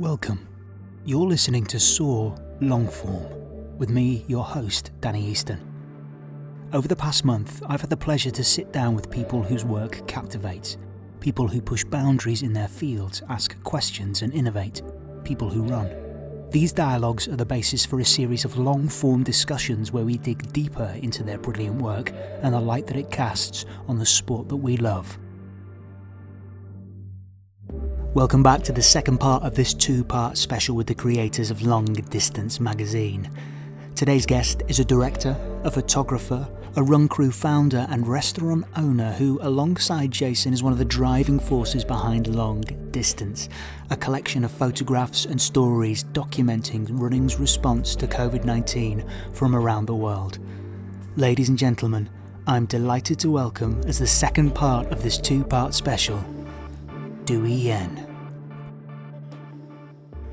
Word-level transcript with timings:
Welcome. 0.00 0.48
You're 1.04 1.26
listening 1.26 1.66
to 1.66 1.78
Soar 1.78 2.34
Longform 2.62 3.76
with 3.76 3.90
me, 3.90 4.24
your 4.28 4.42
host, 4.42 4.92
Danny 5.02 5.22
Easton. 5.22 5.60
Over 6.72 6.88
the 6.88 6.96
past 6.96 7.22
month, 7.22 7.62
I've 7.66 7.82
had 7.82 7.90
the 7.90 7.98
pleasure 7.98 8.30
to 8.30 8.42
sit 8.42 8.72
down 8.72 8.94
with 8.94 9.10
people 9.10 9.42
whose 9.42 9.62
work 9.62 10.08
captivates, 10.08 10.78
people 11.20 11.46
who 11.46 11.60
push 11.60 11.84
boundaries 11.84 12.40
in 12.40 12.54
their 12.54 12.66
fields, 12.66 13.20
ask 13.28 13.62
questions, 13.62 14.22
and 14.22 14.32
innovate, 14.32 14.80
people 15.22 15.50
who 15.50 15.64
run. 15.64 15.94
These 16.48 16.72
dialogues 16.72 17.28
are 17.28 17.36
the 17.36 17.44
basis 17.44 17.84
for 17.84 18.00
a 18.00 18.04
series 18.06 18.46
of 18.46 18.56
long 18.56 18.88
form 18.88 19.22
discussions 19.22 19.92
where 19.92 20.06
we 20.06 20.16
dig 20.16 20.50
deeper 20.54 20.96
into 21.02 21.22
their 21.22 21.36
brilliant 21.36 21.82
work 21.82 22.10
and 22.40 22.54
the 22.54 22.60
light 22.60 22.86
that 22.86 22.96
it 22.96 23.10
casts 23.10 23.66
on 23.86 23.98
the 23.98 24.06
sport 24.06 24.48
that 24.48 24.56
we 24.56 24.78
love. 24.78 25.18
Welcome 28.12 28.42
back 28.42 28.62
to 28.62 28.72
the 28.72 28.82
second 28.82 29.18
part 29.18 29.44
of 29.44 29.54
this 29.54 29.72
two 29.72 30.02
part 30.02 30.36
special 30.36 30.74
with 30.74 30.88
the 30.88 30.96
creators 30.96 31.52
of 31.52 31.62
Long 31.62 31.84
Distance 31.84 32.58
magazine. 32.58 33.30
Today's 33.94 34.26
guest 34.26 34.64
is 34.66 34.80
a 34.80 34.84
director, 34.84 35.36
a 35.62 35.70
photographer, 35.70 36.48
a 36.74 36.82
run 36.82 37.06
crew 37.06 37.30
founder, 37.30 37.86
and 37.88 38.08
restaurant 38.08 38.64
owner 38.76 39.12
who, 39.12 39.38
alongside 39.42 40.10
Jason, 40.10 40.52
is 40.52 40.60
one 40.60 40.72
of 40.72 40.80
the 40.80 40.84
driving 40.84 41.38
forces 41.38 41.84
behind 41.84 42.34
Long 42.34 42.62
Distance, 42.90 43.48
a 43.90 43.96
collection 43.96 44.42
of 44.42 44.50
photographs 44.50 45.26
and 45.26 45.40
stories 45.40 46.02
documenting 46.02 46.88
running's 46.90 47.38
response 47.38 47.94
to 47.94 48.08
COVID 48.08 48.44
19 48.44 49.08
from 49.32 49.54
around 49.54 49.86
the 49.86 49.94
world. 49.94 50.40
Ladies 51.14 51.48
and 51.48 51.56
gentlemen, 51.56 52.10
I'm 52.48 52.66
delighted 52.66 53.20
to 53.20 53.30
welcome, 53.30 53.80
as 53.86 54.00
the 54.00 54.06
second 54.08 54.52
part 54.52 54.88
of 54.90 55.00
this 55.00 55.16
two 55.16 55.44
part 55.44 55.74
special, 55.74 56.24
Dewey 57.30 57.52
Yen. 57.52 58.08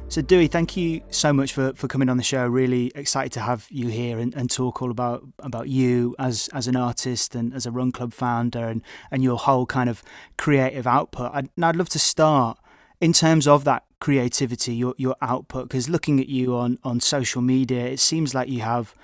So, 0.08 0.24
Dewey, 0.24 0.48
thank 0.48 0.76
you 0.76 1.02
so 1.12 1.32
much 1.32 1.54
for, 1.54 1.73
for 1.76 1.88
coming 1.88 2.10
on 2.10 2.18
the 2.18 2.23
show. 2.23 2.48
Really 2.48 2.92
excited 2.95 3.31
to 3.34 3.39
have 3.39 3.67
you 3.70 3.89
here 3.89 4.17
and, 4.17 4.34
and 4.34 4.50
talk 4.50 4.81
all 4.81 4.89
about 4.89 5.23
about 5.38 5.70
you 5.70 6.16
as 6.17 6.50
as 6.54 6.67
an 6.67 6.76
artist 6.76 7.36
and 7.36 7.54
as 7.54 7.67
a 7.67 7.72
run 7.72 7.92
club 7.92 8.14
founder 8.14 8.66
and, 8.66 8.81
and 9.12 9.23
your 9.23 9.38
whole 9.38 9.67
kind 9.67 9.92
of 9.92 10.02
creative 10.39 10.88
output. 10.88 11.30
I'd, 11.36 11.50
I'd 11.62 11.76
love 11.76 11.89
to 11.89 12.00
start 12.00 12.58
in 13.00 13.14
terms 13.14 13.48
of 13.48 13.64
that 13.66 13.84
creativity, 14.00 14.73
your 14.73 14.95
your 14.98 15.16
output, 15.22 15.70
because 15.70 15.88
looking 15.88 16.20
at 16.20 16.30
you 16.30 16.56
on, 16.56 16.80
on 16.84 17.00
social 17.00 17.44
media, 17.44 17.86
it 17.86 18.00
seems 18.00 18.34
like 18.34 18.50
you 18.50 18.61
have 18.61 18.95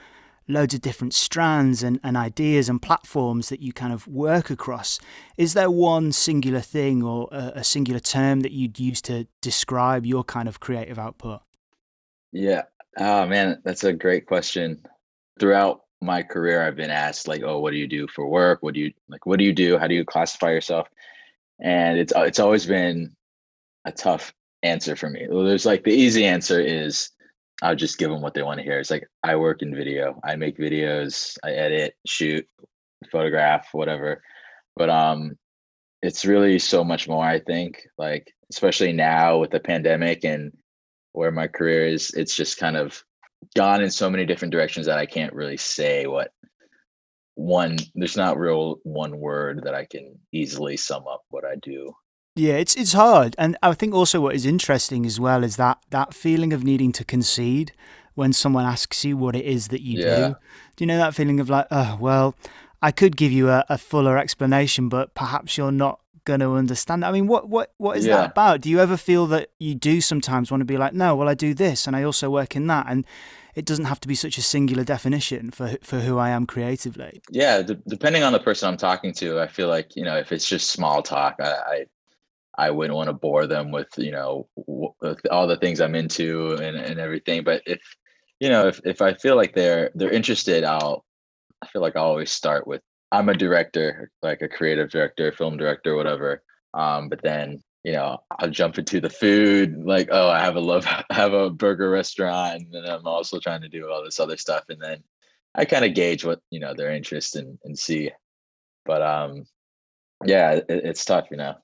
loads 0.48 0.74
of 0.74 0.82
different 0.82 1.14
strands 1.14 1.84
and, 1.84 2.00
and 2.04 2.18
ideas 2.18 2.70
and 2.70 2.82
platforms 2.82 3.50
that 3.50 3.62
you 3.62 3.74
kind 3.74 3.94
of 3.94 4.08
work 4.08 4.50
across. 4.50 5.00
Is 5.38 5.54
there 5.54 5.72
one 5.72 6.12
singular 6.12 6.60
thing 6.60 7.04
or 7.04 7.28
a, 7.32 7.54
a 7.56 7.64
singular 7.64 8.00
term 8.00 8.42
that 8.42 8.52
you'd 8.52 8.80
use 8.80 9.02
to 9.04 9.28
describe 9.42 10.06
your 10.06 10.24
kind 10.24 10.48
of 10.48 10.60
creative 10.60 11.00
output? 11.00 11.42
Yeah. 12.32 12.64
Oh 12.98 13.26
man, 13.26 13.62
that's 13.64 13.84
a 13.84 13.94
great 13.94 14.26
question. 14.26 14.84
Throughout 15.40 15.82
my 16.02 16.22
career, 16.22 16.62
I've 16.62 16.76
been 16.76 16.92
asked 16.92 17.28
like, 17.28 17.42
"Oh, 17.44 17.60
what 17.60 17.72
do 17.72 17.78
you 17.78 17.88
do 17.88 18.08
for 18.08 18.28
work? 18.28 18.62
What 18.62 18.74
do 18.74 18.82
you 18.82 18.94
like? 19.08 19.26
What 19.26 19.40
do 19.40 19.46
you 19.46 19.54
do? 19.54 19.78
How 19.78 19.88
do 19.88 19.96
you 19.96 20.06
classify 20.06 20.52
yourself?" 20.52 20.88
And 21.60 21.98
it's 21.98 22.14
uh, 22.16 22.22
it's 22.22 22.40
always 22.40 22.66
been 22.66 23.16
a 23.86 23.92
tough 23.92 24.34
answer 24.62 24.96
for 24.96 25.10
me. 25.10 25.28
There's 25.30 25.66
like 25.66 25.84
the 25.84 25.92
easy 25.92 26.26
answer 26.26 26.60
is 26.60 27.10
I'll 27.64 27.76
just 27.76 27.98
give 27.98 28.10
them 28.10 28.22
what 28.22 28.34
they 28.34 28.44
want 28.44 28.60
to 28.60 28.64
hear. 28.64 28.80
It's 28.80 28.92
like 28.92 29.08
I 29.24 29.36
work 29.36 29.62
in 29.62 29.76
video. 29.76 30.20
I 30.24 30.36
make 30.36 30.58
videos, 30.58 31.38
I 31.44 31.52
edit, 31.52 31.96
shoot, 32.06 32.46
photograph, 33.12 33.70
whatever. 33.72 34.22
But 34.76 34.90
um 34.90 35.38
it's 36.02 36.26
really 36.26 36.60
so 36.60 36.84
much 36.84 37.08
more, 37.08 37.26
I 37.26 37.40
think. 37.40 37.88
Like 37.98 38.34
especially 38.52 38.92
now 38.92 39.38
with 39.40 39.52
the 39.52 39.60
pandemic 39.60 40.26
and 40.26 40.52
where 41.14 41.32
my 41.32 41.48
career 41.48 41.88
is, 41.88 42.12
it's 42.12 42.36
just 42.36 42.58
kind 42.58 42.76
of 42.76 43.02
gone 43.56 43.82
in 43.82 43.90
so 43.90 44.10
many 44.10 44.26
different 44.26 44.52
directions 44.52 44.86
that 44.86 44.98
I 44.98 45.06
can't 45.06 45.34
really 45.34 45.58
say 45.58 46.06
what 46.06 46.32
one 47.36 47.78
there's 47.96 48.18
not 48.18 48.38
real 48.38 48.78
one 48.84 49.18
word 49.20 49.62
that 49.64 49.74
I 49.74 49.86
can 49.86 50.20
easily 50.32 50.78
sum 50.78 51.08
up 51.08 51.24
what 51.30 51.46
I 51.46 51.56
do. 51.62 51.94
Yeah, 52.36 52.54
it's 52.54 52.76
it's 52.76 52.94
hard, 52.94 53.36
and 53.38 53.56
I 53.62 53.74
think 53.74 53.94
also 53.94 54.20
what 54.20 54.36
is 54.36 54.46
interesting 54.46 55.06
as 55.06 55.20
well 55.20 55.44
is 55.44 55.56
that 55.58 55.78
that 55.92 56.16
feeling 56.16 56.52
of 56.52 56.64
needing 56.64 56.92
to 56.94 57.06
concede 57.06 57.74
when 58.16 58.34
someone 58.34 58.66
asks 58.66 59.06
you 59.06 59.16
what 59.18 59.36
it 59.36 59.46
is 59.46 59.68
that 59.68 59.82
you 59.82 60.00
yeah. 60.00 60.16
do. 60.16 60.36
Do 60.76 60.84
you 60.84 60.88
know 60.88 60.98
that 60.98 61.14
feeling 61.14 61.40
of 61.40 61.50
like, 61.50 61.68
oh 61.70 61.98
well, 62.00 62.36
I 62.82 62.92
could 62.92 63.18
give 63.18 63.32
you 63.32 63.50
a, 63.50 63.64
a 63.70 63.78
fuller 63.78 64.18
explanation, 64.18 64.90
but 64.90 65.14
perhaps 65.14 65.58
you're 65.58 65.72
not 65.72 66.00
going 66.26 66.40
to 66.40 66.54
understand. 66.54 67.06
I 67.06 67.12
mean, 67.12 67.28
what 67.28 67.50
what 67.50 67.72
what 67.78 67.98
is 67.98 68.08
yeah. 68.08 68.18
that 68.18 68.32
about? 68.32 68.62
Do 68.62 68.70
you 68.70 68.80
ever 68.80 68.98
feel 68.98 69.28
that 69.28 69.50
you 69.60 69.76
do 69.76 70.02
sometimes 70.02 70.50
want 70.50 70.62
to 70.62 70.66
be 70.66 70.78
like, 70.78 70.94
no, 70.94 71.16
well, 71.16 71.30
I 71.30 71.36
do 71.36 71.54
this, 71.54 71.86
and 71.86 71.96
I 71.96 72.02
also 72.02 72.32
work 72.32 72.56
in 72.56 72.66
that, 72.68 72.88
and 72.90 73.06
it 73.56 73.66
doesn't 73.66 73.86
have 73.86 74.00
to 74.00 74.08
be 74.08 74.16
such 74.16 74.40
a 74.40 74.42
singular 74.42 74.84
definition 74.84 75.52
for 75.52 75.78
for 75.84 76.00
who 76.00 76.18
I 76.18 76.30
am 76.30 76.48
creatively. 76.48 77.22
Yeah, 77.30 77.62
d- 77.62 77.78
depending 77.88 78.24
on 78.24 78.34
the 78.34 78.40
person 78.40 78.70
I'm 78.70 78.78
talking 78.78 79.14
to, 79.14 79.40
I 79.40 79.48
feel 79.48 79.68
like 79.68 79.96
you 79.96 80.04
know 80.04 80.18
if 80.18 80.32
it's 80.32 80.48
just 80.48 80.72
small 80.72 81.04
talk, 81.04 81.36
I, 81.40 81.52
I 81.52 81.86
I 82.58 82.72
wouldn't 82.72 82.96
want 82.96 83.08
to 83.08 83.14
bore 83.14 83.48
them 83.48 83.72
with 83.72 83.90
you 83.98 84.12
know 84.12 84.48
all 85.32 85.48
the 85.48 85.58
things 85.58 85.82
I'm 85.82 85.96
into 85.96 86.54
and, 86.56 86.78
and 86.78 87.00
everything. 87.00 87.44
But 87.44 87.64
if 87.66 87.82
you 88.40 88.50
know 88.50 88.68
if, 88.68 88.80
if 88.86 89.02
I 89.02 89.14
feel 89.14 89.36
like 89.36 89.54
they're 89.54 89.92
they're 89.96 90.12
interested, 90.12 90.64
I'll 90.64 91.04
I 91.62 91.68
feel 91.68 91.82
like 91.82 91.96
I 91.96 92.02
always 92.02 92.32
start 92.32 92.68
with 92.68 92.82
I'm 93.12 93.30
a 93.30 93.36
director, 93.36 94.12
like 94.22 94.42
a 94.42 94.50
creative 94.50 94.90
director, 94.90 95.32
film 95.32 95.58
director, 95.58 95.96
whatever. 95.96 96.44
Um, 96.74 97.10
but 97.10 97.22
then 97.22 97.62
you 97.84 97.94
know 97.94 98.20
I'll 98.40 98.50
jump 98.50 98.78
into 98.78 99.02
the 99.02 99.10
food, 99.10 99.76
like 99.86 100.10
oh 100.12 100.30
I 100.30 100.40
have 100.40 100.56
a 100.56 100.62
love 100.62 100.86
I 101.10 101.14
have 101.14 101.34
a 101.34 101.50
burger 101.50 101.90
restaurant, 101.90 102.64
and 102.64 102.74
then 102.74 102.86
I'm 102.86 103.08
also 103.08 103.40
trying 103.40 103.62
to 103.62 103.70
do 103.70 103.90
all 103.90 104.04
this 104.04 104.20
other 104.20 104.38
stuff, 104.38 104.66
and 104.70 104.82
then 104.82 105.04
I 105.56 105.66
kind 105.66 105.86
of 105.86 105.94
gauge 105.96 106.26
what 106.26 106.40
you 106.52 106.60
know 106.60 106.74
their 106.74 106.92
interest 106.92 107.36
and 107.36 107.58
and 107.64 107.78
see. 107.78 108.12
But 108.86 109.02
um, 109.02 109.46
yeah, 110.26 110.52
it, 110.52 110.66
it's 110.70 111.06
tough, 111.06 111.28
you 111.32 111.38
know. 111.38 111.56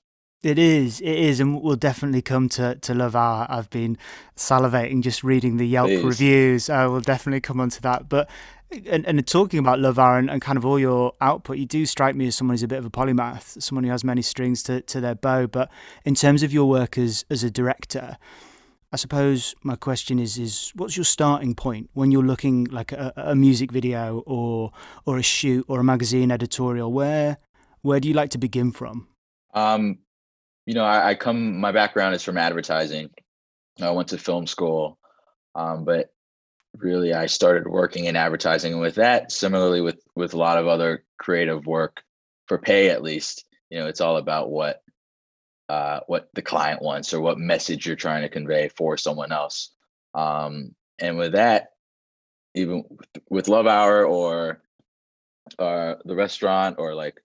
It 0.42 0.58
is, 0.58 1.02
it 1.02 1.06
is, 1.06 1.38
and 1.38 1.60
we'll 1.60 1.76
definitely 1.76 2.22
come 2.22 2.48
to, 2.50 2.74
to 2.74 2.94
Love 2.94 3.14
Hour. 3.14 3.46
I've 3.50 3.68
been 3.68 3.98
salivating 4.36 5.02
just 5.02 5.22
reading 5.22 5.58
the 5.58 5.66
Yelp 5.66 5.88
Please. 5.88 6.02
reviews. 6.02 6.70
I 6.70 6.86
will 6.86 7.02
definitely 7.02 7.42
come 7.42 7.60
onto 7.60 7.80
that. 7.82 8.08
But 8.08 8.30
and, 8.86 9.04
and 9.06 9.26
talking 9.26 9.58
about 9.58 9.80
Love 9.80 9.98
Hour 9.98 10.16
and, 10.16 10.30
and, 10.30 10.40
kind 10.40 10.56
of 10.56 10.64
all 10.64 10.78
your 10.78 11.12
output, 11.20 11.58
you 11.58 11.66
do 11.66 11.84
strike 11.84 12.14
me 12.14 12.26
as 12.28 12.36
someone 12.36 12.54
who's 12.54 12.62
a 12.62 12.68
bit 12.68 12.78
of 12.78 12.86
a 12.86 12.90
polymath, 12.90 13.60
someone 13.60 13.84
who 13.84 13.90
has 13.90 14.02
many 14.02 14.22
strings 14.22 14.62
to, 14.62 14.80
to 14.82 15.00
their 15.00 15.14
bow. 15.14 15.46
But 15.46 15.70
in 16.06 16.14
terms 16.14 16.42
of 16.42 16.54
your 16.54 16.68
work 16.68 16.96
as 16.96 17.26
as 17.28 17.44
a 17.44 17.50
director, 17.50 18.16
I 18.92 18.96
suppose 18.96 19.54
my 19.62 19.76
question 19.76 20.18
is 20.18 20.38
is 20.38 20.72
what's 20.74 20.96
your 20.96 21.04
starting 21.04 21.54
point 21.54 21.90
when 21.92 22.12
you're 22.12 22.22
looking 22.22 22.64
like 22.64 22.92
a, 22.92 23.12
a 23.14 23.34
music 23.34 23.72
video 23.72 24.22
or 24.26 24.72
or 25.04 25.18
a 25.18 25.22
shoot 25.22 25.66
or 25.68 25.80
a 25.80 25.84
magazine 25.84 26.30
editorial? 26.30 26.90
Where 26.90 27.36
where 27.82 28.00
do 28.00 28.08
you 28.08 28.14
like 28.14 28.30
to 28.30 28.38
begin 28.38 28.72
from? 28.72 29.08
Um, 29.52 29.98
you 30.66 30.74
know, 30.74 30.84
I, 30.84 31.10
I, 31.10 31.14
come. 31.14 31.58
My 31.58 31.72
background 31.72 32.14
is 32.14 32.22
from 32.22 32.38
advertising. 32.38 33.10
I 33.80 33.90
went 33.90 34.08
to 34.08 34.18
film 34.18 34.46
school, 34.46 34.98
um, 35.54 35.84
but 35.84 36.12
really, 36.76 37.12
I 37.12 37.26
started 37.26 37.66
working 37.66 38.04
in 38.04 38.16
advertising. 38.16 38.72
And 38.72 38.80
with 38.80 38.96
that, 38.96 39.32
similarly 39.32 39.80
with 39.80 40.00
with 40.14 40.34
a 40.34 40.38
lot 40.38 40.58
of 40.58 40.68
other 40.68 41.04
creative 41.18 41.66
work, 41.66 42.02
for 42.46 42.58
pay 42.58 42.90
at 42.90 43.02
least, 43.02 43.44
you 43.70 43.78
know, 43.78 43.86
it's 43.86 44.00
all 44.00 44.16
about 44.16 44.50
what 44.50 44.82
uh, 45.68 46.00
what 46.08 46.28
the 46.34 46.42
client 46.42 46.82
wants 46.82 47.14
or 47.14 47.20
what 47.20 47.38
message 47.38 47.86
you're 47.86 47.96
trying 47.96 48.22
to 48.22 48.28
convey 48.28 48.68
for 48.68 48.96
someone 48.96 49.30
else. 49.30 49.70
Um, 50.14 50.74
and 50.98 51.16
with 51.16 51.32
that, 51.32 51.68
even 52.54 52.84
with 53.28 53.48
Love 53.48 53.66
Hour 53.66 54.04
or 54.04 54.62
uh, 55.58 55.94
the 56.04 56.16
restaurant 56.16 56.76
or 56.78 56.94
like 56.94 57.22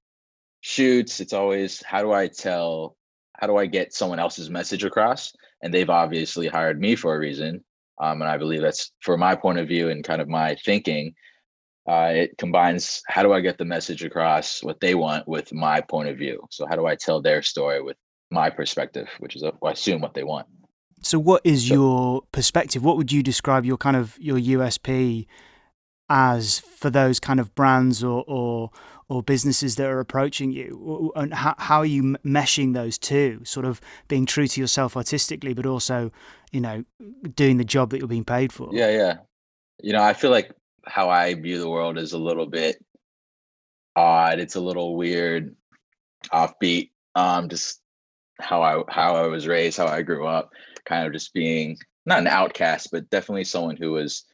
shoots, 0.61 1.19
it's 1.19 1.33
always 1.33 1.81
how 1.81 2.01
do 2.01 2.11
I 2.11 2.27
tell 2.27 2.95
how 3.39 3.47
do 3.47 3.57
I 3.57 3.65
get 3.65 3.93
someone 3.93 4.19
else's 4.19 4.49
message 4.49 4.83
across? 4.83 5.33
And 5.61 5.73
they've 5.73 5.89
obviously 5.89 6.47
hired 6.47 6.79
me 6.79 6.95
for 6.95 7.15
a 7.15 7.19
reason. 7.19 7.63
Um, 8.01 8.21
and 8.21 8.29
I 8.29 8.37
believe 8.37 8.61
that's 8.61 8.91
for 9.01 9.17
my 9.17 9.35
point 9.35 9.59
of 9.59 9.67
view 9.67 9.89
and 9.89 10.03
kind 10.03 10.21
of 10.21 10.27
my 10.27 10.55
thinking. 10.65 11.13
Uh, 11.87 12.11
it 12.13 12.37
combines 12.37 13.01
how 13.07 13.21
do 13.21 13.31
I 13.31 13.41
get 13.41 13.57
the 13.57 13.65
message 13.65 14.03
across 14.03 14.63
what 14.63 14.79
they 14.79 14.95
want 14.95 15.27
with 15.27 15.53
my 15.53 15.81
point 15.81 16.09
of 16.09 16.17
view. 16.17 16.43
So 16.49 16.65
how 16.65 16.75
do 16.75 16.87
I 16.87 16.95
tell 16.95 17.21
their 17.21 17.41
story 17.41 17.81
with 17.81 17.97
my 18.31 18.49
perspective, 18.49 19.07
which 19.19 19.35
is 19.35 19.43
uh, 19.43 19.51
I 19.63 19.71
assume 19.71 20.01
what 20.01 20.13
they 20.13 20.23
want. 20.23 20.47
So 21.01 21.19
what 21.19 21.41
is 21.43 21.67
so, 21.67 21.73
your 21.73 22.21
perspective? 22.31 22.83
What 22.83 22.97
would 22.97 23.11
you 23.11 23.21
describe 23.21 23.65
your 23.65 23.77
kind 23.77 23.95
of 23.95 24.17
your 24.19 24.37
USP 24.37 25.27
as 26.09 26.59
for 26.59 26.89
those 26.89 27.19
kind 27.19 27.39
of 27.39 27.55
brands 27.55 28.03
or 28.03 28.23
or 28.27 28.71
or 29.07 29.21
businesses 29.21 29.75
that 29.75 29.87
are 29.87 29.99
approaching 29.99 30.51
you? 30.51 31.11
And 31.15 31.33
how, 31.33 31.55
how 31.57 31.79
are 31.79 31.85
you 31.85 32.17
meshing 32.25 32.73
those 32.73 32.97
two 32.97 33.41
sort 33.43 33.65
of 33.65 33.81
being 34.07 34.25
true 34.25 34.47
to 34.47 34.61
yourself 34.61 34.97
artistically 34.97 35.53
but 35.53 35.65
also 35.65 36.11
you 36.51 36.61
know 36.61 36.83
doing 37.35 37.57
the 37.57 37.63
job 37.65 37.89
that 37.91 37.99
you're 37.99 38.07
being 38.07 38.25
paid 38.25 38.51
for? 38.51 38.69
Yeah 38.71 38.89
yeah. 38.89 39.17
You 39.81 39.93
know 39.93 40.01
i 40.01 40.13
feel 40.13 40.31
like 40.31 40.51
how 40.87 41.09
i 41.09 41.33
view 41.33 41.59
the 41.59 41.69
world 41.69 41.97
is 41.97 42.13
a 42.13 42.17
little 42.17 42.45
bit 42.45 42.77
odd. 43.95 44.39
It's 44.39 44.55
a 44.55 44.61
little 44.61 44.95
weird 44.95 45.55
offbeat 46.31 46.89
um 47.15 47.49
just 47.49 47.81
how 48.39 48.61
I 48.61 48.83
how 48.89 49.15
I 49.15 49.27
was 49.27 49.47
raised, 49.47 49.77
how 49.77 49.87
I 49.87 50.01
grew 50.01 50.27
up, 50.27 50.51
kind 50.85 51.05
of 51.05 51.13
just 51.13 51.33
being 51.33 51.77
not 52.05 52.19
an 52.19 52.27
outcast, 52.27 52.89
but 52.91 53.09
definitely 53.09 53.45
someone 53.45 53.77
who 53.77 53.91
was 53.91 54.25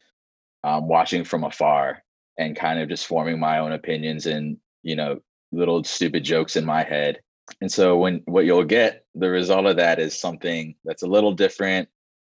um, 0.64 0.88
watching 0.88 1.24
from 1.24 1.44
afar 1.44 2.02
and 2.38 2.56
kind 2.56 2.80
of 2.80 2.88
just 2.88 3.06
forming 3.06 3.38
my 3.38 3.58
own 3.58 3.72
opinions 3.72 4.26
and 4.26 4.56
you 4.82 4.96
know 4.96 5.20
little 5.52 5.84
stupid 5.84 6.24
jokes 6.24 6.56
in 6.56 6.64
my 6.64 6.82
head. 6.82 7.20
And 7.60 7.70
so 7.70 7.96
when 7.98 8.22
what 8.24 8.44
you'll 8.44 8.64
get, 8.64 9.04
the 9.14 9.28
result 9.28 9.66
of 9.66 9.76
that 9.76 9.98
is 9.98 10.18
something 10.18 10.74
that's 10.84 11.02
a 11.02 11.06
little 11.06 11.32
different, 11.32 11.88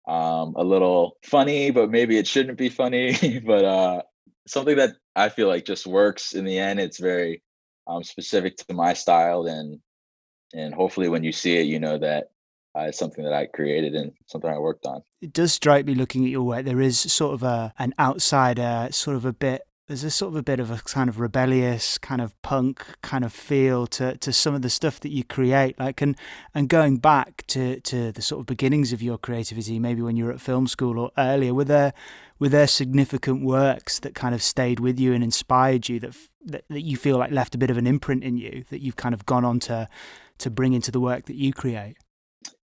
um, 0.08 0.54
a 0.56 0.64
little 0.64 1.18
funny, 1.24 1.70
but 1.70 1.90
maybe 1.90 2.18
it 2.18 2.26
shouldn't 2.26 2.58
be 2.58 2.68
funny, 2.68 3.40
but 3.46 3.64
uh, 3.64 4.02
something 4.46 4.76
that 4.76 4.96
I 5.16 5.28
feel 5.28 5.48
like 5.48 5.64
just 5.64 5.86
works 5.86 6.32
in 6.32 6.44
the 6.44 6.58
end. 6.58 6.80
It's 6.80 6.98
very 6.98 7.42
um, 7.86 8.02
specific 8.02 8.56
to 8.56 8.74
my 8.74 8.94
style, 8.94 9.46
and 9.46 9.80
and 10.52 10.74
hopefully 10.74 11.08
when 11.08 11.24
you 11.24 11.32
see 11.32 11.56
it, 11.56 11.66
you 11.66 11.78
know 11.78 11.98
that 11.98 12.30
uh, 12.76 12.82
it's 12.82 12.98
something 12.98 13.24
that 13.24 13.32
I 13.32 13.46
created 13.46 13.94
and 13.94 14.12
something 14.26 14.50
I 14.50 14.58
worked 14.58 14.86
on. 14.86 15.02
It 15.20 15.32
does 15.32 15.52
strike 15.52 15.86
me 15.86 15.94
looking 15.94 16.24
at 16.24 16.30
your 16.30 16.42
work. 16.42 16.64
There 16.64 16.80
is 16.80 16.98
sort 16.98 17.34
of 17.34 17.42
a 17.42 17.72
an 17.78 17.94
outsider, 17.98 18.88
sort 18.90 19.16
of 19.16 19.24
a 19.24 19.32
bit. 19.32 19.62
There's 19.86 20.02
a 20.02 20.10
sort 20.10 20.32
of 20.32 20.36
a 20.36 20.42
bit 20.42 20.60
of 20.60 20.70
a 20.70 20.78
kind 20.78 21.10
of 21.10 21.20
rebellious, 21.20 21.98
kind 21.98 22.22
of 22.22 22.40
punk 22.40 22.82
kind 23.02 23.22
of 23.22 23.34
feel 23.34 23.86
to, 23.88 24.16
to 24.16 24.32
some 24.32 24.54
of 24.54 24.62
the 24.62 24.70
stuff 24.70 24.98
that 25.00 25.10
you 25.10 25.24
create. 25.24 25.78
Like 25.78 26.00
and 26.00 26.16
and 26.54 26.70
going 26.70 26.96
back 26.96 27.46
to, 27.48 27.80
to 27.80 28.10
the 28.10 28.22
sort 28.22 28.40
of 28.40 28.46
beginnings 28.46 28.94
of 28.94 29.02
your 29.02 29.18
creativity, 29.18 29.78
maybe 29.78 30.00
when 30.00 30.16
you 30.16 30.24
were 30.24 30.32
at 30.32 30.40
film 30.40 30.66
school 30.68 30.98
or 30.98 31.10
earlier, 31.18 31.52
were 31.52 31.64
there 31.64 31.92
were 32.38 32.48
there 32.48 32.66
significant 32.66 33.44
works 33.44 33.98
that 34.00 34.14
kind 34.14 34.34
of 34.34 34.42
stayed 34.42 34.80
with 34.80 34.98
you 34.98 35.12
and 35.12 35.22
inspired 35.22 35.86
you 35.86 36.00
that 36.00 36.16
that, 36.46 36.64
that 36.70 36.80
you 36.80 36.96
feel 36.96 37.18
like 37.18 37.30
left 37.30 37.54
a 37.54 37.58
bit 37.58 37.70
of 37.70 37.76
an 37.76 37.86
imprint 37.86 38.24
in 38.24 38.38
you 38.38 38.64
that 38.70 38.80
you've 38.80 38.96
kind 38.96 39.14
of 39.14 39.26
gone 39.26 39.44
on 39.44 39.60
to 39.60 39.86
to 40.38 40.50
bring 40.50 40.72
into 40.72 40.90
the 40.90 41.00
work 41.00 41.26
that 41.26 41.36
you 41.36 41.52
create? 41.52 41.98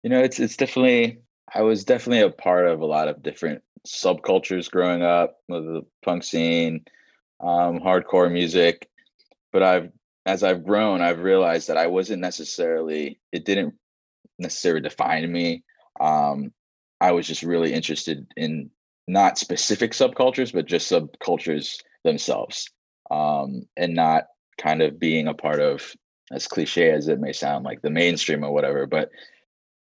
You 0.02 0.08
know, 0.08 0.20
it's 0.20 0.40
it's 0.40 0.56
definitely 0.56 1.18
I 1.54 1.60
was 1.60 1.84
definitely 1.84 2.20
a 2.20 2.30
part 2.30 2.66
of 2.66 2.80
a 2.80 2.86
lot 2.86 3.08
of 3.08 3.22
different 3.22 3.62
subcultures 3.86 4.70
growing 4.70 5.02
up 5.02 5.36
with 5.48 5.64
the 5.64 5.82
punk 6.02 6.24
scene, 6.24 6.84
um, 7.42 7.80
hardcore 7.80 8.30
music. 8.30 8.88
But 9.52 9.62
I've 9.62 9.90
as 10.26 10.42
I've 10.42 10.64
grown, 10.64 11.00
I've 11.00 11.20
realized 11.20 11.68
that 11.68 11.76
I 11.76 11.86
wasn't 11.86 12.20
necessarily 12.20 13.18
it 13.32 13.44
didn't 13.44 13.74
necessarily 14.38 14.82
define 14.82 15.30
me. 15.30 15.64
Um, 16.00 16.52
I 17.00 17.12
was 17.12 17.26
just 17.26 17.42
really 17.42 17.72
interested 17.72 18.26
in 18.36 18.70
not 19.08 19.38
specific 19.38 19.92
subcultures, 19.92 20.52
but 20.52 20.66
just 20.66 20.90
subcultures 20.90 21.78
themselves, 22.04 22.68
um, 23.10 23.66
and 23.76 23.94
not 23.94 24.24
kind 24.58 24.82
of 24.82 25.00
being 25.00 25.26
a 25.26 25.34
part 25.34 25.60
of 25.60 25.94
as 26.30 26.46
cliche 26.46 26.90
as 26.90 27.08
it 27.08 27.18
may 27.18 27.32
sound, 27.32 27.64
like 27.64 27.82
the 27.82 27.90
mainstream 27.90 28.44
or 28.44 28.52
whatever, 28.52 28.86
but 28.86 29.10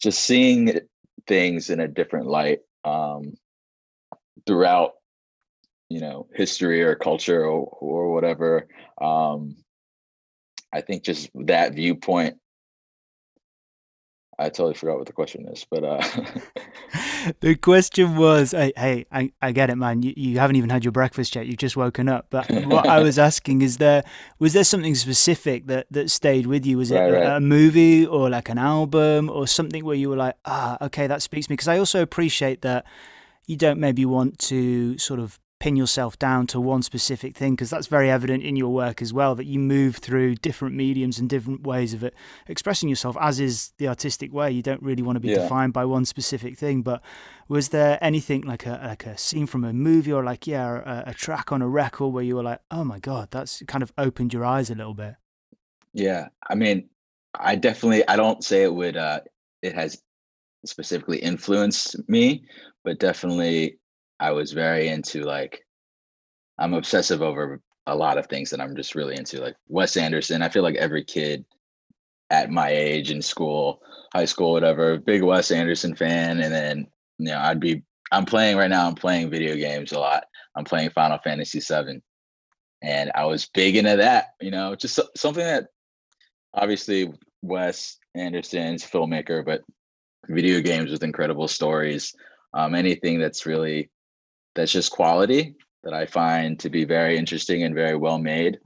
just 0.01 0.21
seeing 0.25 0.81
things 1.27 1.69
in 1.69 1.81
a 1.81 1.89
different 1.89 2.27
light 2.27 2.61
um, 2.85 3.35
throughout, 4.47 4.93
you 5.89 6.01
know, 6.01 6.27
history 6.35 6.83
or 6.83 6.95
culture 6.95 7.45
or, 7.45 7.67
or 7.81 8.13
whatever. 8.13 8.69
Um, 9.01 9.57
I 10.73 10.83
think 10.83 11.03
just 11.03 11.31
that 11.35 11.75
viewpoint 11.75 12.39
I 14.41 14.51
totally 14.51 14.75
forgot 14.75 14.99
what 14.99 15.07
the 15.07 15.13
question 15.13 15.49
is, 15.49 15.67
but 15.69 15.83
uh 15.83 16.01
the 17.41 17.57
question 17.57 18.17
was, 18.17 18.53
hey, 18.53 18.73
hey 18.77 19.05
I, 19.11 19.33
I 19.43 19.51
get 19.51 19.69
it, 19.69 19.75
man. 19.75 20.03
You, 20.03 20.15
you 20.17 20.39
haven't 20.39 20.55
even 20.55 20.71
had 20.71 20.85
your 20.85 20.93
breakfast 20.93 21.35
yet. 21.35 21.47
You've 21.47 21.57
just 21.57 21.77
woken 21.77 22.09
up. 22.09 22.27
But 22.31 22.49
what 22.67 22.87
I 22.87 23.01
was 23.01 23.19
asking 23.31 23.63
is 23.63 23.79
there 23.79 24.05
was 24.39 24.53
there 24.53 24.63
something 24.63 24.95
specific 24.95 25.67
that 25.67 25.87
that 25.91 26.11
stayed 26.11 26.47
with 26.47 26.65
you? 26.65 26.79
Was 26.79 26.93
it 26.93 26.99
right, 26.99 27.13
right. 27.13 27.37
a 27.37 27.41
movie 27.41 28.07
or 28.07 28.31
like 28.31 28.49
an 28.49 28.59
album 28.59 29.29
or 29.29 29.49
something 29.49 29.85
where 29.85 29.97
you 29.97 30.09
were 30.09 30.17
like, 30.17 30.37
ah, 30.45 30.79
okay, 30.83 31.09
that 31.09 31.21
speaks 31.21 31.47
to 31.47 31.51
me? 31.51 31.55
Because 31.55 31.69
I 31.69 31.79
also 31.79 32.01
appreciate 32.01 32.63
that 32.63 32.87
you 33.47 33.57
don't 33.57 33.81
maybe 33.81 34.05
want 34.05 34.39
to 34.39 34.97
sort 34.99 35.19
of 35.19 35.41
pin 35.61 35.75
yourself 35.75 36.19
down 36.19 36.47
to 36.47 36.61
one 36.61 36.83
specific 36.83 37.37
thing 37.37 37.55
because 37.55 37.71
that's 37.71 37.89
very 37.89 38.11
evident 38.11 38.45
in 38.45 38.55
your 38.55 38.73
work 38.73 39.03
as 39.03 39.13
well 39.13 39.35
that 39.35 39.47
you 39.47 39.59
move 39.59 39.97
through 39.97 40.37
different 40.37 40.75
mediums 40.75 41.19
and 41.19 41.29
different 41.29 41.65
ways 41.65 41.93
of 41.93 42.05
it, 42.05 42.15
expressing 42.47 42.89
yourself 42.89 43.17
as 43.21 43.41
is 43.41 43.73
the 43.79 43.89
artistic 43.89 44.33
way 44.33 44.51
you 44.51 44.63
don't 44.63 44.83
really 44.83 45.03
want 45.03 45.17
to 45.17 45.21
be 45.21 45.29
yeah. 45.29 45.39
defined 45.39 45.73
by 45.73 45.85
one 45.85 46.05
specific 46.05 46.57
thing 46.57 46.83
but 46.83 47.03
was 47.49 47.71
there 47.71 47.99
anything 48.01 48.43
like 48.43 48.67
a 48.67 48.81
like 48.85 49.07
a 49.07 49.19
scene 49.19 49.47
from 49.47 49.65
a 49.65 49.73
movie 49.73 50.13
or 50.13 50.23
like 50.23 50.47
yeah 50.47 51.03
a, 51.07 51.11
a 51.11 51.15
track 51.15 51.51
on 51.51 51.63
a 51.63 51.69
record 51.69 52.09
where 52.13 52.25
you 52.25 52.37
were 52.37 52.43
like 52.43 52.61
oh 52.71 52.85
my 52.85 52.99
god 52.99 53.29
that's 53.31 53.63
kind 53.67 53.83
of 53.83 53.93
opened 53.99 54.33
your 54.33 54.45
eyes 54.45 54.71
a 54.71 54.75
little 54.75 54.95
bit 54.95 55.15
yeah 55.93 56.29
i 56.49 56.55
mean 56.55 56.89
i 57.39 57.57
definitely 57.57 58.07
i 58.07 58.17
don't 58.17 58.45
say 58.45 58.63
it 58.63 58.73
would 58.73 58.97
uh 58.97 59.21
it 59.63 59.75
has 59.75 60.01
specifically 60.65 61.19
influenced 61.19 61.97
me 62.09 62.45
but 62.85 62.99
definitely 62.99 63.79
I 64.21 64.33
was 64.33 64.53
very 64.53 64.89
into 64.89 65.23
like 65.23 65.65
I'm 66.59 66.75
obsessive 66.75 67.23
over 67.23 67.61
a 67.87 67.95
lot 67.95 68.19
of 68.19 68.27
things 68.27 68.51
that 68.51 68.61
I'm 68.61 68.77
just 68.77 68.95
really 68.95 69.17
into, 69.17 69.41
like 69.41 69.57
Wes 69.69 69.97
Anderson. 69.97 70.43
I 70.43 70.49
feel 70.49 70.63
like 70.63 70.77
every 70.77 71.05
kid 71.05 71.45
at 72.31 72.51
my 72.51 72.69
age 72.69 73.11
in 73.11 73.23
school, 73.23 73.81
high 74.13 74.27
school, 74.27 74.53
whatever, 74.53 74.99
big 74.99 75.23
Wes 75.23 75.51
Anderson 75.51 75.95
fan. 75.95 76.41
And 76.41 76.53
then, 76.53 76.87
you 77.19 77.27
know, 77.27 77.39
I'd 77.39 77.61
be 77.61 77.83
I'm 78.13 78.25
playing 78.25 78.57
right 78.57 78.71
now, 78.71 78.87
I'm 78.87 78.95
playing 78.95 79.31
video 79.31 79.55
games 79.55 79.93
a 79.93 79.99
lot. 79.99 80.25
I'm 80.57 80.65
playing 80.65 80.91
Final 80.91 81.19
Fantasy 81.19 81.61
Seven. 81.61 82.03
And 82.83 83.11
I 83.15 83.25
was 83.25 83.49
big 83.53 83.77
into 83.77 83.97
that, 83.97 84.35
you 84.41 84.51
know, 84.51 84.75
just 84.75 85.01
something 85.17 85.45
that 85.45 85.69
obviously 86.55 87.13
Wes 87.43 87.99
Anderson's 88.15 88.85
filmmaker, 88.85 89.45
but 89.45 89.63
video 90.29 90.61
games 90.61 90.91
with 90.91 91.03
incredible 91.03 91.49
stories. 91.49 92.15
Um, 92.55 92.75
anything 92.75 93.19
that's 93.19 93.47
really 93.47 93.91
that's 94.59 94.73
just 94.73 94.91
quality 94.91 95.55
that 95.85 95.95
I 95.95 96.05
find 96.05 96.59
to 96.59 96.69
be 96.69 96.85
very 96.85 97.17
interesting 97.17 97.63
and 97.63 97.75
very 97.75 97.97
well 97.97 98.19
made. 98.19 98.59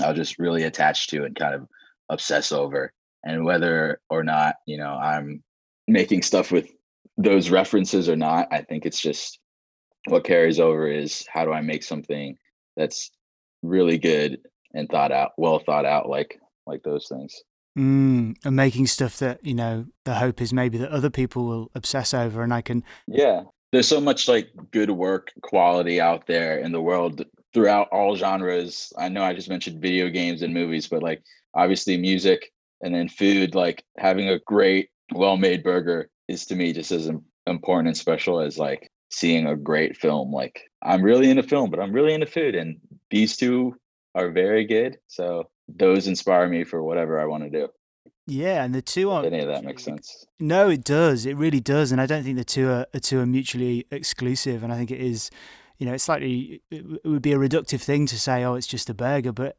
I'll 0.00 0.14
just 0.14 0.38
really 0.38 0.62
attach 0.62 1.08
to 1.08 1.24
and 1.24 1.36
kind 1.36 1.54
of 1.54 1.68
obsess 2.08 2.50
over. 2.50 2.92
And 3.24 3.44
whether 3.44 4.00
or 4.08 4.24
not, 4.24 4.54
you 4.64 4.78
know, 4.78 4.92
I'm 4.94 5.42
making 5.86 6.22
stuff 6.22 6.50
with 6.50 6.70
those 7.18 7.50
references 7.50 8.08
or 8.08 8.16
not, 8.16 8.48
I 8.50 8.62
think 8.62 8.86
it's 8.86 9.00
just 9.00 9.38
what 10.06 10.24
carries 10.24 10.58
over 10.58 10.90
is 10.90 11.26
how 11.30 11.44
do 11.44 11.52
I 11.52 11.60
make 11.60 11.82
something 11.82 12.38
that's 12.76 13.10
really 13.62 13.98
good 13.98 14.38
and 14.72 14.88
thought 14.88 15.12
out, 15.12 15.32
well 15.36 15.58
thought 15.58 15.84
out, 15.84 16.08
like 16.08 16.40
like 16.66 16.82
those 16.84 17.06
things. 17.06 17.42
Mm, 17.78 18.36
and 18.44 18.56
making 18.56 18.86
stuff 18.86 19.18
that 19.18 19.44
you 19.44 19.54
know 19.54 19.86
the 20.04 20.14
hope 20.14 20.40
is 20.40 20.52
maybe 20.52 20.78
that 20.78 20.90
other 20.90 21.10
people 21.10 21.44
will 21.44 21.70
obsess 21.74 22.14
over, 22.14 22.42
and 22.42 22.54
I 22.54 22.62
can 22.62 22.82
yeah 23.06 23.42
there's 23.72 23.88
so 23.88 24.00
much 24.00 24.28
like 24.28 24.50
good 24.70 24.90
work 24.90 25.32
quality 25.42 26.00
out 26.00 26.26
there 26.26 26.58
in 26.58 26.72
the 26.72 26.80
world 26.80 27.24
throughout 27.52 27.88
all 27.88 28.16
genres. 28.16 28.92
I 28.98 29.08
know 29.08 29.22
I 29.22 29.34
just 29.34 29.48
mentioned 29.48 29.82
video 29.82 30.08
games 30.08 30.42
and 30.42 30.54
movies, 30.54 30.86
but 30.86 31.02
like 31.02 31.22
obviously 31.54 31.96
music 31.96 32.52
and 32.80 32.94
then 32.94 33.08
food, 33.08 33.54
like 33.54 33.84
having 33.98 34.28
a 34.28 34.38
great, 34.40 34.90
well 35.14 35.36
made 35.36 35.62
burger 35.62 36.10
is 36.28 36.46
to 36.46 36.54
me 36.54 36.72
just 36.72 36.92
as 36.92 37.10
important 37.46 37.88
and 37.88 37.96
special 37.96 38.40
as 38.40 38.58
like 38.58 38.90
seeing 39.10 39.46
a 39.46 39.56
great 39.56 39.96
film. 39.96 40.32
Like 40.32 40.70
I'm 40.82 41.02
really 41.02 41.30
into 41.30 41.42
film, 41.42 41.70
but 41.70 41.80
I'm 41.80 41.92
really 41.92 42.14
into 42.14 42.26
food. 42.26 42.54
And 42.54 42.78
these 43.10 43.36
two 43.36 43.76
are 44.14 44.30
very 44.30 44.64
good. 44.64 44.98
So 45.06 45.50
those 45.68 46.06
inspire 46.06 46.48
me 46.48 46.64
for 46.64 46.82
whatever 46.82 47.20
I 47.20 47.26
want 47.26 47.44
to 47.44 47.50
do. 47.50 47.68
Yeah, 48.30 48.62
and 48.62 48.74
the 48.74 48.82
two 48.82 49.10
aren't. 49.10 49.26
Any 49.26 49.40
of 49.40 49.48
that 49.48 49.64
makes 49.64 49.82
sense? 49.82 50.26
No, 50.38 50.68
it 50.68 50.84
does. 50.84 51.24
It 51.24 51.36
really 51.36 51.60
does, 51.60 51.92
and 51.92 52.00
I 52.00 52.04
don't 52.04 52.22
think 52.22 52.36
the 52.36 52.44
two 52.44 52.68
are 52.68 52.86
the 52.92 53.00
two 53.00 53.20
are 53.20 53.26
mutually 53.26 53.86
exclusive. 53.90 54.62
And 54.62 54.70
I 54.70 54.76
think 54.76 54.90
it 54.90 55.00
is, 55.00 55.30
you 55.78 55.86
know, 55.86 55.94
it's 55.94 56.04
slightly 56.04 56.60
it 56.70 57.06
would 57.06 57.22
be 57.22 57.32
a 57.32 57.38
reductive 57.38 57.80
thing 57.80 58.04
to 58.06 58.18
say, 58.18 58.44
oh, 58.44 58.54
it's 58.54 58.66
just 58.66 58.90
a 58.90 58.94
burger, 58.94 59.32
but 59.32 59.56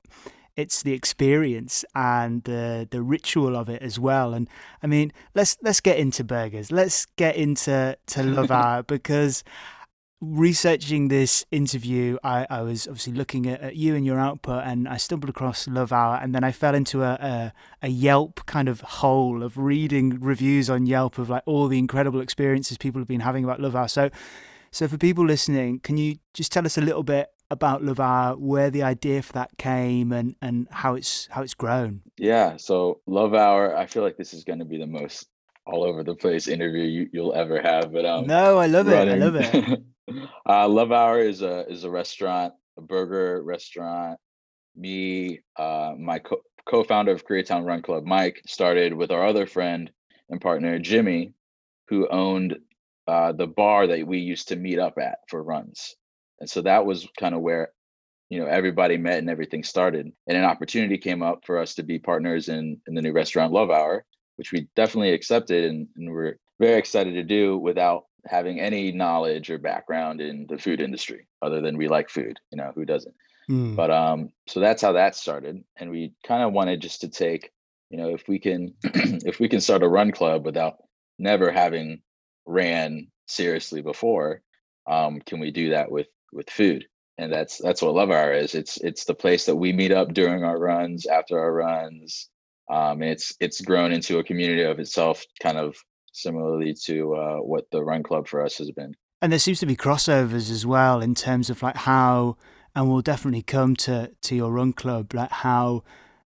it's 0.55 0.83
the 0.83 0.93
experience 0.93 1.83
and 1.95 2.43
the 2.43 2.87
the 2.91 3.01
ritual 3.01 3.55
of 3.55 3.69
it 3.69 3.81
as 3.81 3.97
well. 3.97 4.35
And 4.35 4.47
I 4.83 4.87
mean, 4.87 5.11
let's 5.33 5.57
let's 5.63 5.79
get 5.79 5.97
into 5.97 6.23
burgers. 6.23 6.71
Let's 6.71 7.07
get 7.17 7.35
into 7.37 7.97
to 8.07 8.23
Love 8.23 8.51
Hour 8.61 8.83
because 8.83 9.43
researching 10.21 11.07
this 11.07 11.45
interview, 11.51 12.17
I, 12.23 12.45
I 12.49 12.61
was 12.61 12.87
obviously 12.87 13.13
looking 13.13 13.47
at, 13.47 13.61
at, 13.61 13.75
you 13.75 13.95
and 13.95 14.05
your 14.05 14.19
output, 14.19 14.63
and 14.65 14.87
I 14.87 14.97
stumbled 14.97 15.29
across 15.29 15.67
Love 15.67 15.93
Hour, 15.93 16.19
and 16.21 16.35
then 16.35 16.43
I 16.43 16.51
fell 16.51 16.75
into 16.75 17.03
a, 17.03 17.13
a, 17.13 17.53
a 17.83 17.87
Yelp 17.89 18.45
kind 18.45 18.67
of 18.67 18.81
hole 18.81 19.43
of 19.43 19.57
reading 19.57 20.19
reviews 20.19 20.69
on 20.69 20.85
Yelp 20.85 21.17
of 21.17 21.29
like 21.29 21.43
all 21.45 21.67
the 21.67 21.79
incredible 21.79 22.21
experiences 22.21 22.77
people 22.77 22.99
have 22.99 23.07
been 23.07 23.21
having 23.21 23.43
about 23.43 23.61
Love 23.61 23.75
Hour. 23.75 23.87
So, 23.87 24.09
so 24.71 24.87
for 24.87 24.97
people 24.97 25.25
listening, 25.25 25.79
can 25.79 25.97
you 25.97 26.17
just 26.33 26.51
tell 26.51 26.65
us 26.65 26.77
a 26.77 26.81
little 26.81 27.03
bit 27.03 27.29
about 27.49 27.83
Love 27.83 27.99
Hour, 27.99 28.35
where 28.37 28.69
the 28.69 28.83
idea 28.83 29.21
for 29.21 29.33
that 29.33 29.57
came, 29.57 30.11
and 30.11 30.35
and 30.41 30.67
how 30.69 30.95
it's 30.95 31.27
how 31.31 31.41
it's 31.41 31.53
grown? 31.53 32.01
Yeah, 32.17 32.57
so 32.57 32.99
Love 33.07 33.33
Hour, 33.33 33.75
I 33.75 33.85
feel 33.85 34.03
like 34.03 34.17
this 34.17 34.33
is 34.33 34.43
going 34.43 34.59
to 34.59 34.65
be 34.65 34.77
the 34.77 34.87
most 34.87 35.27
all 35.65 35.83
over 35.83 36.03
the 36.03 36.15
place 36.15 36.47
interview 36.47 36.83
you, 36.83 37.09
you'll 37.11 37.33
ever 37.33 37.61
have. 37.61 37.91
But 37.91 38.05
um, 38.05 38.27
no, 38.27 38.57
I 38.57 38.65
love 38.67 38.87
running, 38.87 39.09
it. 39.09 39.21
I 39.21 39.25
love 39.25 39.35
it. 39.35 39.83
uh, 40.47 40.67
Love 40.67 40.91
Hour 40.91 41.19
is 41.19 41.41
a 41.41 41.67
is 41.67 41.83
a 41.83 41.89
restaurant, 41.89 42.53
a 42.77 42.81
burger 42.81 43.41
restaurant. 43.43 44.19
Me, 44.75 45.39
uh, 45.57 45.93
my 45.97 46.19
co- 46.19 46.41
co-founder 46.69 47.11
of 47.11 47.25
Koreatown 47.25 47.65
Run 47.65 47.81
Club, 47.81 48.05
Mike, 48.05 48.41
started 48.47 48.93
with 48.93 49.11
our 49.11 49.25
other 49.25 49.45
friend 49.47 49.91
and 50.29 50.39
partner 50.39 50.79
Jimmy, 50.79 51.33
who 51.87 52.07
owned 52.07 52.57
uh, 53.07 53.31
the 53.31 53.47
bar 53.47 53.87
that 53.87 54.05
we 54.05 54.19
used 54.19 54.49
to 54.49 54.55
meet 54.55 54.79
up 54.79 54.97
at 54.99 55.19
for 55.27 55.43
runs. 55.43 55.95
And 56.39 56.49
so 56.49 56.61
that 56.61 56.85
was 56.85 57.07
kind 57.17 57.35
of 57.35 57.41
where 57.41 57.73
you 58.29 58.39
know 58.39 58.45
everybody 58.45 58.97
met 58.97 59.17
and 59.17 59.29
everything 59.29 59.63
started 59.63 60.11
and 60.27 60.37
an 60.37 60.45
opportunity 60.45 60.97
came 60.97 61.23
up 61.23 61.45
for 61.45 61.57
us 61.57 61.75
to 61.75 61.83
be 61.83 61.99
partners 61.99 62.47
in 62.47 62.79
in 62.87 62.93
the 62.93 63.01
new 63.01 63.11
restaurant 63.11 63.51
love 63.51 63.71
hour 63.71 64.05
which 64.35 64.51
we 64.51 64.67
definitely 64.75 65.11
accepted 65.11 65.65
and, 65.65 65.87
and 65.97 66.11
we're 66.11 66.37
very 66.59 66.77
excited 66.77 67.13
to 67.15 67.23
do 67.23 67.57
without 67.57 68.05
having 68.25 68.59
any 68.59 68.91
knowledge 68.91 69.49
or 69.49 69.57
background 69.57 70.21
in 70.21 70.45
the 70.49 70.57
food 70.57 70.81
industry 70.81 71.27
other 71.41 71.61
than 71.61 71.77
we 71.77 71.87
like 71.87 72.09
food 72.09 72.39
you 72.51 72.57
know 72.57 72.71
who 72.75 72.85
doesn't? 72.85 73.15
Mm. 73.49 73.75
but 73.75 73.89
um 73.89 74.29
so 74.47 74.59
that's 74.59 74.81
how 74.81 74.91
that 74.93 75.15
started 75.15 75.63
and 75.77 75.89
we 75.89 76.13
kind 76.25 76.43
of 76.43 76.53
wanted 76.53 76.81
just 76.81 77.01
to 77.01 77.07
take 77.07 77.51
you 77.89 77.97
know 77.97 78.09
if 78.09 78.27
we 78.27 78.39
can 78.39 78.73
if 78.83 79.39
we 79.39 79.49
can 79.49 79.61
start 79.61 79.83
a 79.83 79.87
run 79.87 80.11
club 80.11 80.45
without 80.45 80.77
never 81.17 81.51
having 81.51 82.01
ran 82.45 83.07
seriously 83.27 83.81
before 83.81 84.41
um 84.87 85.19
can 85.21 85.39
we 85.39 85.51
do 85.51 85.71
that 85.71 85.91
with 85.91 86.07
with 86.31 86.49
food? 86.49 86.85
And 87.17 87.31
that's 87.31 87.57
that's 87.57 87.81
what 87.81 87.95
love 87.95 88.11
hour 88.11 88.31
is. 88.31 88.55
It's 88.55 88.77
it's 88.77 89.05
the 89.05 89.13
place 89.13 89.45
that 89.45 89.55
we 89.55 89.73
meet 89.73 89.91
up 89.91 90.13
during 90.13 90.43
our 90.43 90.57
runs 90.57 91.05
after 91.05 91.37
our 91.37 91.53
runs 91.53 92.29
um 92.71 93.01
it's 93.01 93.35
it's 93.39 93.61
grown 93.61 93.91
into 93.91 94.19
a 94.19 94.23
community 94.23 94.63
of 94.63 94.79
itself 94.79 95.25
kind 95.41 95.57
of 95.57 95.75
similarly 96.13 96.73
to 96.85 97.15
uh, 97.15 97.37
what 97.37 97.69
the 97.71 97.83
run 97.83 98.03
club 98.03 98.27
for 98.27 98.43
us 98.43 98.57
has 98.57 98.71
been. 98.71 98.95
And 99.21 99.31
there 99.31 99.39
seems 99.39 99.59
to 99.59 99.65
be 99.65 99.75
crossovers 99.75 100.49
as 100.49 100.65
well 100.65 101.01
in 101.01 101.13
terms 101.15 101.49
of 101.49 101.61
like 101.61 101.75
how, 101.75 102.37
and 102.75 102.89
we'll 102.89 103.01
definitely 103.01 103.41
come 103.41 103.75
to 103.77 104.11
to 104.21 104.35
your 104.35 104.51
run 104.51 104.73
club, 104.73 105.13
like 105.13 105.31
how 105.31 105.83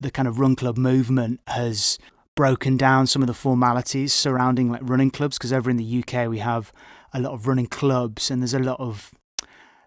the 0.00 0.10
kind 0.10 0.28
of 0.28 0.38
run 0.38 0.56
club 0.56 0.76
movement 0.76 1.40
has 1.46 1.98
broken 2.34 2.76
down 2.76 3.06
some 3.06 3.22
of 3.22 3.28
the 3.28 3.34
formalities 3.34 4.12
surrounding 4.12 4.70
like 4.70 4.80
running 4.82 5.10
clubs 5.10 5.38
because 5.38 5.52
over 5.52 5.70
in 5.70 5.76
the 5.76 6.04
UK 6.04 6.28
we 6.28 6.38
have 6.38 6.72
a 7.12 7.20
lot 7.20 7.32
of 7.32 7.46
running 7.46 7.66
clubs 7.66 8.30
and 8.30 8.42
there's 8.42 8.54
a 8.54 8.58
lot 8.58 8.78
of 8.80 9.14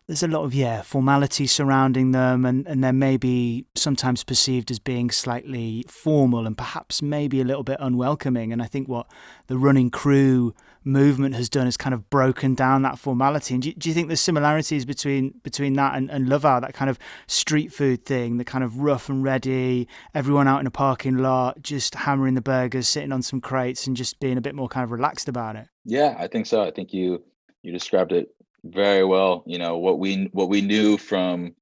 there's 0.08 0.24
a 0.24 0.28
lot 0.28 0.44
of 0.46 0.54
yeah 0.54 0.82
formality 0.82 1.46
surrounding 1.46 2.12
them 2.12 2.46
and, 2.46 2.66
and 2.66 2.82
they're 2.84 2.94
maybe 2.94 3.66
sometimes 3.76 4.24
perceived 4.24 4.72
as 4.72 4.80
being 4.80 5.12
slightly 5.12 5.84
formal 5.90 6.48
and 6.48 6.58
perhaps 6.58 7.02
maybe 7.02 7.42
a 7.42 7.44
little 7.44 7.64
bit 7.64 7.78
unwelcoming. 7.80 8.54
And 8.54 8.62
i 8.62 8.66
think 8.66 8.88
what 8.88 9.08
the 9.48 9.58
running 9.58 9.90
crew 9.90 10.54
movement 10.84 11.36
has 11.36 11.50
done 11.50 11.68
is 11.68 11.76
kind 11.76 11.94
of 11.94 12.10
broken 12.10 12.56
down 12.56 12.82
that 12.84 12.98
formality. 12.98 13.54
And 13.54 13.62
do 13.62 13.70
you, 13.70 13.76
do 13.76 13.90
you 13.90 13.96
think 13.96 14.08
there's 14.08 14.22
similarities 14.22 14.86
between 14.86 15.34
between 15.44 15.74
that 15.74 15.96
and, 15.96 16.10
and 16.10 16.30
love 16.30 16.46
hour 16.46 16.62
that 16.62 16.74
kind 16.74 16.90
of 16.90 16.98
street 17.28 17.74
food 17.74 18.06
thing 18.06 18.38
the 18.38 18.46
kind 18.46 18.64
of 18.64 18.78
rough 18.78 19.10
and 19.10 19.24
ready 19.24 19.88
everyone 20.16 20.48
out 20.48 20.62
in 20.62 20.68
a 20.68 20.72
parking 20.72 21.18
lot 21.18 21.62
just 21.62 21.96
hammering 21.96 22.36
the 22.36 22.42
burgers 22.42 22.88
sitting 22.88 23.12
on 23.12 23.22
some 23.22 23.42
crates 23.42 23.86
and 23.86 23.98
just 23.98 24.20
being 24.22 24.38
a 24.38 24.42
bit 24.42 24.56
more 24.56 24.70
kind 24.70 24.86
of 24.86 24.92
relaxed 24.92 25.28
about 25.28 25.58
it? 25.58 25.68
Yeah 25.84 26.16
i 26.18 26.28
think 26.28 26.46
so. 26.46 26.64
I 26.64 26.72
think 26.72 26.94
you 26.94 27.24
you 27.62 27.74
described 27.74 28.14
it 28.14 28.30
very 28.64 29.04
well. 29.04 29.44
You 29.46 29.60
know 29.60 29.78
what 29.78 30.00
we 30.00 30.30
what 30.34 30.50
we 30.50 30.62
knew 30.62 30.98
from 30.98 31.56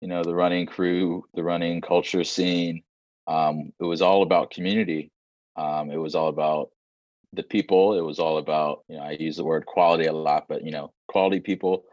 you 0.00 0.08
know 0.08 0.22
the 0.22 0.34
running 0.34 0.66
crew, 0.66 1.24
the 1.34 1.42
running 1.42 1.80
culture 1.80 2.24
scene. 2.24 2.82
Um, 3.26 3.72
it 3.80 3.84
was 3.84 4.02
all 4.02 4.22
about 4.22 4.50
community. 4.50 5.10
Um, 5.56 5.90
it 5.90 5.96
was 5.96 6.14
all 6.14 6.28
about 6.28 6.70
the 7.32 7.42
people. 7.42 7.98
It 7.98 8.02
was 8.02 8.18
all 8.18 8.38
about 8.38 8.84
you 8.88 8.96
know 8.96 9.02
I 9.02 9.12
use 9.12 9.36
the 9.36 9.44
word 9.44 9.66
quality 9.66 10.06
a 10.06 10.12
lot, 10.12 10.46
but 10.48 10.64
you 10.64 10.70
know 10.70 10.92
quality 11.08 11.40
people, 11.40 11.84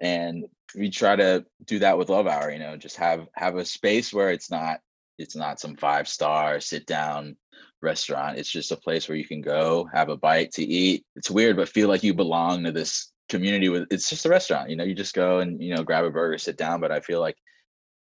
and 0.00 0.44
we 0.76 0.90
try 0.90 1.16
to 1.16 1.44
do 1.64 1.78
that 1.80 1.98
with 1.98 2.08
Love 2.08 2.26
Hour. 2.26 2.50
You 2.50 2.58
know, 2.58 2.76
just 2.76 2.96
have 2.96 3.28
have 3.34 3.56
a 3.56 3.64
space 3.64 4.12
where 4.12 4.30
it's 4.30 4.50
not 4.50 4.80
it's 5.18 5.36
not 5.36 5.60
some 5.60 5.76
five 5.76 6.08
star 6.08 6.60
sit 6.60 6.86
down 6.86 7.36
restaurant. 7.80 8.38
It's 8.38 8.50
just 8.50 8.72
a 8.72 8.76
place 8.76 9.08
where 9.08 9.16
you 9.16 9.26
can 9.26 9.40
go 9.40 9.88
have 9.92 10.08
a 10.08 10.16
bite 10.16 10.52
to 10.52 10.64
eat. 10.64 11.04
It's 11.16 11.30
weird, 11.30 11.56
but 11.56 11.68
feel 11.68 11.88
like 11.88 12.02
you 12.02 12.14
belong 12.14 12.64
to 12.64 12.72
this 12.72 13.12
community 13.28 13.68
with 13.68 13.86
it's 13.90 14.10
just 14.10 14.26
a 14.26 14.28
restaurant 14.28 14.68
you 14.68 14.76
know 14.76 14.84
you 14.84 14.94
just 14.94 15.14
go 15.14 15.38
and 15.40 15.62
you 15.62 15.74
know 15.74 15.82
grab 15.82 16.04
a 16.04 16.10
burger 16.10 16.36
sit 16.36 16.58
down 16.58 16.80
but 16.80 16.92
i 16.92 17.00
feel 17.00 17.20
like 17.20 17.36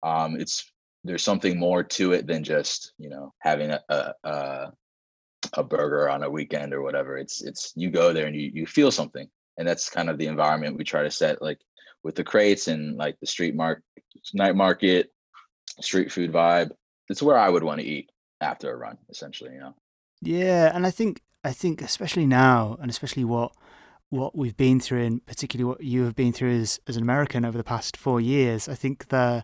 um 0.03 0.37
it's 0.41 0.73
there's 1.05 1.25
something 1.25 1.59
more 1.59 1.83
to 1.83 2.13
it 2.13 2.27
than 2.27 2.45
just 2.45 2.93
you 2.99 3.09
know 3.09 3.33
having 3.41 3.71
a 3.71 3.81
a, 4.25 4.73
a, 5.55 5.65
burger 5.65 6.09
on 6.09 6.23
a 6.23 6.31
weekend 6.31 6.73
or 6.73 6.83
whatever. 6.83 7.17
It's 7.19 7.43
it's 7.43 7.73
you 7.75 7.91
go 7.91 8.13
there 8.13 8.27
and 8.27 8.37
you 8.37 8.51
you 8.55 8.67
feel 8.67 8.91
something 8.91 9.29
and 9.59 9.67
that's 9.67 9.91
kind 9.91 10.09
of 10.09 10.19
the 10.19 10.27
environment 10.27 10.77
we 10.79 10.85
try 10.85 11.03
to 11.03 11.11
set 11.11 11.43
like 11.43 11.59
with 12.05 12.15
the 12.15 12.25
crates 12.25 12.69
and 12.69 12.97
like 12.97 13.19
the 13.21 13.27
street 13.27 13.55
market 13.55 13.85
night 14.35 14.57
market 14.57 15.13
street 15.81 16.13
food 16.13 16.33
vibe. 16.33 16.71
It's 17.09 17.23
where 17.23 17.37
i 17.37 17.49
would 17.49 17.65
want 17.65 17.81
to 17.81 17.87
eat 17.87 18.11
after 18.41 18.73
a 18.73 18.77
run 18.77 18.97
essentially 19.11 19.53
you 19.53 19.61
know? 19.61 19.75
Yeah 20.21 20.71
and 20.75 20.87
i 20.87 20.91
think 20.91 21.21
i 21.45 21.53
think 21.53 21.83
especially 21.83 22.27
now 22.27 22.77
and 22.81 22.91
especially 22.91 23.25
what 23.25 23.53
what 24.13 24.37
we've 24.37 24.57
been 24.57 24.79
through, 24.79 25.03
and 25.03 25.27
particularly 25.27 25.67
what 25.67 25.83
you 25.83 26.05
have 26.05 26.15
been 26.15 26.35
through 26.35 26.53
as, 26.61 26.79
as 26.87 26.97
an 26.97 27.03
American 27.03 27.45
over 27.47 27.57
the 27.57 27.65
past 27.65 27.97
four 27.97 28.21
years, 28.21 28.69
I 28.69 28.75
think 28.75 29.09
the 29.09 29.43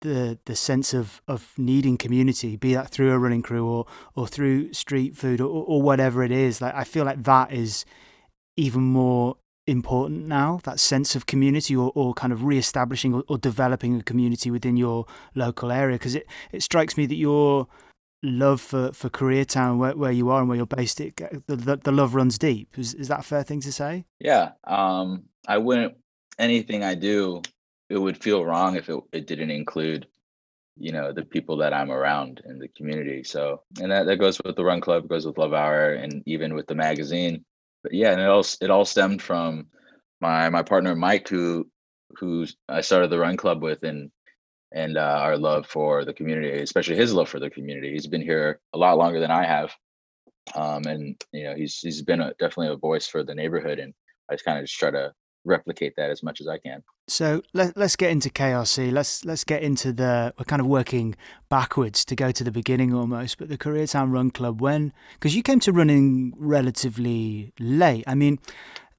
the 0.00 0.38
the 0.46 0.56
sense 0.56 0.92
of, 0.94 1.22
of 1.28 1.52
needing 1.56 1.96
community, 1.96 2.56
be 2.56 2.74
that 2.74 2.90
through 2.90 3.12
a 3.12 3.18
running 3.18 3.42
crew 3.42 3.66
or 3.68 3.86
or 4.16 4.26
through 4.26 4.72
street 4.72 5.16
food 5.16 5.40
or, 5.40 5.46
or 5.46 5.80
whatever 5.80 6.24
it 6.24 6.32
is, 6.32 6.60
like 6.60 6.74
I 6.74 6.84
feel 6.84 7.04
like 7.04 7.22
that 7.22 7.52
is 7.52 7.84
even 8.56 8.82
more 8.82 9.36
important 9.66 10.26
now 10.26 10.58
that 10.64 10.80
sense 10.80 11.14
of 11.14 11.26
community 11.26 11.76
or, 11.76 11.92
or 11.94 12.12
kind 12.14 12.32
of 12.32 12.42
re-establishing 12.42 13.14
or, 13.14 13.22
or 13.28 13.38
developing 13.38 14.00
a 14.00 14.02
community 14.02 14.50
within 14.50 14.76
your 14.76 15.06
local 15.36 15.70
area. 15.70 15.94
Because 15.94 16.16
it, 16.16 16.26
it 16.50 16.62
strikes 16.62 16.96
me 16.96 17.06
that 17.06 17.14
you're 17.14 17.68
love 18.22 18.60
for, 18.60 18.92
for 18.92 19.08
Koreatown, 19.08 19.78
where, 19.78 19.96
where 19.96 20.12
you 20.12 20.30
are 20.30 20.40
and 20.40 20.48
where 20.48 20.56
you're 20.56 20.66
based, 20.66 21.00
it, 21.00 21.16
the, 21.46 21.76
the, 21.82 21.92
love 21.92 22.14
runs 22.14 22.38
deep. 22.38 22.78
Is, 22.78 22.94
is 22.94 23.08
that 23.08 23.20
a 23.20 23.22
fair 23.22 23.42
thing 23.42 23.60
to 23.60 23.72
say? 23.72 24.04
Yeah. 24.18 24.52
Um, 24.64 25.24
I 25.46 25.58
wouldn't, 25.58 25.94
anything 26.38 26.84
I 26.84 26.94
do, 26.94 27.42
it 27.88 27.98
would 27.98 28.22
feel 28.22 28.44
wrong 28.44 28.76
if 28.76 28.88
it, 28.88 29.00
it 29.12 29.26
didn't 29.26 29.50
include, 29.50 30.06
you 30.76 30.92
know, 30.92 31.12
the 31.12 31.24
people 31.24 31.56
that 31.58 31.72
I'm 31.72 31.90
around 31.90 32.42
in 32.44 32.58
the 32.58 32.68
community. 32.68 33.24
So, 33.24 33.62
and 33.80 33.90
that, 33.90 34.06
that 34.06 34.16
goes 34.16 34.40
with 34.44 34.56
the 34.56 34.64
Run 34.64 34.80
Club, 34.80 35.08
goes 35.08 35.26
with 35.26 35.38
Love 35.38 35.54
Hour, 35.54 35.94
and 35.94 36.22
even 36.26 36.54
with 36.54 36.66
the 36.66 36.74
magazine. 36.74 37.44
But 37.82 37.94
yeah, 37.94 38.12
and 38.12 38.20
it 38.20 38.26
all, 38.26 38.44
it 38.60 38.70
all 38.70 38.84
stemmed 38.84 39.22
from 39.22 39.66
my, 40.20 40.48
my 40.50 40.62
partner, 40.62 40.94
Mike, 40.94 41.28
who, 41.28 41.68
who 42.18 42.46
I 42.68 42.82
started 42.82 43.10
the 43.10 43.18
Run 43.18 43.36
Club 43.36 43.62
with 43.62 43.82
in 43.84 44.10
and 44.72 44.96
uh, 44.96 45.18
our 45.20 45.36
love 45.36 45.66
for 45.66 46.04
the 46.04 46.12
community, 46.12 46.50
especially 46.62 46.96
his 46.96 47.12
love 47.12 47.28
for 47.28 47.40
the 47.40 47.50
community. 47.50 47.92
He's 47.92 48.06
been 48.06 48.22
here 48.22 48.60
a 48.72 48.78
lot 48.78 48.98
longer 48.98 49.20
than 49.20 49.30
I 49.30 49.44
have, 49.44 49.74
um, 50.54 50.84
and 50.84 51.22
you 51.32 51.44
know 51.44 51.54
he's 51.54 51.78
he's 51.78 52.02
been 52.02 52.20
a, 52.20 52.32
definitely 52.38 52.68
a 52.68 52.76
voice 52.76 53.06
for 53.06 53.22
the 53.22 53.34
neighborhood, 53.34 53.78
and 53.78 53.92
I 54.30 54.34
just 54.34 54.44
kind 54.44 54.58
of 54.58 54.64
just 54.64 54.78
try 54.78 54.90
to 54.90 55.12
replicate 55.44 55.94
that 55.96 56.10
as 56.10 56.22
much 56.22 56.40
as 56.40 56.48
I 56.48 56.58
can. 56.58 56.82
So 57.08 57.42
let, 57.52 57.76
let's 57.76 57.96
get 57.96 58.10
into 58.10 58.30
KRC. 58.30 58.92
Let's 58.92 59.24
let's 59.24 59.44
get 59.44 59.62
into 59.62 59.92
the 59.92 60.32
we're 60.38 60.44
kind 60.44 60.60
of 60.60 60.66
working 60.66 61.16
backwards 61.48 62.04
to 62.06 62.14
go 62.14 62.30
to 62.30 62.44
the 62.44 62.52
beginning 62.52 62.94
almost. 62.94 63.38
But 63.38 63.48
the 63.48 63.58
Koreatown 63.58 64.12
Run 64.12 64.30
Club, 64.30 64.60
when 64.60 64.92
because 65.14 65.34
you 65.34 65.42
came 65.42 65.60
to 65.60 65.72
running 65.72 66.34
relatively 66.36 67.52
late. 67.58 68.04
I 68.06 68.14
mean, 68.14 68.38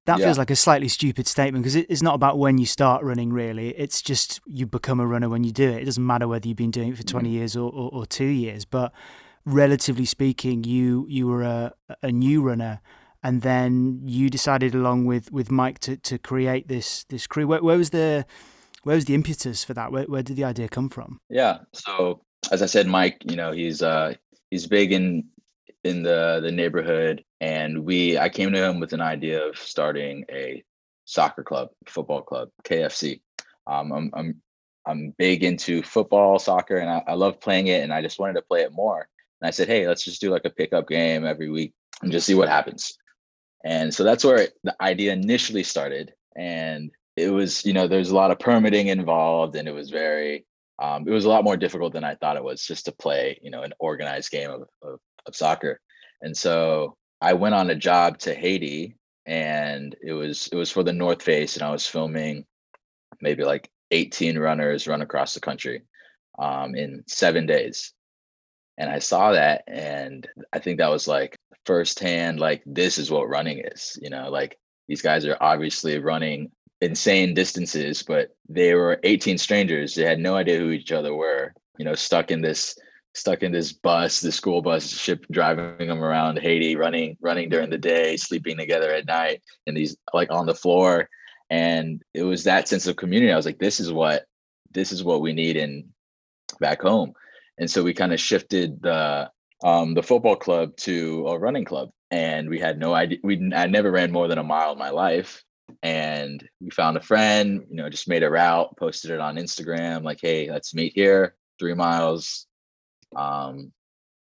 that 0.06 0.20
yeah. 0.20 0.26
feels 0.26 0.38
like 0.38 0.50
a 0.50 0.56
slightly 0.56 0.88
stupid 0.88 1.28
statement 1.28 1.64
because 1.64 1.76
it's 1.76 2.02
not 2.02 2.16
about 2.16 2.40
when 2.40 2.58
you 2.58 2.66
start 2.66 3.04
running, 3.04 3.32
really. 3.32 3.70
It's 3.70 4.02
just 4.02 4.42
you 4.48 4.66
become 4.66 5.00
a 5.00 5.06
runner 5.06 5.30
when 5.30 5.44
you 5.44 5.52
do 5.52 5.70
it. 5.70 5.82
It 5.82 5.86
doesn't 5.86 6.06
matter 6.06 6.28
whether 6.28 6.48
you've 6.48 6.58
been 6.58 6.72
doing 6.72 6.90
it 6.90 6.98
for 6.98 7.04
20 7.04 7.30
mm. 7.30 7.32
years 7.32 7.56
or, 7.56 7.72
or, 7.72 7.90
or, 7.94 8.06
two 8.08 8.26
years. 8.26 8.66
But 8.66 8.94
relatively 9.46 10.06
speaking, 10.06 10.64
you 10.64 11.06
you 11.08 11.28
were 11.28 11.44
a, 11.44 11.74
a 12.02 12.12
new 12.12 12.42
runner. 12.42 12.82
And 13.24 13.44
then 13.44 14.02
you 14.04 14.32
decided, 14.32 14.74
along 14.74 15.06
with, 15.06 15.32
with 15.32 15.52
Mike, 15.52 15.78
to, 15.82 15.96
to 15.96 16.18
create 16.18 16.68
this 16.68 17.04
this 17.04 17.28
crew. 17.28 17.46
Where, 17.46 17.62
where 17.62 17.78
was 17.78 17.92
the 17.92 18.26
where 18.82 18.96
was 18.96 19.06
the 19.06 19.14
impetus 19.14 19.64
for 19.64 19.76
that? 19.76 19.92
Where, 19.92 20.06
where 20.06 20.24
did 20.24 20.36
the 20.36 20.44
idea 20.44 20.68
come 20.68 20.90
from? 20.90 21.20
Yeah. 21.30 21.60
So 21.74 22.24
as 22.52 22.64
I 22.64 22.66
said, 22.66 22.88
Mike, 22.88 23.22
you 23.24 23.36
know, 23.36 23.52
he's 23.52 23.84
uh, 23.84 24.16
he's 24.50 24.66
big 24.66 24.92
in 24.92 25.26
in 25.84 26.02
the 26.02 26.40
the 26.42 26.52
neighborhood 26.52 27.24
and 27.42 27.84
we 27.84 28.18
i 28.18 28.30
came 28.30 28.54
to 28.54 28.64
him 28.64 28.80
with 28.80 28.94
an 28.94 29.02
idea 29.02 29.46
of 29.46 29.58
starting 29.58 30.24
a 30.32 30.64
soccer 31.06 31.44
club 31.44 31.68
football 31.88 32.22
club 32.22 32.50
kfc 32.64 33.20
um, 33.68 33.92
I'm, 33.92 34.12
I'm 34.14 34.42
i'm 34.88 35.14
big 35.18 35.44
into 35.44 35.84
football 35.84 36.40
soccer 36.40 36.78
and 36.78 36.90
I, 36.90 37.04
I 37.08 37.14
love 37.16 37.42
playing 37.42 37.68
it 37.68 37.84
and 37.84 37.94
i 37.94 38.02
just 38.02 38.20
wanted 38.20 38.36
to 38.36 38.44
play 38.44 38.62
it 38.62 38.72
more. 38.72 39.08
And 39.42 39.48
i 39.48 39.52
said 39.52 39.68
hey 39.68 39.88
let's 39.88 40.06
just 40.06 40.22
do 40.22 40.32
like 40.32 40.46
a 40.46 40.50
pickup 40.50 40.88
game 40.88 41.26
every 41.26 41.50
week 41.50 41.74
and 42.02 42.12
just 42.12 42.26
see 42.26 42.34
what 42.34 42.50
happens. 42.50 42.98
And 43.64 43.94
so 43.94 44.04
that's 44.04 44.24
where 44.24 44.48
the 44.64 44.76
idea 44.82 45.14
initially 45.14 45.62
started 45.62 46.14
and 46.36 46.90
it 47.16 47.30
was 47.30 47.64
you 47.66 47.74
know 47.74 47.88
there's 47.88 48.10
a 48.10 48.16
lot 48.16 48.32
of 48.32 48.40
permitting 48.40 48.88
involved 48.88 49.56
and 49.56 49.68
it 49.68 49.74
was 49.74 49.90
very 49.92 50.46
um, 50.82 51.08
it 51.08 51.12
was 51.12 51.26
a 51.26 51.30
lot 51.30 51.44
more 51.44 51.58
difficult 51.58 51.94
than 51.94 52.04
i 52.04 52.16
thought 52.16 52.38
it 52.38 52.44
was 52.44 52.66
just 52.66 52.86
to 52.86 52.92
play 52.92 53.40
you 53.44 53.52
know 53.52 53.62
an 53.62 53.74
organized 53.80 54.32
game 54.32 54.50
of, 54.50 54.64
of 54.82 55.00
of 55.26 55.36
soccer. 55.36 55.80
And 56.22 56.36
so 56.36 56.96
I 57.22 57.34
went 57.34 57.56
on 57.56 57.70
a 57.70 57.76
job 57.76 58.18
to 58.20 58.34
Haiti 58.34 58.96
and 59.26 59.96
it 60.02 60.14
was 60.14 60.50
it 60.52 60.56
was 60.56 60.72
for 60.72 60.84
the 60.84 60.94
North 60.94 61.22
Face 61.22 61.56
and 61.56 61.64
I 61.64 61.72
was 61.72 61.86
filming 61.86 62.46
maybe 63.22 63.44
like 63.44 63.70
18 63.92 64.40
runners 64.40 64.88
run 64.88 65.02
across 65.02 65.34
the 65.34 65.40
country 65.40 65.84
um, 66.40 66.76
in 66.76 67.04
seven 67.08 67.46
days. 67.46 67.94
And 68.78 68.90
I 68.90 69.00
saw 69.00 69.34
that 69.34 69.64
and 69.68 70.28
I 70.52 70.60
think 70.60 70.80
that 70.80 70.90
was 70.90 71.08
like 71.08 71.38
firsthand, 71.66 72.40
like 72.40 72.64
this 72.66 72.98
is 72.98 73.12
what 73.12 73.30
running 73.30 73.62
is, 73.72 73.98
you 74.02 74.10
know, 74.10 74.30
like 74.30 74.58
these 74.88 75.02
guys 75.02 75.26
are 75.26 75.38
obviously 75.40 76.00
running 76.00 76.52
insane 76.82 77.36
distances, 77.36 78.02
but 78.02 78.30
they 78.50 78.74
were 78.74 79.00
18 79.04 79.38
strangers. 79.38 79.94
They 79.94 80.04
had 80.04 80.20
no 80.20 80.36
idea 80.36 80.58
who 80.58 80.72
each 80.72 80.92
other 80.92 81.14
were, 81.14 81.54
you 81.78 81.86
know, 81.86 81.94
stuck 81.94 82.32
in 82.32 82.42
this 82.42 82.76
stuck 83.14 83.44
in 83.44 83.52
this 83.52 83.74
bus, 83.74 84.22
the 84.22 84.32
school 84.32 84.62
bus 84.62 84.90
ship 84.90 85.26
driving 85.32 85.88
them 85.88 86.04
around 86.04 86.40
Haiti, 86.40 86.76
running, 86.76 87.18
running 87.22 87.50
during 87.50 87.70
the 87.70 87.78
day, 87.78 88.18
sleeping 88.18 88.58
together 88.58 88.92
at 88.92 89.06
night, 89.06 89.42
and 89.68 89.76
these 89.76 89.98
like 90.14 90.32
on 90.32 90.46
the 90.46 90.56
floor. 90.56 91.10
And 91.50 92.02
it 92.14 92.24
was 92.24 92.46
that 92.46 92.68
sense 92.68 92.88
of 92.88 92.96
community. 92.96 93.32
I 93.32 93.36
was 93.36 93.46
like, 93.46 93.60
this 93.60 93.80
is 93.80 93.92
what 93.92 94.26
this 94.72 94.92
is 94.92 95.04
what 95.04 95.22
we 95.22 95.34
need 95.34 95.58
in 95.58 95.90
back 96.60 96.82
home. 96.82 97.14
And 97.58 97.70
so 97.70 97.84
we 97.84 97.94
kind 97.94 98.14
of 98.14 98.20
shifted 98.20 98.82
the 98.82 99.30
um, 99.64 99.94
the 99.94 100.04
football 100.04 100.36
club 100.36 100.76
to 100.78 101.28
a 101.28 101.38
running 101.38 101.66
club, 101.66 101.92
and 102.10 102.50
we 102.50 102.60
had 102.60 102.80
no 102.80 102.94
idea. 102.94 103.20
We 103.24 103.52
I 103.54 103.68
never 103.68 103.92
ran 103.92 104.12
more 104.12 104.28
than 104.28 104.40
a 104.40 104.44
mile 104.44 104.72
in 104.72 104.80
my 104.80 104.90
life, 104.90 105.44
and 105.84 106.44
we 106.60 106.72
found 106.72 106.98
a 106.98 107.02
friend. 107.02 107.66
You 107.70 107.76
know, 107.76 107.90
just 107.90 108.08
made 108.08 108.24
a 108.24 108.30
route, 108.30 108.76
posted 108.78 109.12
it 109.12 109.20
on 109.20 109.36
Instagram, 109.36 110.04
like, 110.04 110.20
"Hey, 110.22 110.50
let's 110.50 110.74
meet 110.74 110.94
here, 110.96 111.36
three 111.60 111.76
miles." 111.76 112.48
Um, 113.16 113.72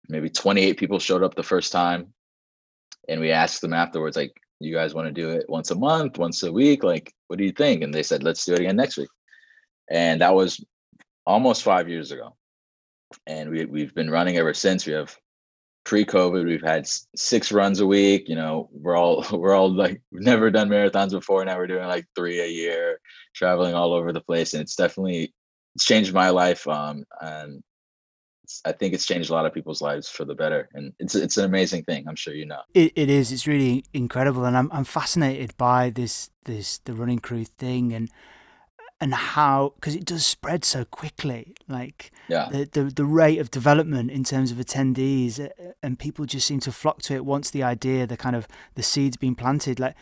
maybe 0.08 0.30
28 0.30 0.76
people 0.76 0.98
showed 0.98 1.22
up 1.22 1.34
the 1.34 1.42
first 1.42 1.72
time, 1.72 2.12
and 3.08 3.20
we 3.20 3.30
asked 3.30 3.60
them 3.60 3.74
afterwards, 3.74 4.16
like, 4.16 4.32
"You 4.60 4.74
guys 4.74 4.94
want 4.94 5.06
to 5.08 5.12
do 5.12 5.30
it 5.30 5.48
once 5.48 5.70
a 5.70 5.74
month, 5.76 6.18
once 6.18 6.42
a 6.42 6.52
week? 6.52 6.82
Like, 6.82 7.12
what 7.28 7.38
do 7.38 7.44
you 7.44 7.52
think?" 7.52 7.82
And 7.82 7.92
they 7.92 8.02
said, 8.02 8.22
"Let's 8.22 8.44
do 8.44 8.54
it 8.54 8.60
again 8.60 8.76
next 8.76 8.96
week." 8.96 9.10
And 9.90 10.20
that 10.20 10.34
was 10.34 10.64
almost 11.26 11.62
five 11.62 11.88
years 11.88 12.12
ago 12.12 12.36
and 13.26 13.50
we 13.50 13.64
we've 13.64 13.94
been 13.94 14.10
running 14.10 14.36
ever 14.36 14.54
since. 14.54 14.86
We 14.86 14.92
have 14.92 15.16
pre-COVID, 15.84 16.46
we've 16.46 16.62
had 16.62 16.86
six 17.16 17.52
runs 17.52 17.80
a 17.80 17.86
week. 17.86 18.28
You 18.28 18.36
know, 18.36 18.68
we're 18.72 18.96
all 18.96 19.24
we're 19.32 19.54
all 19.54 19.72
like 19.72 20.00
we've 20.10 20.22
never 20.22 20.50
done 20.50 20.68
marathons 20.68 21.10
before. 21.10 21.44
Now 21.44 21.56
we're 21.56 21.66
doing 21.66 21.86
like 21.86 22.06
three 22.14 22.40
a 22.40 22.46
year, 22.46 23.00
traveling 23.34 23.74
all 23.74 23.92
over 23.92 24.12
the 24.12 24.20
place, 24.20 24.54
and 24.54 24.62
it's 24.62 24.76
definitely 24.76 25.32
it's 25.74 25.84
changed 25.84 26.12
my 26.12 26.30
life. 26.30 26.66
Um, 26.66 27.04
and 27.20 27.62
I 28.64 28.72
think 28.72 28.94
it's 28.94 29.06
changed 29.06 29.30
a 29.30 29.32
lot 29.32 29.46
of 29.46 29.54
people's 29.54 29.82
lives 29.82 30.08
for 30.08 30.24
the 30.24 30.34
better, 30.34 30.68
and 30.74 30.92
it's 30.98 31.14
it's 31.14 31.36
an 31.36 31.44
amazing 31.44 31.84
thing. 31.84 32.06
I'm 32.08 32.16
sure 32.16 32.34
you 32.34 32.46
know. 32.46 32.60
It 32.74 32.92
it 32.96 33.10
is. 33.10 33.32
It's 33.32 33.46
really 33.46 33.84
incredible, 33.92 34.44
and 34.44 34.56
I'm 34.56 34.70
I'm 34.72 34.84
fascinated 34.84 35.56
by 35.56 35.90
this 35.90 36.30
this 36.44 36.78
the 36.78 36.94
running 36.94 37.18
crew 37.18 37.44
thing 37.44 37.92
and 37.92 38.10
and 39.00 39.12
how 39.12 39.72
because 39.74 39.94
it 39.94 40.04
does 40.04 40.24
spread 40.24 40.64
so 40.64 40.84
quickly 40.84 41.54
like 41.68 42.12
yeah. 42.28 42.48
the, 42.50 42.68
the 42.72 42.84
the 42.84 43.04
rate 43.04 43.38
of 43.38 43.50
development 43.50 44.10
in 44.10 44.24
terms 44.24 44.50
of 44.50 44.58
attendees 44.58 45.46
and 45.82 45.98
people 45.98 46.24
just 46.24 46.46
seem 46.46 46.60
to 46.60 46.72
flock 46.72 47.02
to 47.02 47.14
it 47.14 47.24
once 47.24 47.50
the 47.50 47.62
idea 47.62 48.06
the 48.06 48.16
kind 48.16 48.36
of 48.36 48.46
the 48.76 48.82
seeds 48.82 49.16
being 49.16 49.34
planted 49.34 49.80
like 49.80 49.94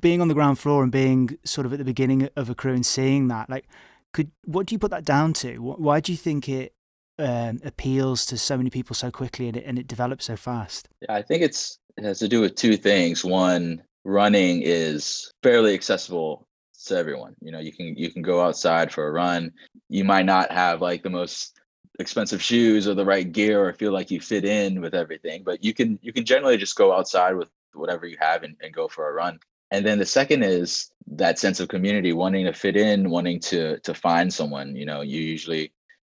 being 0.00 0.20
on 0.20 0.28
the 0.28 0.34
ground 0.34 0.58
floor 0.58 0.82
and 0.82 0.90
being 0.90 1.38
sort 1.44 1.66
of 1.66 1.72
at 1.72 1.78
the 1.78 1.84
beginning 1.84 2.28
of 2.34 2.48
a 2.48 2.54
crew 2.54 2.72
and 2.72 2.86
seeing 2.86 3.28
that 3.28 3.50
like 3.50 3.66
could 4.12 4.30
what 4.44 4.66
do 4.66 4.74
you 4.74 4.78
put 4.78 4.90
that 4.90 5.04
down 5.04 5.32
to 5.32 5.56
why 5.58 6.00
do 6.00 6.10
you 6.10 6.18
think 6.18 6.48
it 6.48 6.74
um, 7.22 7.60
appeals 7.64 8.26
to 8.26 8.36
so 8.36 8.56
many 8.56 8.70
people 8.70 8.94
so 8.94 9.10
quickly 9.10 9.48
and 9.48 9.56
it, 9.56 9.64
and 9.64 9.78
it 9.78 9.86
develops 9.86 10.24
so 10.26 10.36
fast 10.36 10.88
yeah 11.00 11.14
i 11.14 11.22
think 11.22 11.42
it's 11.42 11.78
it 11.96 12.04
has 12.04 12.18
to 12.18 12.28
do 12.28 12.40
with 12.40 12.54
two 12.54 12.76
things 12.76 13.24
one 13.24 13.82
running 14.04 14.62
is 14.62 15.32
fairly 15.42 15.74
accessible 15.74 16.46
to 16.86 16.96
everyone. 16.96 17.34
You 17.40 17.52
know, 17.52 17.60
you 17.60 17.72
can 17.72 17.96
you 17.96 18.10
can 18.10 18.22
go 18.22 18.40
outside 18.40 18.92
for 18.92 19.06
a 19.06 19.12
run. 19.12 19.52
You 19.88 20.04
might 20.04 20.26
not 20.26 20.50
have 20.50 20.80
like 20.80 21.02
the 21.02 21.10
most 21.10 21.58
expensive 21.98 22.42
shoes 22.42 22.88
or 22.88 22.94
the 22.94 23.04
right 23.04 23.30
gear 23.30 23.64
or 23.64 23.72
feel 23.72 23.92
like 23.92 24.10
you 24.10 24.20
fit 24.20 24.44
in 24.44 24.80
with 24.80 24.94
everything, 24.94 25.42
but 25.44 25.62
you 25.62 25.74
can 25.74 25.98
you 26.02 26.12
can 26.12 26.24
generally 26.24 26.56
just 26.56 26.76
go 26.76 26.92
outside 26.92 27.36
with 27.36 27.48
whatever 27.74 28.06
you 28.06 28.16
have 28.20 28.42
and, 28.42 28.56
and 28.62 28.74
go 28.74 28.88
for 28.88 29.08
a 29.08 29.12
run. 29.12 29.38
And 29.70 29.86
then 29.86 29.98
the 29.98 30.06
second 30.06 30.42
is 30.42 30.90
that 31.06 31.38
sense 31.38 31.58
of 31.58 31.68
community, 31.68 32.12
wanting 32.12 32.44
to 32.44 32.52
fit 32.52 32.76
in, 32.76 33.10
wanting 33.10 33.40
to 33.40 33.78
to 33.80 33.94
find 33.94 34.32
someone. 34.32 34.76
You 34.76 34.86
know, 34.86 35.00
you 35.02 35.20
usually 35.20 35.72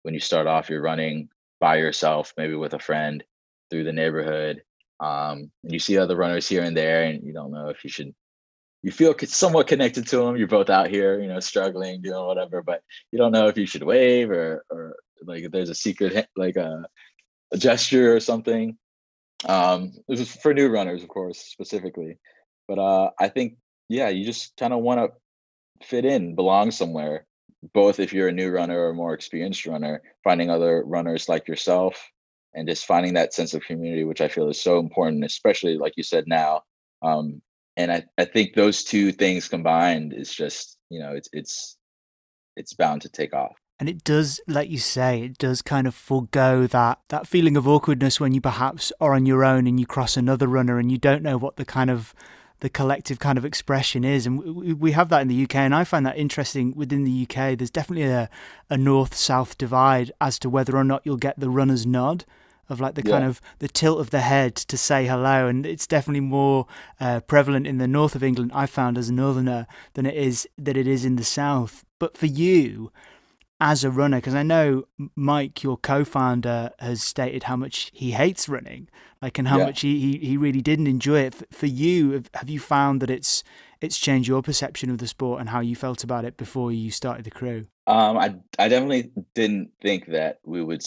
when 0.04 0.14
you 0.14 0.20
start 0.20 0.46
off, 0.46 0.70
you're 0.70 0.80
running 0.80 1.28
by 1.60 1.76
yourself, 1.76 2.32
maybe 2.36 2.54
with 2.54 2.74
a 2.74 2.78
friend 2.78 3.24
through 3.70 3.84
the 3.84 3.92
neighborhood. 3.92 4.62
Um, 5.00 5.50
and 5.64 5.72
you 5.72 5.78
see 5.78 5.98
other 5.98 6.16
runners 6.16 6.48
here 6.48 6.62
and 6.62 6.76
there, 6.76 7.04
and 7.04 7.24
you 7.24 7.32
don't 7.32 7.50
know 7.50 7.68
if 7.68 7.82
you 7.82 7.90
should 7.90 8.14
you 8.82 8.92
feel 8.92 9.14
somewhat 9.18 9.66
connected 9.66 10.06
to 10.06 10.18
them. 10.18 10.36
You're 10.36 10.46
both 10.46 10.68
out 10.68 10.90
here, 10.90 11.18
you 11.18 11.26
know, 11.26 11.40
struggling, 11.40 12.02
doing 12.02 12.26
whatever, 12.26 12.62
but 12.62 12.82
you 13.10 13.18
don't 13.18 13.32
know 13.32 13.48
if 13.48 13.56
you 13.56 13.66
should 13.66 13.82
wave 13.82 14.30
or 14.30 14.62
or 14.70 14.96
like 15.22 15.42
if 15.42 15.50
there's 15.50 15.70
a 15.70 15.74
secret 15.74 16.28
like 16.36 16.56
a, 16.56 16.84
a 17.50 17.56
gesture 17.56 18.14
or 18.14 18.20
something. 18.20 18.76
Um, 19.46 19.92
this 20.06 20.20
is 20.20 20.36
for 20.36 20.52
new 20.52 20.68
runners, 20.68 21.02
of 21.02 21.08
course, 21.08 21.38
specifically. 21.38 22.18
But 22.68 22.78
uh, 22.78 23.10
I 23.18 23.28
think 23.28 23.56
yeah, 23.88 24.10
you 24.10 24.24
just 24.24 24.54
kind 24.58 24.74
of 24.74 24.80
want 24.80 25.00
to 25.00 25.86
fit 25.86 26.04
in, 26.04 26.34
belong 26.34 26.70
somewhere. 26.70 27.26
Both 27.72 28.00
if 28.00 28.12
you're 28.12 28.28
a 28.28 28.32
new 28.32 28.50
runner 28.50 28.78
or 28.78 28.90
a 28.90 28.94
more 28.94 29.14
experienced 29.14 29.66
runner, 29.66 30.02
finding 30.22 30.50
other 30.50 30.82
runners 30.84 31.28
like 31.28 31.48
yourself, 31.48 32.10
and 32.54 32.68
just 32.68 32.86
finding 32.86 33.14
that 33.14 33.34
sense 33.34 33.54
of 33.54 33.64
community, 33.64 34.04
which 34.04 34.20
I 34.20 34.28
feel 34.28 34.48
is 34.48 34.60
so 34.60 34.78
important, 34.78 35.24
especially 35.24 35.76
like 35.76 35.94
you 35.96 36.02
said 36.02 36.24
now, 36.26 36.62
um, 37.02 37.42
and 37.76 37.90
I, 37.90 38.04
I 38.18 38.24
think 38.24 38.54
those 38.54 38.84
two 38.84 39.12
things 39.12 39.48
combined 39.48 40.12
is 40.12 40.32
just 40.32 40.78
you 40.90 41.00
know 41.00 41.12
it's 41.12 41.28
it's 41.32 41.76
it's 42.56 42.72
bound 42.74 43.02
to 43.02 43.08
take 43.08 43.34
off. 43.34 43.56
And 43.80 43.88
it 43.88 44.04
does 44.04 44.40
like 44.46 44.70
you 44.70 44.78
say 44.78 45.22
it 45.22 45.38
does 45.38 45.60
kind 45.60 45.86
of 45.86 45.94
forego 45.94 46.66
that 46.68 47.00
that 47.08 47.26
feeling 47.26 47.56
of 47.56 47.66
awkwardness 47.66 48.20
when 48.20 48.32
you 48.32 48.40
perhaps 48.40 48.92
are 49.00 49.14
on 49.14 49.26
your 49.26 49.44
own 49.44 49.66
and 49.66 49.80
you 49.80 49.86
cross 49.86 50.16
another 50.16 50.46
runner 50.46 50.78
and 50.78 50.92
you 50.92 50.98
don't 50.98 51.22
know 51.22 51.36
what 51.36 51.56
the 51.56 51.64
kind 51.64 51.90
of 51.90 52.14
the 52.64 52.70
collective 52.70 53.18
kind 53.18 53.36
of 53.36 53.44
expression 53.44 54.04
is. 54.04 54.24
And 54.26 54.40
we, 54.80 54.92
have 54.92 55.10
that 55.10 55.20
in 55.20 55.28
the 55.28 55.42
UK 55.42 55.56
and 55.56 55.74
I 55.74 55.84
find 55.84 56.06
that 56.06 56.16
interesting 56.16 56.74
within 56.74 57.04
the 57.04 57.26
UK 57.28 57.58
there's 57.58 57.70
definitely 57.70 58.10
a, 58.10 58.30
a 58.70 58.78
north 58.78 59.14
south 59.14 59.58
divide 59.58 60.10
as 60.18 60.38
to 60.38 60.48
whether 60.48 60.74
or 60.74 60.82
not 60.82 61.02
you'll 61.04 61.18
get 61.18 61.38
the 61.38 61.50
runner's 61.50 61.84
nod 61.84 62.24
of 62.70 62.80
like 62.80 62.94
the 62.94 63.02
yeah. 63.04 63.18
kind 63.18 63.24
of 63.26 63.42
the 63.58 63.68
tilt 63.68 64.00
of 64.00 64.08
the 64.08 64.22
head 64.22 64.56
to 64.56 64.78
say 64.78 65.06
hello. 65.06 65.46
And 65.46 65.66
it's 65.66 65.86
definitely 65.86 66.20
more 66.20 66.66
uh, 66.98 67.20
prevalent 67.20 67.66
in 67.66 67.76
the 67.76 67.86
north 67.86 68.14
of 68.14 68.24
England 68.24 68.50
I 68.54 68.64
found 68.64 68.96
as 68.96 69.10
a 69.10 69.12
northerner 69.12 69.66
than 69.92 70.06
it 70.06 70.14
is 70.14 70.48
that 70.56 70.78
it 70.78 70.86
is 70.86 71.04
in 71.04 71.16
the 71.16 71.22
south. 71.22 71.84
But 71.98 72.16
for 72.16 72.24
you 72.24 72.90
as 73.64 73.82
a 73.82 73.90
runner 73.90 74.18
because 74.18 74.34
I 74.34 74.42
know 74.42 74.84
Mike 75.16 75.62
your 75.62 75.78
co-founder 75.78 76.70
has 76.78 77.02
stated 77.02 77.44
how 77.44 77.56
much 77.56 77.90
he 77.94 78.10
hates 78.10 78.48
running 78.48 78.88
like 79.22 79.38
and 79.38 79.48
how 79.48 79.58
yeah. 79.58 79.64
much 79.66 79.80
he, 79.80 79.98
he, 79.98 80.18
he 80.18 80.36
really 80.36 80.60
didn't 80.60 80.86
enjoy 80.86 81.20
it 81.20 81.34
for, 81.34 81.46
for 81.50 81.66
you 81.66 82.22
have 82.34 82.50
you 82.50 82.60
found 82.60 83.00
that 83.00 83.10
it's 83.10 83.42
it's 83.80 83.98
changed 83.98 84.28
your 84.28 84.42
perception 84.42 84.90
of 84.90 84.98
the 84.98 85.06
sport 85.06 85.40
and 85.40 85.48
how 85.48 85.60
you 85.60 85.74
felt 85.74 86.04
about 86.04 86.26
it 86.26 86.36
before 86.36 86.70
you 86.72 86.90
started 86.90 87.24
the 87.24 87.30
crew 87.30 87.66
um 87.86 88.18
I 88.18 88.36
I 88.58 88.68
definitely 88.68 89.10
didn't 89.34 89.70
think 89.80 90.08
that 90.08 90.40
we 90.44 90.62
would 90.62 90.82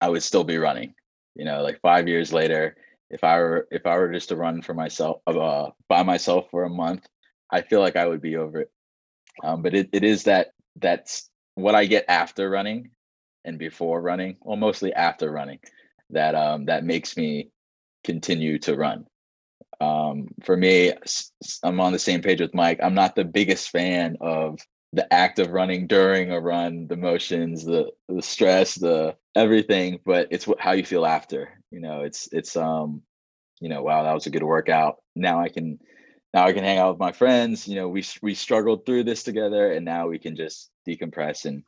I 0.00 0.08
would 0.08 0.22
still 0.22 0.44
be 0.44 0.58
running. 0.58 0.94
You 1.34 1.44
know, 1.44 1.62
like 1.62 1.80
five 1.80 2.08
years 2.08 2.32
later, 2.32 2.76
if 3.10 3.22
I 3.24 3.38
were 3.38 3.68
if 3.70 3.86
I 3.86 3.96
were 3.96 4.12
just 4.12 4.30
to 4.30 4.36
run 4.36 4.62
for 4.62 4.74
myself 4.74 5.20
uh, 5.26 5.70
by 5.88 6.02
myself 6.02 6.46
for 6.50 6.64
a 6.64 6.70
month, 6.70 7.06
I 7.50 7.62
feel 7.62 7.80
like 7.80 7.96
I 7.96 8.06
would 8.06 8.22
be 8.22 8.36
over 8.36 8.60
it. 8.60 8.70
Um, 9.42 9.62
but 9.62 9.74
it, 9.74 9.90
it 9.92 10.02
is 10.02 10.24
that 10.24 10.52
that's 10.76 11.28
what 11.56 11.74
I 11.74 11.86
get 11.86 12.04
after 12.08 12.48
running 12.48 12.90
and 13.44 13.58
before 13.58 14.00
running, 14.00 14.36
well, 14.42 14.56
mostly 14.56 14.92
after 14.92 15.30
running, 15.30 15.58
that 16.10 16.34
um, 16.34 16.66
that 16.66 16.84
makes 16.84 17.16
me 17.16 17.50
continue 18.04 18.58
to 18.60 18.76
run. 18.76 19.06
Um, 19.80 20.28
for 20.44 20.56
me, 20.56 20.92
I'm 21.62 21.80
on 21.80 21.92
the 21.92 21.98
same 21.98 22.22
page 22.22 22.40
with 22.40 22.54
Mike. 22.54 22.78
I'm 22.82 22.94
not 22.94 23.16
the 23.16 23.24
biggest 23.24 23.70
fan 23.70 24.16
of 24.20 24.60
the 24.92 25.12
act 25.12 25.38
of 25.38 25.50
running 25.50 25.86
during 25.86 26.30
a 26.30 26.40
run, 26.40 26.86
the 26.86 26.96
motions, 26.96 27.64
the 27.64 27.90
the 28.08 28.22
stress, 28.22 28.74
the 28.74 29.16
everything, 29.34 29.98
but 30.04 30.28
it's 30.30 30.46
how 30.58 30.72
you 30.72 30.84
feel 30.84 31.04
after. 31.04 31.62
You 31.70 31.80
know, 31.80 32.02
it's 32.02 32.28
it's 32.32 32.56
um, 32.56 33.02
you 33.60 33.68
know, 33.68 33.82
wow, 33.82 34.04
that 34.04 34.14
was 34.14 34.26
a 34.26 34.30
good 34.30 34.42
workout. 34.42 34.96
Now 35.14 35.40
I 35.40 35.48
can 35.48 35.78
now 36.36 36.44
I 36.44 36.52
can 36.52 36.64
hang 36.64 36.76
out 36.76 36.90
with 36.90 37.00
my 37.00 37.12
friends. 37.12 37.66
You 37.66 37.76
know, 37.76 37.88
we 37.88 38.04
we 38.20 38.34
struggled 38.34 38.84
through 38.84 39.04
this 39.04 39.22
together, 39.22 39.72
and 39.72 39.86
now 39.86 40.08
we 40.08 40.18
can 40.18 40.36
just 40.36 40.70
decompress 40.86 41.46
and 41.46 41.62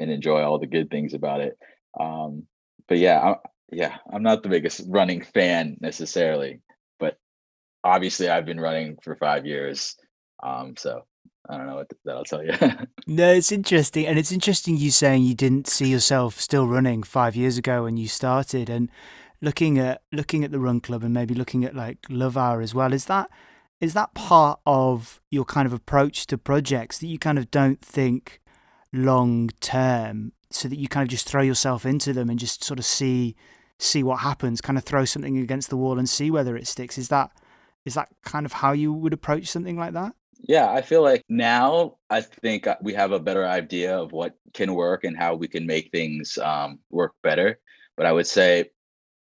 and 0.00 0.10
enjoy 0.10 0.40
all 0.40 0.58
the 0.58 0.66
good 0.66 0.90
things 0.90 1.12
about 1.12 1.42
it. 1.42 1.58
Um, 2.00 2.46
but 2.88 2.96
yeah, 2.96 3.20
I, 3.20 3.34
yeah, 3.70 3.98
I'm 4.10 4.22
not 4.22 4.42
the 4.42 4.48
biggest 4.48 4.80
running 4.88 5.20
fan 5.20 5.76
necessarily, 5.80 6.62
but 6.98 7.18
obviously 7.84 8.30
I've 8.30 8.46
been 8.46 8.58
running 8.58 8.96
for 9.02 9.14
five 9.14 9.44
years. 9.44 9.94
Um, 10.42 10.74
so 10.78 11.02
I 11.50 11.58
don't 11.58 11.66
know 11.66 11.74
what 11.74 11.90
that'll 12.06 12.24
tell 12.24 12.42
you. 12.42 12.54
no, 13.06 13.30
it's 13.30 13.52
interesting, 13.52 14.06
and 14.06 14.18
it's 14.18 14.32
interesting 14.32 14.78
you 14.78 14.90
saying 14.90 15.24
you 15.24 15.34
didn't 15.34 15.68
see 15.68 15.88
yourself 15.88 16.40
still 16.40 16.66
running 16.66 17.02
five 17.02 17.36
years 17.36 17.58
ago 17.58 17.82
when 17.82 17.98
you 17.98 18.08
started, 18.08 18.70
and 18.70 18.88
looking 19.42 19.78
at 19.78 20.00
looking 20.10 20.44
at 20.44 20.50
the 20.50 20.60
Run 20.60 20.80
Club 20.80 21.04
and 21.04 21.12
maybe 21.12 21.34
looking 21.34 21.62
at 21.62 21.76
like 21.76 21.98
Love 22.08 22.38
Hour 22.38 22.62
as 22.62 22.74
well. 22.74 22.94
Is 22.94 23.04
that 23.04 23.28
is 23.82 23.94
that 23.94 24.14
part 24.14 24.60
of 24.64 25.20
your 25.28 25.44
kind 25.44 25.66
of 25.66 25.72
approach 25.72 26.26
to 26.28 26.38
projects 26.38 26.98
that 26.98 27.08
you 27.08 27.18
kind 27.18 27.36
of 27.36 27.50
don't 27.50 27.84
think 27.84 28.40
long 28.92 29.50
term 29.60 30.32
so 30.50 30.68
that 30.68 30.78
you 30.78 30.86
kind 30.86 31.02
of 31.02 31.10
just 31.10 31.28
throw 31.28 31.42
yourself 31.42 31.84
into 31.84 32.12
them 32.12 32.30
and 32.30 32.38
just 32.38 32.62
sort 32.62 32.78
of 32.78 32.84
see 32.84 33.34
see 33.80 34.04
what 34.04 34.20
happens, 34.20 34.60
kind 34.60 34.78
of 34.78 34.84
throw 34.84 35.04
something 35.04 35.36
against 35.38 35.68
the 35.68 35.76
wall 35.76 35.98
and 35.98 36.08
see 36.08 36.30
whether 36.30 36.56
it 36.56 36.68
sticks. 36.68 36.96
Is 36.96 37.08
that 37.08 37.32
is 37.84 37.94
that 37.94 38.08
kind 38.24 38.46
of 38.46 38.52
how 38.52 38.70
you 38.70 38.92
would 38.92 39.12
approach 39.12 39.48
something 39.48 39.76
like 39.76 39.94
that? 39.94 40.12
Yeah, 40.38 40.70
I 40.70 40.82
feel 40.82 41.02
like 41.02 41.24
now 41.28 41.96
I 42.08 42.20
think 42.20 42.68
uh, 42.68 42.76
we 42.80 42.94
have 42.94 43.10
a 43.10 43.18
better 43.18 43.44
idea 43.44 43.98
of 43.98 44.12
what 44.12 44.34
can 44.54 44.74
work 44.74 45.02
and 45.02 45.16
how 45.16 45.34
we 45.34 45.48
can 45.48 45.66
make 45.66 45.90
things 45.90 46.38
um, 46.38 46.78
work 46.90 47.14
better. 47.24 47.58
But 47.96 48.06
I 48.06 48.12
would 48.12 48.28
say, 48.28 48.70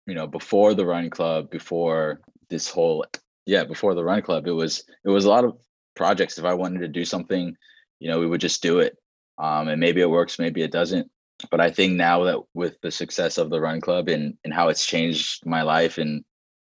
you 0.08 0.14
know, 0.14 0.26
before 0.26 0.74
the 0.74 0.86
run 0.86 1.08
club, 1.08 1.50
before 1.50 2.20
this 2.48 2.68
whole, 2.68 3.04
yeah, 3.46 3.64
before 3.64 3.94
the 3.94 4.04
run 4.04 4.22
club, 4.22 4.46
it 4.46 4.52
was 4.52 4.84
it 5.04 5.10
was 5.10 5.24
a 5.24 5.30
lot 5.30 5.44
of 5.44 5.56
projects. 5.96 6.38
If 6.38 6.44
I 6.44 6.54
wanted 6.54 6.80
to 6.80 6.88
do 6.88 7.04
something, 7.04 7.56
you 7.98 8.10
know, 8.10 8.18
we 8.20 8.26
would 8.26 8.40
just 8.40 8.62
do 8.62 8.80
it, 8.80 8.96
um, 9.38 9.68
and 9.68 9.80
maybe 9.80 10.00
it 10.00 10.10
works, 10.10 10.38
maybe 10.38 10.62
it 10.62 10.72
doesn't. 10.72 11.10
But 11.50 11.60
I 11.60 11.70
think 11.70 11.94
now 11.94 12.24
that 12.24 12.38
with 12.54 12.80
the 12.82 12.90
success 12.90 13.38
of 13.38 13.50
the 13.50 13.60
run 13.60 13.80
club 13.80 14.08
and 14.08 14.34
and 14.44 14.52
how 14.52 14.68
it's 14.68 14.86
changed 14.86 15.46
my 15.46 15.62
life 15.62 15.98
and 15.98 16.24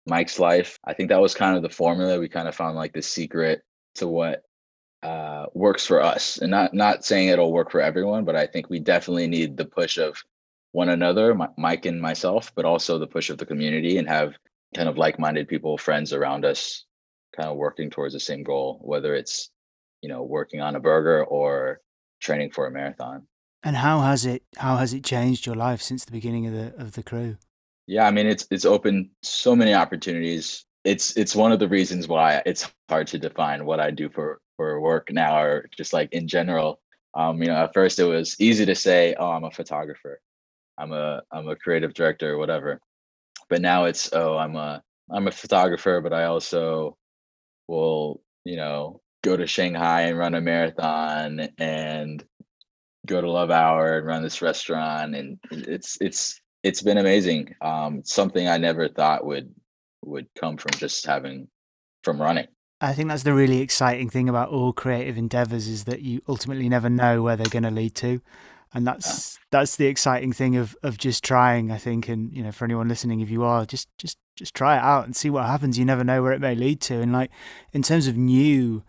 Mike's 0.05 0.39
life, 0.39 0.77
I 0.85 0.93
think 0.93 1.09
that 1.09 1.21
was 1.21 1.33
kind 1.33 1.55
of 1.55 1.63
the 1.63 1.69
formula. 1.69 2.19
We 2.19 2.29
kind 2.29 2.47
of 2.47 2.55
found 2.55 2.75
like 2.75 2.93
the 2.93 3.01
secret 3.01 3.61
to 3.95 4.07
what 4.07 4.43
uh, 5.03 5.45
works 5.53 5.85
for 5.85 6.01
us 6.01 6.37
and 6.39 6.49
not 6.49 6.73
not 6.73 7.05
saying 7.05 7.29
it'll 7.29 7.53
work 7.53 7.69
for 7.69 7.79
everyone 7.79 8.25
but 8.25 8.35
i 8.35 8.47
think 8.47 8.67
we 8.67 8.79
definitely 8.79 9.27
need 9.27 9.55
the 9.55 9.65
push 9.65 9.97
of 9.97 10.21
one 10.71 10.89
another 10.89 11.37
mike 11.57 11.85
and 11.85 12.01
myself 12.01 12.51
but 12.55 12.65
also 12.65 12.97
the 12.97 13.07
push 13.07 13.29
of 13.29 13.37
the 13.37 13.45
community 13.45 13.97
and 13.97 14.07
have 14.07 14.33
kind 14.75 14.89
of 14.89 14.97
like-minded 14.97 15.47
people 15.47 15.77
friends 15.77 16.13
around 16.13 16.45
us 16.45 16.85
kind 17.35 17.49
of 17.49 17.57
working 17.57 17.89
towards 17.89 18.13
the 18.13 18.19
same 18.19 18.43
goal 18.43 18.79
whether 18.83 19.15
it's 19.15 19.49
you 20.01 20.09
know 20.09 20.23
working 20.23 20.61
on 20.61 20.75
a 20.75 20.79
burger 20.79 21.23
or 21.23 21.81
training 22.19 22.51
for 22.51 22.67
a 22.67 22.71
marathon. 22.71 23.27
And 23.63 23.75
how 23.75 24.01
has 24.01 24.25
it 24.25 24.43
how 24.57 24.77
has 24.77 24.93
it 24.93 25.03
changed 25.03 25.45
your 25.45 25.55
life 25.55 25.81
since 25.81 26.05
the 26.05 26.11
beginning 26.11 26.47
of 26.47 26.53
the 26.53 26.73
of 26.81 26.93
the 26.93 27.03
crew? 27.03 27.37
Yeah 27.87 28.05
i 28.07 28.11
mean 28.11 28.27
it's 28.27 28.47
it's 28.51 28.65
opened 28.65 29.09
so 29.23 29.55
many 29.55 29.73
opportunities. 29.73 30.65
It's 30.83 31.17
it's 31.17 31.35
one 31.35 31.51
of 31.51 31.59
the 31.59 31.67
reasons 31.67 32.07
why 32.07 32.41
it's 32.45 32.69
hard 32.89 33.07
to 33.07 33.19
define 33.19 33.65
what 33.65 33.79
I 33.79 33.91
do 33.91 34.09
for 34.09 34.39
for 34.55 34.79
work 34.79 35.11
now 35.11 35.41
or 35.41 35.67
just 35.75 35.93
like 35.93 36.11
in 36.13 36.27
general. 36.27 36.79
Um, 37.13 37.41
you 37.41 37.47
know, 37.47 37.55
at 37.55 37.73
first 37.73 37.99
it 37.99 38.05
was 38.05 38.35
easy 38.39 38.65
to 38.65 38.75
say, 38.75 39.15
"Oh, 39.17 39.31
I'm 39.31 39.43
a 39.43 39.51
photographer, 39.51 40.21
I'm 40.77 40.91
a 40.93 41.21
I'm 41.31 41.47
a 41.49 41.55
creative 41.55 41.93
director, 41.93 42.33
or 42.33 42.37
whatever," 42.37 42.79
but 43.49 43.61
now 43.61 43.85
it's, 43.85 44.11
"Oh, 44.13 44.37
I'm 44.37 44.55
a 44.55 44.83
I'm 45.11 45.27
a 45.27 45.31
photographer, 45.31 46.01
but 46.01 46.13
I 46.13 46.25
also 46.25 46.97
will, 47.67 48.21
you 48.45 48.57
know, 48.57 49.01
go 49.23 49.37
to 49.37 49.47
Shanghai 49.47 50.01
and 50.03 50.17
run 50.17 50.35
a 50.35 50.41
marathon 50.41 51.49
and 51.57 52.23
go 53.05 53.21
to 53.21 53.31
Love 53.31 53.51
Hour 53.51 53.97
and 53.97 54.07
run 54.07 54.23
this 54.23 54.41
restaurant, 54.41 55.15
and 55.15 55.39
it's 55.51 55.97
it's 56.01 56.41
it's 56.63 56.81
been 56.81 56.97
amazing. 56.97 57.55
Um, 57.61 58.03
something 58.03 58.47
I 58.47 58.57
never 58.57 58.87
thought 58.87 59.25
would 59.25 59.53
would 60.03 60.27
come 60.39 60.57
from 60.57 60.71
just 60.77 61.05
having 61.05 61.47
from 62.03 62.21
running. 62.21 62.47
I 62.79 62.93
think 62.93 63.09
that's 63.09 63.23
the 63.23 63.33
really 63.33 63.61
exciting 63.61 64.09
thing 64.09 64.29
about 64.29 64.49
all 64.49 64.71
creative 64.71 65.17
endeavors 65.17 65.67
is 65.67 65.85
that 65.85 66.01
you 66.01 66.21
ultimately 66.27 66.69
never 66.69 66.89
know 66.89 67.23
where 67.23 67.35
they're 67.35 67.47
going 67.47 67.63
to 67.63 67.71
lead 67.71 67.95
to. 67.95 68.21
And 68.77 68.85
that's 68.85 69.39
that's 69.49 69.75
the 69.77 69.87
exciting 69.87 70.31
thing 70.31 70.55
of 70.55 70.77
of 70.83 70.99
just 70.99 71.23
trying, 71.23 71.71
I 71.71 71.79
think, 71.79 72.07
and 72.07 72.31
you 72.31 72.43
know, 72.43 72.51
for 72.51 72.63
anyone 72.63 72.87
listening, 72.87 73.21
if 73.21 73.29
you 73.31 73.43
are, 73.43 73.65
just 73.65 73.89
just 73.97 74.19
just 74.35 74.53
try 74.53 74.77
it 74.77 74.83
out 74.83 75.05
and 75.05 75.15
see 75.15 75.31
what 75.31 75.47
happens. 75.47 75.79
You 75.79 75.85
never 75.85 76.03
know 76.03 76.21
where 76.21 76.31
it 76.31 76.39
may 76.39 76.53
lead 76.53 76.79
to. 76.81 77.01
And 77.01 77.11
like 77.11 77.31
in 77.73 77.81
terms 77.81 78.05
of 78.05 78.15
new 78.15 78.83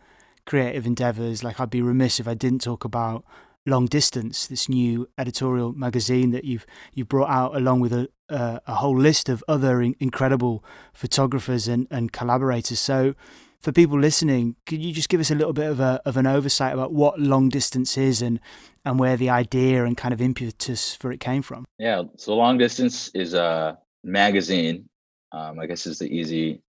creative 0.45 0.85
endeavors, 0.87 1.43
like 1.43 1.59
I'd 1.59 1.71
be 1.71 1.81
remiss 1.81 2.21
if 2.21 2.29
I 2.29 2.35
didn't 2.35 2.61
talk 2.61 2.85
about 2.85 3.25
Long 3.65 3.87
Distance, 3.87 4.47
this 4.47 4.69
new 4.69 5.09
editorial 5.17 5.73
magazine 5.73 6.33
that 6.33 6.45
you've 6.45 6.67
you've 6.93 7.09
brought 7.09 7.31
out 7.31 7.57
along 7.57 7.81
with 7.81 7.95
a 7.95 8.11
a, 8.29 8.61
a 8.67 8.75
whole 8.75 8.99
list 8.99 9.31
of 9.31 9.43
other 9.49 9.81
in, 9.81 9.97
incredible 10.01 10.63
photographers 10.93 11.67
and, 11.67 11.87
and 11.91 12.13
collaborators. 12.13 12.79
So, 12.79 13.15
for 13.61 13.73
people 13.73 13.99
listening, 13.99 14.57
could 14.67 14.83
you 14.83 14.93
just 14.93 15.09
give 15.09 15.21
us 15.21 15.31
a 15.31 15.35
little 15.35 15.53
bit 15.53 15.71
of 15.71 15.81
a 15.81 16.01
of 16.05 16.17
an 16.17 16.27
oversight 16.27 16.75
about 16.75 16.93
what 16.93 17.21
Long 17.21 17.49
Distance 17.49 17.97
is 17.99 18.23
and 18.23 18.41
and 18.85 18.99
where 18.99 19.17
the 19.17 19.31
idea 19.31 19.85
and 19.85 19.97
kind 19.97 20.15
of 20.15 20.21
impetus 20.21 20.95
for 20.95 21.11
it 21.13 21.21
came 21.21 21.43
from? 21.43 21.65
Yeah, 21.79 22.05
so 22.17 22.35
Long 22.35 22.59
Distance 22.59 23.09
is 23.15 23.35
a 23.35 23.79
magazine. 24.05 24.89
Um, 25.33 25.59
I 25.59 25.67
guess 25.67 25.87
is 25.87 25.99
the 25.99 26.09
easy 26.09 26.63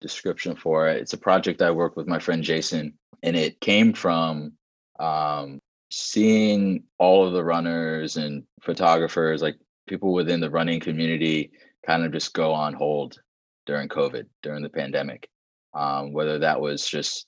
description 0.00 0.54
for 0.54 0.88
it. 0.88 1.00
It's 1.00 1.14
a 1.14 1.18
project 1.18 1.62
I 1.62 1.70
worked 1.70 1.96
with 1.96 2.06
my 2.06 2.18
friend 2.18 2.42
Jason, 2.42 2.94
and 3.22 3.36
it 3.36 3.60
came 3.60 3.92
from 3.92 4.52
um, 4.98 5.60
seeing 5.90 6.84
all 6.98 7.26
of 7.26 7.32
the 7.32 7.44
runners 7.44 8.16
and 8.16 8.42
photographers, 8.60 9.40
like 9.40 9.56
people 9.86 10.12
within 10.12 10.40
the 10.40 10.50
running 10.50 10.80
community, 10.80 11.52
kind 11.86 12.04
of 12.04 12.12
just 12.12 12.34
go 12.34 12.52
on 12.52 12.74
hold 12.74 13.20
during 13.66 13.88
COVID, 13.88 14.26
during 14.42 14.62
the 14.62 14.68
pandemic. 14.68 15.28
Um, 15.74 16.12
whether 16.12 16.38
that 16.38 16.60
was 16.60 16.86
just 16.86 17.26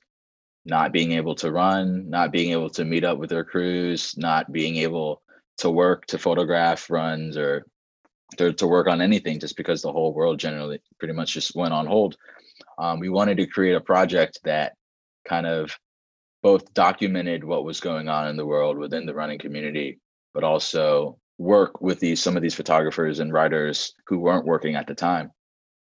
not 0.67 0.93
being 0.93 1.13
able 1.13 1.35
to 1.37 1.51
run, 1.51 2.09
not 2.09 2.33
being 2.33 2.53
able 2.53 2.71
to 2.71 2.85
meet 2.85 3.05
up 3.05 3.19
with 3.19 3.31
their 3.31 3.45
crews, 3.45 4.15
not 4.17 4.53
being 4.53 4.77
able 4.77 5.23
to 5.59 5.71
work 5.71 6.07
to 6.07 6.19
photograph 6.19 6.91
runs 6.91 7.37
or 7.37 7.67
to, 8.39 8.53
to 8.55 8.67
work 8.67 8.89
on 8.89 9.01
anything 9.01 9.39
just 9.39 9.57
because 9.57 9.83
the 9.83 9.93
whole 9.93 10.13
world 10.15 10.39
generally 10.39 10.81
pretty 10.99 11.15
much 11.15 11.35
just 11.35 11.55
went 11.55 11.73
on 11.73 11.87
hold. 11.87 12.17
Um, 12.79 12.99
we 12.99 13.09
wanted 13.09 13.37
to 13.37 13.47
create 13.47 13.75
a 13.75 13.81
project 13.81 14.41
that 14.45 14.75
kind 15.29 15.47
of 15.47 15.77
both 16.43 16.73
documented 16.75 17.45
what 17.45 17.65
was 17.65 17.81
going 17.81 18.09
on 18.09 18.29
in 18.29 18.37
the 18.37 18.47
world 18.47 18.77
within 18.77 19.07
the 19.07 19.15
running 19.15 19.39
community, 19.39 19.99
but 20.33 20.45
also 20.45 21.19
work 21.39 21.81
with 21.81 22.01
these 22.01 22.23
some 22.23 22.37
of 22.37 22.43
these 22.43 22.55
photographers 22.55 23.19
and 23.21 23.33
writers 23.33 23.95
who 24.07 24.19
weren't 24.19 24.47
working 24.47 24.77
at 24.77 24.87
the 24.87 24.95
time. 24.95 25.31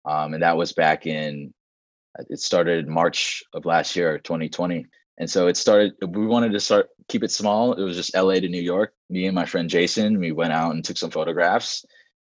Um, 0.05 0.33
and 0.33 0.43
that 0.43 0.57
was 0.57 0.73
back 0.73 1.05
in 1.05 1.53
it 2.29 2.39
started 2.39 2.87
March 2.87 3.43
of 3.53 3.65
last 3.65 3.95
year, 3.95 4.19
2020. 4.19 4.85
And 5.17 5.29
so 5.29 5.47
it 5.47 5.57
started, 5.57 5.93
we 6.01 6.25
wanted 6.25 6.51
to 6.53 6.59
start 6.59 6.89
keep 7.07 7.23
it 7.23 7.31
small. 7.31 7.73
It 7.73 7.83
was 7.83 7.95
just 7.95 8.15
LA 8.15 8.35
to 8.35 8.47
New 8.47 8.61
York. 8.61 8.93
Me 9.09 9.25
and 9.25 9.35
my 9.35 9.45
friend 9.45 9.69
Jason, 9.69 10.19
we 10.19 10.31
went 10.31 10.53
out 10.53 10.73
and 10.73 10.83
took 10.83 10.97
some 10.97 11.11
photographs. 11.11 11.85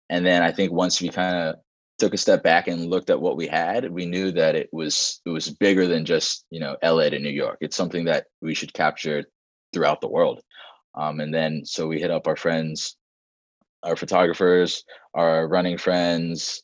And 0.08 0.26
then 0.26 0.42
I 0.42 0.50
think 0.52 0.72
once 0.72 1.00
we 1.00 1.08
kind 1.08 1.36
of 1.36 1.56
took 1.98 2.14
a 2.14 2.18
step 2.18 2.42
back 2.42 2.68
and 2.68 2.90
looked 2.90 3.10
at 3.10 3.20
what 3.20 3.36
we 3.36 3.46
had, 3.46 3.90
we 3.90 4.06
knew 4.06 4.32
that 4.32 4.56
it 4.56 4.68
was 4.72 5.20
it 5.24 5.30
was 5.30 5.50
bigger 5.50 5.86
than 5.86 6.04
just 6.04 6.44
you 6.50 6.58
know 6.58 6.76
LA 6.82 7.10
to 7.10 7.18
New 7.18 7.30
York. 7.30 7.58
It's 7.60 7.76
something 7.76 8.04
that 8.06 8.26
we 8.40 8.54
should 8.54 8.72
capture 8.72 9.24
throughout 9.72 10.00
the 10.00 10.08
world. 10.08 10.40
Um, 10.94 11.20
and 11.20 11.32
then 11.32 11.64
so 11.64 11.86
we 11.86 12.00
hit 12.00 12.10
up 12.10 12.26
our 12.26 12.36
friends, 12.36 12.96
our 13.82 13.96
photographers, 13.96 14.84
our 15.14 15.46
running 15.46 15.78
friends, 15.78 16.62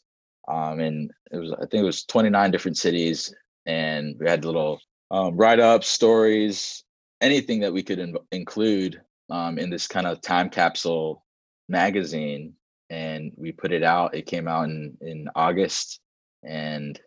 um, 0.49 0.81
and 0.81 1.11
it 1.31 1.37
was 1.37 1.53
I 1.53 1.67
think 1.67 1.83
it 1.83 1.87
was 1.87 2.05
29 2.05 2.51
different 2.51 2.77
cities, 2.77 3.33
and 3.67 4.17
we 4.19 4.29
had 4.29 4.45
little 4.45 4.81
um, 5.11 5.37
write 5.37 5.61
ups, 5.61 5.89
stories, 5.89 6.85
anything 7.21 7.61
that 7.61 7.73
we 7.73 7.83
could 7.83 7.99
in- 7.99 8.17
include 8.33 9.01
um, 9.31 9.59
in 9.59 9.71
this 9.71 9.87
kind 9.87 10.07
of 10.07 10.21
time 10.21 10.51
capsule 10.51 11.25
magazine 11.69 12.55
and 12.91 13.33
we 13.37 13.53
put 13.53 13.73
it 13.73 13.83
out. 13.83 14.15
It 14.15 14.27
came 14.27 14.49
out 14.49 14.65
in 14.65 14.97
in 15.01 15.29
August, 15.35 16.01
and 16.43 16.99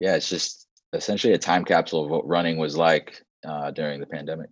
yeah, 0.00 0.16
it's 0.16 0.28
just 0.28 0.66
essentially 0.92 1.32
a 1.32 1.38
time 1.38 1.64
capsule 1.64 2.04
of 2.04 2.10
what 2.10 2.26
running 2.26 2.58
was 2.58 2.76
like 2.76 3.22
uh, 3.46 3.70
during 3.70 4.00
the 4.00 4.06
pandemic. 4.06 4.50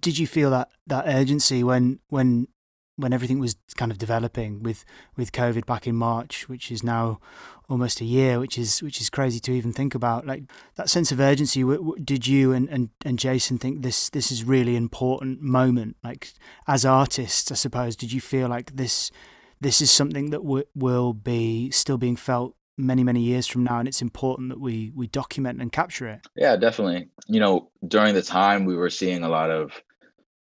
Did 0.00 0.18
you 0.18 0.26
feel 0.26 0.50
that 0.50 0.68
that 0.86 1.04
urgency 1.06 1.64
when 1.64 2.00
when 2.08 2.48
when 2.96 3.12
everything 3.12 3.40
was 3.40 3.56
kind 3.76 3.90
of 3.90 3.98
developing 3.98 4.62
with 4.62 4.84
with 5.16 5.32
COVID 5.32 5.66
back 5.66 5.86
in 5.86 5.96
March, 5.96 6.48
which 6.48 6.70
is 6.70 6.82
now 6.82 7.20
almost 7.68 8.00
a 8.00 8.04
year, 8.04 8.38
which 8.38 8.58
is 8.58 8.82
which 8.82 9.00
is 9.00 9.10
crazy 9.10 9.40
to 9.40 9.52
even 9.52 9.72
think 9.72 9.94
about. 9.94 10.26
Like 10.26 10.44
that 10.76 10.90
sense 10.90 11.10
of 11.10 11.20
urgency. 11.20 11.64
Did 12.02 12.26
you 12.26 12.52
and, 12.52 12.68
and, 12.68 12.90
and 13.04 13.18
Jason 13.18 13.58
think 13.58 13.82
this 13.82 14.08
this 14.10 14.30
is 14.30 14.44
really 14.44 14.76
important 14.76 15.40
moment? 15.40 15.96
Like 16.04 16.32
as 16.66 16.84
artists, 16.84 17.50
I 17.50 17.56
suppose. 17.56 17.96
Did 17.96 18.12
you 18.12 18.20
feel 18.20 18.48
like 18.48 18.76
this 18.76 19.10
this 19.60 19.80
is 19.80 19.90
something 19.90 20.30
that 20.30 20.42
w- 20.42 20.64
will 20.74 21.12
be 21.12 21.70
still 21.70 21.98
being 21.98 22.16
felt 22.16 22.54
many 22.76 23.04
many 23.04 23.20
years 23.20 23.46
from 23.46 23.62
now 23.62 23.78
and 23.78 23.86
it's 23.86 24.02
important 24.02 24.48
that 24.48 24.60
we 24.60 24.90
we 24.96 25.06
document 25.06 25.62
and 25.62 25.70
capture 25.70 26.08
it 26.08 26.26
yeah 26.34 26.56
definitely 26.56 27.08
you 27.28 27.38
know 27.38 27.70
during 27.86 28.14
the 28.14 28.22
time 28.22 28.64
we 28.64 28.74
were 28.74 28.90
seeing 28.90 29.22
a 29.22 29.28
lot 29.28 29.48
of 29.48 29.70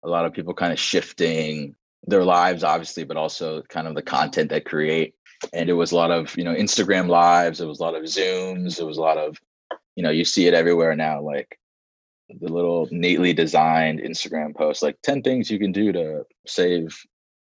a 0.03 0.09
lot 0.09 0.27
of 0.27 0.33
people 0.33 0.53
kind 0.53 0.73
of 0.73 0.79
shifting 0.79 1.77
their 2.07 2.25
lives 2.25 2.63
obviously 2.65 3.05
but 3.05 3.17
also 3.17 3.63
kind 3.63 3.87
of 3.87 3.95
the 3.95 4.03
content 4.03 4.51
they 4.51 4.61
create. 4.61 5.15
And 5.53 5.69
it 5.69 5.75
was 5.75 5.93
a 5.93 5.97
lot 5.97 6.11
of 6.11 6.37
you 6.37 6.45
know 6.45 6.55
instagram 6.55 7.09
lives 7.09 7.61
it 7.61 7.67
was 7.67 7.79
a 7.79 7.83
lot 7.83 7.95
of 7.95 8.05
zooms 8.05 8.81
it 8.81 8.85
was 8.85 8.97
a 8.97 9.03
lot 9.03 9.19
of 9.19 9.37
you 9.95 10.03
know 10.03 10.11
you 10.11 10.25
see 10.25 10.47
it 10.47 10.55
everywhere 10.55 10.97
now 10.97 11.21
like 11.21 11.59
the 12.29 12.49
little 12.49 12.89
neatly 12.91 13.33
designed 13.35 14.01
instagram 14.01 14.57
posts 14.57 14.83
like 14.83 14.97
10 15.03 15.23
things 15.23 15.51
you 15.51 15.59
can 15.59 15.73
do 15.73 15.93
to 15.93 16.25
save 16.47 16.97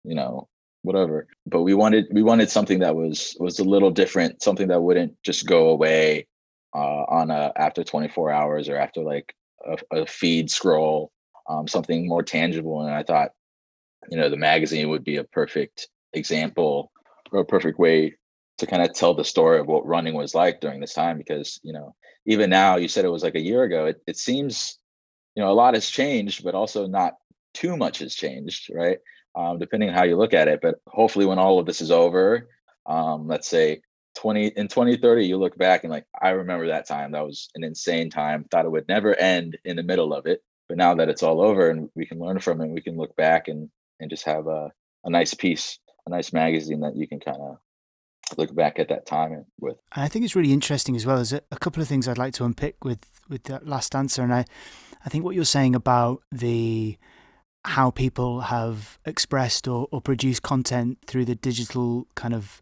you 0.05 0.15
know 0.15 0.47
whatever. 0.83 1.27
But 1.47 1.63
we 1.63 1.73
wanted 1.73 2.07
we 2.11 2.21
wanted 2.21 2.49
something 2.49 2.79
that 2.79 2.95
was 2.95 3.35
was 3.39 3.59
a 3.59 3.63
little 3.63 3.89
different 3.89 4.43
something 4.43 4.67
that 4.67 4.83
wouldn't 4.83 5.21
just 5.23 5.47
go 5.47 5.69
away 5.69 6.27
uh, 6.75 7.03
on 7.07 7.31
a 7.31 7.51
after 7.55 7.83
24 7.83 8.31
hours 8.31 8.69
or 8.69 8.77
after 8.77 9.01
like 9.01 9.33
a, 9.65 10.01
a 10.01 10.05
feed 10.05 10.51
scroll 10.51 11.11
um, 11.49 11.67
something 11.67 12.07
more 12.07 12.23
tangible. 12.23 12.81
And 12.81 12.93
i 12.93 13.03
thought 13.03 13.31
you 14.09 14.17
know 14.17 14.29
the 14.29 14.37
magazine 14.37 14.89
would 14.89 15.03
be 15.03 15.17
a 15.17 15.23
perfect 15.23 15.87
example 16.13 16.91
or 17.31 17.41
a 17.41 17.45
perfect 17.45 17.79
way 17.79 18.15
to 18.57 18.67
kind 18.67 18.83
of 18.83 18.93
tell 18.93 19.13
the 19.13 19.23
story 19.23 19.59
of 19.59 19.67
what 19.67 19.85
running 19.85 20.13
was 20.13 20.35
like 20.35 20.61
during 20.61 20.79
this 20.79 20.93
time 20.93 21.17
because 21.17 21.59
you 21.63 21.73
know 21.73 21.95
even 22.25 22.49
now 22.49 22.77
you 22.77 22.87
said 22.87 23.05
it 23.05 23.11
was 23.11 23.23
like 23.23 23.35
a 23.35 23.41
year 23.41 23.63
ago 23.63 23.85
it, 23.85 24.01
it 24.07 24.17
seems 24.17 24.77
you 25.35 25.43
know 25.43 25.51
a 25.51 25.53
lot 25.53 25.73
has 25.73 25.89
changed 25.89 26.43
but 26.43 26.55
also 26.55 26.87
not 26.87 27.13
too 27.53 27.77
much 27.77 27.99
has 27.99 28.15
changed 28.15 28.69
right? 28.73 28.99
Um, 29.35 29.57
depending 29.57 29.89
on 29.89 29.95
how 29.95 30.03
you 30.03 30.15
look 30.15 30.33
at 30.33 30.47
it 30.47 30.59
but 30.61 30.75
hopefully 30.87 31.25
when 31.25 31.39
all 31.39 31.59
of 31.59 31.65
this 31.65 31.81
is 31.81 31.91
over 31.91 32.49
um, 32.85 33.27
let's 33.27 33.47
say 33.47 33.81
20 34.15 34.47
in 34.47 34.67
2030 34.67 35.25
you 35.25 35.37
look 35.37 35.57
back 35.57 35.83
and 35.83 35.91
like 35.91 36.05
i 36.21 36.29
remember 36.29 36.67
that 36.67 36.87
time. 36.87 37.11
That 37.11 37.25
was 37.25 37.49
an 37.55 37.63
insane 37.63 38.11
time. 38.11 38.43
Thought 38.43 38.65
it 38.65 38.71
would 38.71 38.87
never 38.87 39.15
end 39.15 39.57
in 39.65 39.75
the 39.75 39.83
middle 39.83 40.13
of 40.13 40.27
it 40.27 40.43
but 40.69 40.77
now 40.77 40.95
that 40.95 41.09
it's 41.09 41.23
all 41.23 41.41
over 41.41 41.69
and 41.69 41.89
we 41.95 42.05
can 42.05 42.19
learn 42.19 42.39
from 42.39 42.61
it 42.61 42.67
we 42.67 42.81
can 42.81 42.97
look 42.97 43.15
back 43.15 43.47
and 43.47 43.69
and 43.99 44.09
just 44.09 44.25
have 44.25 44.47
a, 44.47 44.71
a 45.03 45.09
nice 45.09 45.33
piece 45.33 45.79
a 46.05 46.09
nice 46.09 46.33
magazine 46.33 46.81
that 46.81 46.95
you 46.95 47.07
can 47.07 47.19
kind 47.19 47.37
of 47.39 47.57
look 48.37 48.53
back 48.55 48.79
at 48.79 48.89
that 48.89 49.05
time 49.05 49.45
with. 49.59 49.77
I 49.91 50.07
think 50.07 50.25
it's 50.25 50.35
really 50.35 50.53
interesting 50.53 50.95
as 50.95 51.05
well. 51.05 51.17
There's 51.17 51.33
a, 51.33 51.41
a 51.51 51.57
couple 51.57 51.81
of 51.81 51.87
things 51.87 52.07
I'd 52.07 52.17
like 52.17 52.33
to 52.35 52.45
unpick 52.45 52.83
with 52.83 52.99
with 53.29 53.43
that 53.43 53.67
last 53.67 53.95
answer, 53.95 54.21
and 54.21 54.33
I, 54.33 54.45
I 55.05 55.09
think 55.09 55.23
what 55.23 55.35
you're 55.35 55.45
saying 55.45 55.75
about 55.75 56.21
the 56.31 56.97
how 57.65 57.91
people 57.91 58.41
have 58.41 58.99
expressed 59.05 59.69
or, 59.69 59.87
or 59.91 60.01
produced 60.01 60.43
content 60.43 60.97
through 61.07 61.23
the 61.23 61.35
digital 61.35 62.05
kind 62.13 62.33
of 62.33 62.61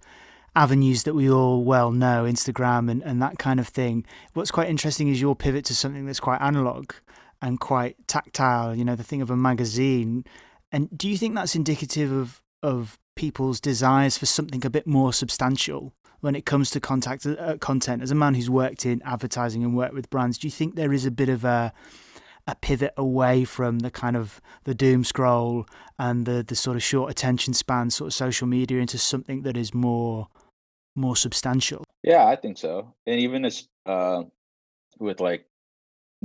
avenues 0.56 1.04
that 1.04 1.16
we 1.16 1.32
all 1.32 1.64
well 1.64 1.92
know, 1.92 2.26
Instagram 2.26 2.92
and, 2.92 3.02
and 3.02 3.20
that 3.20 3.40
kind 3.40 3.60
of 3.60 3.68
thing. 3.68 4.06
What's 4.34 4.52
quite 4.52 4.70
interesting 4.70 5.08
is 5.08 5.20
your 5.20 5.36
pivot 5.36 5.66
to 5.66 5.76
something 5.76 6.06
that's 6.06 6.20
quite 6.20 6.40
analog 6.40 6.92
and 7.42 7.60
quite 7.60 7.96
tactile, 8.08 8.76
you 8.76 8.86
know, 8.86 8.96
the 8.96 9.04
thing 9.04 9.24
of 9.24 9.32
a 9.32 9.36
magazine. 9.36 10.24
And 10.72 10.96
do 10.98 11.10
you 11.10 11.18
think 11.18 11.36
that's 11.36 11.56
indicative 11.56 12.12
of, 12.12 12.42
of 12.64 13.00
people's 13.16 13.60
desires 13.60 14.18
for 14.18 14.26
something 14.26 14.66
a 14.66 14.70
bit 14.70 14.88
more 14.88 15.14
substantial 15.14 15.94
when 16.22 16.36
it 16.36 16.46
comes 16.46 16.70
to 16.72 16.80
contact 16.80 17.26
uh, 17.26 17.58
content. 17.58 18.02
As 18.02 18.12
a 18.12 18.16
man 18.16 18.36
who's 18.36 18.50
worked 18.50 18.86
in 18.86 19.02
advertising 19.04 19.64
and 19.64 19.76
worked 19.76 19.94
with 19.94 20.10
brands, 20.10 20.38
do 20.38 20.48
you 20.48 20.52
think 20.52 20.76
there 20.76 20.94
is 20.94 21.06
a 21.06 21.12
bit 21.12 21.30
of 21.30 21.44
a 21.44 21.74
a 22.48 22.56
pivot 22.56 22.94
away 22.98 23.46
from 23.46 23.80
the 23.80 23.92
kind 23.92 24.18
of 24.18 24.42
the 24.64 24.74
doom 24.74 25.04
scroll 25.04 25.68
and 26.00 26.26
the 26.26 26.44
the 26.44 26.56
sort 26.56 26.76
of 26.76 26.82
short 26.82 27.12
attention 27.12 27.54
span 27.54 27.92
sort 27.92 28.08
of 28.08 28.14
social 28.14 28.48
media 28.48 28.80
into 28.80 28.98
something 28.98 29.44
that 29.44 29.56
is 29.56 29.74
more 29.74 30.28
more 30.96 31.16
substantial? 31.16 31.84
Yeah, 32.04 32.26
I 32.26 32.36
think 32.36 32.58
so. 32.58 32.94
And 33.06 33.20
even 33.20 33.46
as 33.46 33.68
uh, 33.86 34.24
with 35.00 35.20
like 35.20 35.46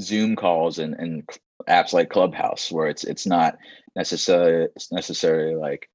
Zoom 0.00 0.36
calls 0.36 0.78
and, 0.78 0.94
and 0.94 1.28
apps 1.68 1.92
like 1.92 2.10
Clubhouse, 2.10 2.70
where 2.70 2.88
it's 2.88 3.04
it's 3.04 3.26
not 3.26 3.58
necessarily 3.94 4.68
it's 4.76 4.92
necessarily 4.92 5.54
like 5.54 5.88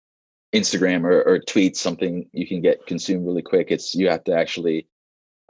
Instagram 0.54 1.04
or, 1.04 1.24
or 1.24 1.40
tweets 1.40 1.78
something 1.78 2.28
you 2.34 2.48
can 2.48 2.62
get 2.62 2.86
consumed 2.86 3.26
really 3.26 3.42
quick. 3.42 3.68
It's 3.72 3.96
you 3.96 4.10
have 4.10 4.24
to 4.26 4.34
actually 4.34 4.88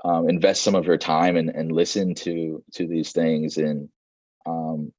um, 0.03 0.29
invest 0.29 0.63
some 0.63 0.75
of 0.75 0.85
your 0.85 0.97
time 0.97 1.37
and, 1.37 1.49
and 1.49 1.71
listen 1.71 2.15
to 2.15 2.63
to 2.73 2.87
these 2.87 3.11
things. 3.11 3.57
And 3.57 3.89
um, 4.45 4.91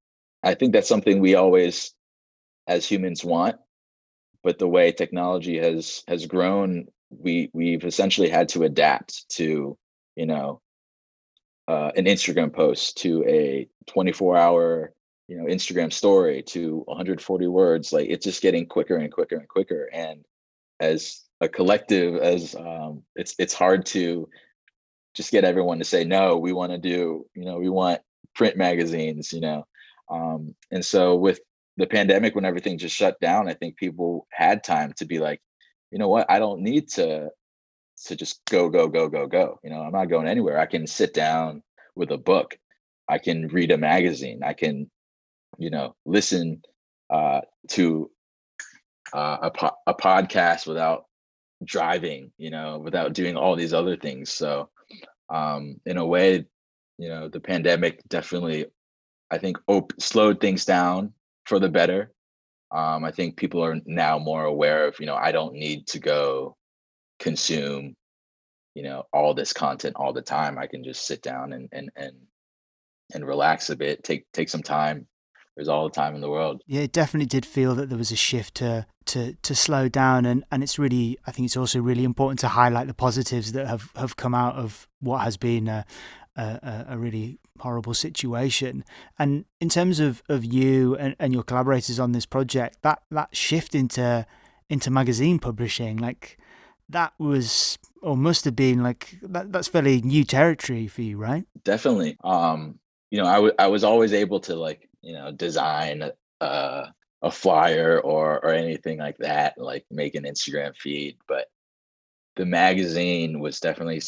I 0.42 0.54
think 0.54 0.72
that's 0.72 0.88
something 0.88 1.20
we 1.20 1.34
always, 1.34 1.92
as 2.66 2.86
humans, 2.86 3.24
want. 3.24 3.56
But 4.42 4.58
the 4.58 4.68
way 4.68 4.92
technology 4.92 5.58
has 5.58 6.02
has 6.08 6.26
grown, 6.26 6.86
we 7.10 7.50
we've 7.52 7.84
essentially 7.84 8.28
had 8.28 8.48
to 8.50 8.64
adapt 8.64 9.28
to 9.36 9.78
you 10.16 10.26
know 10.26 10.60
uh, 11.68 11.92
an 11.96 12.06
Instagram 12.06 12.52
post 12.52 12.98
to 12.98 13.24
a 13.26 13.68
24 13.86 14.36
hour 14.36 14.92
you 15.32 15.38
know 15.38 15.46
instagram 15.46 15.90
story 15.90 16.42
to 16.42 16.82
140 16.84 17.46
words 17.46 17.90
like 17.90 18.06
it's 18.10 18.24
just 18.24 18.42
getting 18.42 18.66
quicker 18.66 18.96
and 18.96 19.10
quicker 19.10 19.36
and 19.36 19.48
quicker. 19.48 19.88
And 19.90 20.26
as 20.78 21.22
a 21.40 21.48
collective 21.48 22.16
as 22.16 22.54
um, 22.54 23.02
it's 23.16 23.34
it's 23.38 23.54
hard 23.54 23.86
to 23.86 24.28
just 25.14 25.32
get 25.32 25.44
everyone 25.44 25.78
to 25.78 25.86
say 25.86 26.04
no 26.04 26.36
we 26.36 26.52
want 26.52 26.70
to 26.72 26.78
do 26.78 27.24
you 27.34 27.46
know 27.46 27.56
we 27.58 27.70
want 27.70 28.02
print 28.34 28.58
magazines 28.58 29.32
you 29.32 29.40
know? 29.40 29.66
Um, 30.10 30.54
and 30.70 30.84
so 30.84 31.16
with 31.16 31.40
the 31.78 31.86
pandemic 31.86 32.34
when 32.34 32.44
everything 32.44 32.76
just 32.76 32.94
shut 32.94 33.18
down 33.18 33.48
i 33.48 33.54
think 33.54 33.78
people 33.78 34.26
had 34.30 34.62
time 34.62 34.92
to 34.98 35.06
be 35.06 35.18
like 35.18 35.40
you 35.90 35.98
know 35.98 36.08
what? 36.08 36.30
I 36.30 36.38
don't 36.38 36.62
need 36.62 36.88
to 36.92 37.30
to 38.06 38.16
just 38.16 38.40
go 38.50 38.68
go 38.68 38.88
go 38.88 39.08
go 39.08 39.26
go. 39.26 39.58
You 39.62 39.70
know 39.70 39.80
i'm 39.80 39.92
not 39.92 40.10
going 40.10 40.26
anywhere. 40.26 40.58
I 40.58 40.66
can 40.66 40.86
sit 40.86 41.14
down 41.14 41.62
with 41.94 42.10
a 42.10 42.18
book. 42.18 42.58
I 43.08 43.18
can 43.18 43.48
read 43.48 43.70
a 43.70 43.78
magazine. 43.78 44.42
I 44.42 44.54
can 44.54 44.90
you 45.58 45.70
know 45.70 45.94
listen 46.04 46.62
uh, 47.10 47.40
to 47.68 48.10
uh, 49.12 49.38
a, 49.42 49.50
po- 49.50 49.76
a 49.86 49.94
podcast 49.94 50.66
without 50.66 51.04
driving 51.64 52.32
you 52.38 52.50
know 52.50 52.78
without 52.78 53.12
doing 53.12 53.36
all 53.36 53.56
these 53.56 53.72
other 53.74 53.96
things. 53.96 54.30
So 54.32 54.68
um 55.30 55.80
in 55.86 55.96
a 55.96 56.06
way 56.06 56.44
you 56.98 57.08
know 57.08 57.28
the 57.28 57.40
pandemic 57.40 58.02
definitely 58.08 58.66
i 59.30 59.38
think 59.38 59.56
op- 59.66 59.94
slowed 59.98 60.40
things 60.40 60.64
down 60.64 61.12
for 61.46 61.58
the 61.58 61.68
better. 61.68 62.12
Um 62.70 63.04
i 63.04 63.10
think 63.10 63.36
people 63.36 63.64
are 63.64 63.80
now 63.86 64.18
more 64.18 64.44
aware 64.44 64.86
of 64.88 64.98
you 65.00 65.06
know 65.06 65.14
i 65.16 65.32
don't 65.32 65.54
need 65.54 65.86
to 65.88 65.98
go 65.98 66.56
consume 67.18 67.94
you 68.74 68.82
know 68.82 69.04
all 69.12 69.34
this 69.34 69.52
content 69.52 69.96
all 69.96 70.12
the 70.12 70.22
time. 70.22 70.58
I 70.58 70.66
can 70.66 70.82
just 70.84 71.06
sit 71.06 71.22
down 71.22 71.52
and 71.52 71.68
and 71.72 71.90
and 71.96 72.14
and 73.14 73.26
relax 73.26 73.70
a 73.70 73.76
bit 73.76 74.02
take 74.02 74.24
take 74.32 74.48
some 74.48 74.62
time 74.62 75.06
there's 75.56 75.68
all 75.68 75.84
the 75.84 75.94
time 75.94 76.14
in 76.14 76.20
the 76.20 76.30
world. 76.30 76.62
Yeah, 76.66 76.82
it 76.82 76.92
definitely 76.92 77.26
did 77.26 77.44
feel 77.44 77.74
that 77.74 77.88
there 77.88 77.98
was 77.98 78.12
a 78.12 78.16
shift 78.16 78.56
to 78.56 78.86
to 79.06 79.34
to 79.34 79.54
slow 79.54 79.88
down, 79.88 80.24
and 80.24 80.44
and 80.50 80.62
it's 80.62 80.78
really 80.78 81.18
I 81.26 81.32
think 81.32 81.46
it's 81.46 81.56
also 81.56 81.80
really 81.80 82.04
important 82.04 82.40
to 82.40 82.48
highlight 82.48 82.86
the 82.86 82.94
positives 82.94 83.52
that 83.52 83.66
have 83.66 83.90
have 83.96 84.16
come 84.16 84.34
out 84.34 84.56
of 84.56 84.88
what 85.00 85.18
has 85.18 85.36
been 85.36 85.68
a 85.68 85.84
a, 86.36 86.86
a 86.90 86.98
really 86.98 87.38
horrible 87.60 87.94
situation. 87.94 88.84
And 89.18 89.44
in 89.60 89.68
terms 89.68 90.00
of 90.00 90.22
of 90.28 90.44
you 90.44 90.96
and, 90.96 91.14
and 91.18 91.32
your 91.32 91.42
collaborators 91.42 91.98
on 92.00 92.12
this 92.12 92.26
project, 92.26 92.78
that 92.82 93.02
that 93.10 93.34
shift 93.36 93.74
into 93.74 94.26
into 94.68 94.90
magazine 94.90 95.38
publishing, 95.38 95.98
like 95.98 96.38
that 96.88 97.12
was 97.18 97.78
or 98.02 98.16
must 98.16 98.44
have 98.44 98.56
been 98.56 98.82
like 98.82 99.16
that, 99.22 99.52
that's 99.52 99.68
fairly 99.68 100.00
new 100.02 100.24
territory 100.24 100.88
for 100.88 101.02
you, 101.02 101.16
right? 101.16 101.44
Definitely. 101.64 102.16
Um, 102.24 102.78
you 103.12 103.18
know, 103.18 103.28
I, 103.28 103.34
w- 103.34 103.54
I 103.58 103.66
was 103.66 103.84
always 103.84 104.14
able 104.14 104.40
to 104.40 104.56
like 104.56 104.88
you 105.02 105.12
know 105.12 105.30
design 105.32 106.10
a, 106.40 106.92
a 107.20 107.30
flyer 107.30 108.00
or 108.00 108.44
or 108.44 108.52
anything 108.52 108.98
like 108.98 109.18
that 109.18 109.58
like 109.58 109.84
make 109.90 110.14
an 110.14 110.24
instagram 110.24 110.74
feed 110.76 111.16
but 111.28 111.46
the 112.36 112.46
magazine 112.46 113.40
was 113.40 113.60
definitely 113.60 114.00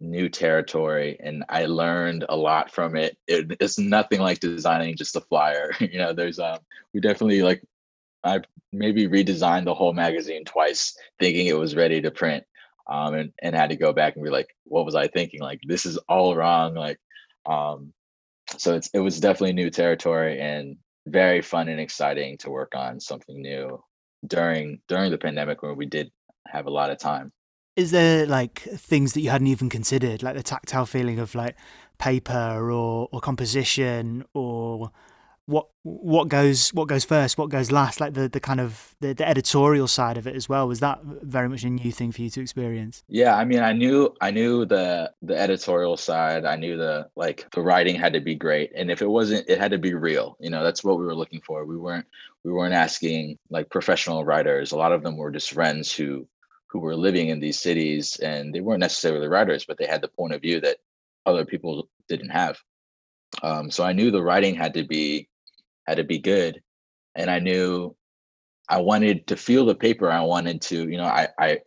new 0.00 0.28
territory 0.28 1.16
and 1.20 1.44
i 1.48 1.66
learned 1.66 2.24
a 2.28 2.36
lot 2.36 2.70
from 2.70 2.96
it. 2.96 3.16
it 3.28 3.56
it's 3.60 3.78
nothing 3.78 4.20
like 4.20 4.40
designing 4.40 4.96
just 4.96 5.16
a 5.16 5.20
flyer 5.20 5.72
you 5.80 5.98
know 5.98 6.12
there's 6.12 6.38
um 6.38 6.58
we 6.92 7.00
definitely 7.00 7.42
like 7.42 7.62
i 8.24 8.40
maybe 8.72 9.06
redesigned 9.06 9.64
the 9.64 9.74
whole 9.74 9.92
magazine 9.92 10.44
twice 10.44 10.96
thinking 11.20 11.46
it 11.46 11.58
was 11.58 11.76
ready 11.76 12.00
to 12.00 12.10
print 12.10 12.44
um 12.86 13.14
and, 13.14 13.32
and 13.42 13.54
had 13.54 13.70
to 13.70 13.76
go 13.76 13.92
back 13.92 14.16
and 14.16 14.24
be 14.24 14.30
like 14.30 14.56
what 14.64 14.84
was 14.86 14.94
i 14.94 15.06
thinking 15.06 15.40
like 15.40 15.60
this 15.66 15.84
is 15.86 15.98
all 16.08 16.34
wrong 16.34 16.74
like 16.74 16.98
um 17.46 17.92
so 18.58 18.74
it's 18.74 18.88
it 18.94 19.00
was 19.00 19.20
definitely 19.20 19.52
new 19.52 19.70
territory 19.70 20.40
and 20.40 20.76
very 21.06 21.42
fun 21.42 21.68
and 21.68 21.80
exciting 21.80 22.38
to 22.38 22.50
work 22.50 22.74
on 22.74 23.00
something 23.00 23.40
new 23.40 23.82
during 24.26 24.80
during 24.88 25.10
the 25.10 25.18
pandemic 25.18 25.62
where 25.62 25.74
we 25.74 25.86
did 25.86 26.10
have 26.46 26.66
a 26.66 26.70
lot 26.70 26.90
of 26.90 26.98
time. 26.98 27.32
Is 27.76 27.90
there 27.90 28.26
like 28.26 28.60
things 28.60 29.14
that 29.14 29.20
you 29.20 29.30
hadn't 29.30 29.46
even 29.46 29.68
considered 29.68 30.22
like 30.22 30.36
the 30.36 30.42
tactile 30.42 30.86
feeling 30.86 31.18
of 31.18 31.34
like 31.34 31.56
paper 31.98 32.58
or 32.70 33.08
or 33.10 33.20
composition 33.20 34.24
or 34.34 34.90
what 35.46 35.66
what 35.82 36.28
goes 36.28 36.70
what 36.70 36.86
goes 36.86 37.04
first, 37.04 37.36
what 37.36 37.50
goes 37.50 37.72
last, 37.72 38.00
like 38.00 38.14
the 38.14 38.28
the 38.28 38.38
kind 38.38 38.60
of 38.60 38.94
the, 39.00 39.12
the 39.12 39.28
editorial 39.28 39.88
side 39.88 40.16
of 40.16 40.26
it 40.26 40.36
as 40.36 40.48
well. 40.48 40.68
Was 40.68 40.80
that 40.80 41.00
very 41.02 41.48
much 41.48 41.64
a 41.64 41.70
new 41.70 41.90
thing 41.90 42.12
for 42.12 42.22
you 42.22 42.30
to 42.30 42.40
experience? 42.40 43.02
Yeah, 43.08 43.36
I 43.36 43.44
mean, 43.44 43.60
I 43.60 43.72
knew 43.72 44.14
I 44.20 44.30
knew 44.30 44.64
the 44.64 45.12
the 45.20 45.36
editorial 45.36 45.96
side. 45.96 46.44
I 46.44 46.56
knew 46.56 46.76
the 46.76 47.08
like 47.16 47.48
the 47.52 47.60
writing 47.60 47.96
had 47.96 48.12
to 48.12 48.20
be 48.20 48.36
great, 48.36 48.72
and 48.74 48.90
if 48.90 49.02
it 49.02 49.08
wasn't, 49.08 49.48
it 49.48 49.58
had 49.58 49.72
to 49.72 49.78
be 49.78 49.94
real. 49.94 50.36
You 50.38 50.50
know, 50.50 50.62
that's 50.62 50.84
what 50.84 50.98
we 50.98 51.04
were 51.04 51.14
looking 51.14 51.40
for. 51.40 51.64
We 51.64 51.76
weren't 51.76 52.06
we 52.44 52.52
weren't 52.52 52.74
asking 52.74 53.38
like 53.50 53.68
professional 53.68 54.24
writers. 54.24 54.72
A 54.72 54.76
lot 54.76 54.92
of 54.92 55.02
them 55.02 55.16
were 55.16 55.32
just 55.32 55.52
friends 55.52 55.92
who 55.92 56.28
who 56.68 56.78
were 56.78 56.96
living 56.96 57.28
in 57.28 57.40
these 57.40 57.58
cities, 57.58 58.16
and 58.22 58.54
they 58.54 58.60
weren't 58.60 58.80
necessarily 58.80 59.26
writers, 59.26 59.64
but 59.66 59.76
they 59.76 59.86
had 59.86 60.02
the 60.02 60.08
point 60.08 60.34
of 60.34 60.40
view 60.40 60.60
that 60.60 60.78
other 61.26 61.44
people 61.44 61.88
didn't 62.08 62.30
have. 62.30 62.58
Um, 63.42 63.70
so 63.70 63.84
I 63.84 63.92
knew 63.92 64.10
the 64.10 64.22
writing 64.22 64.54
had 64.54 64.74
to 64.74 64.84
be 64.84 65.28
had 65.86 65.96
to 65.96 66.04
be 66.04 66.18
good. 66.18 66.62
And 67.14 67.30
I 67.30 67.38
knew 67.38 67.94
I 68.68 68.80
wanted 68.80 69.26
to 69.28 69.36
feel 69.36 69.66
the 69.66 69.74
paper. 69.74 70.10
I 70.10 70.22
wanted 70.22 70.62
to, 70.62 70.88
you 70.88 70.96
know, 70.96 71.04
I 71.04 71.28
I 71.38 71.58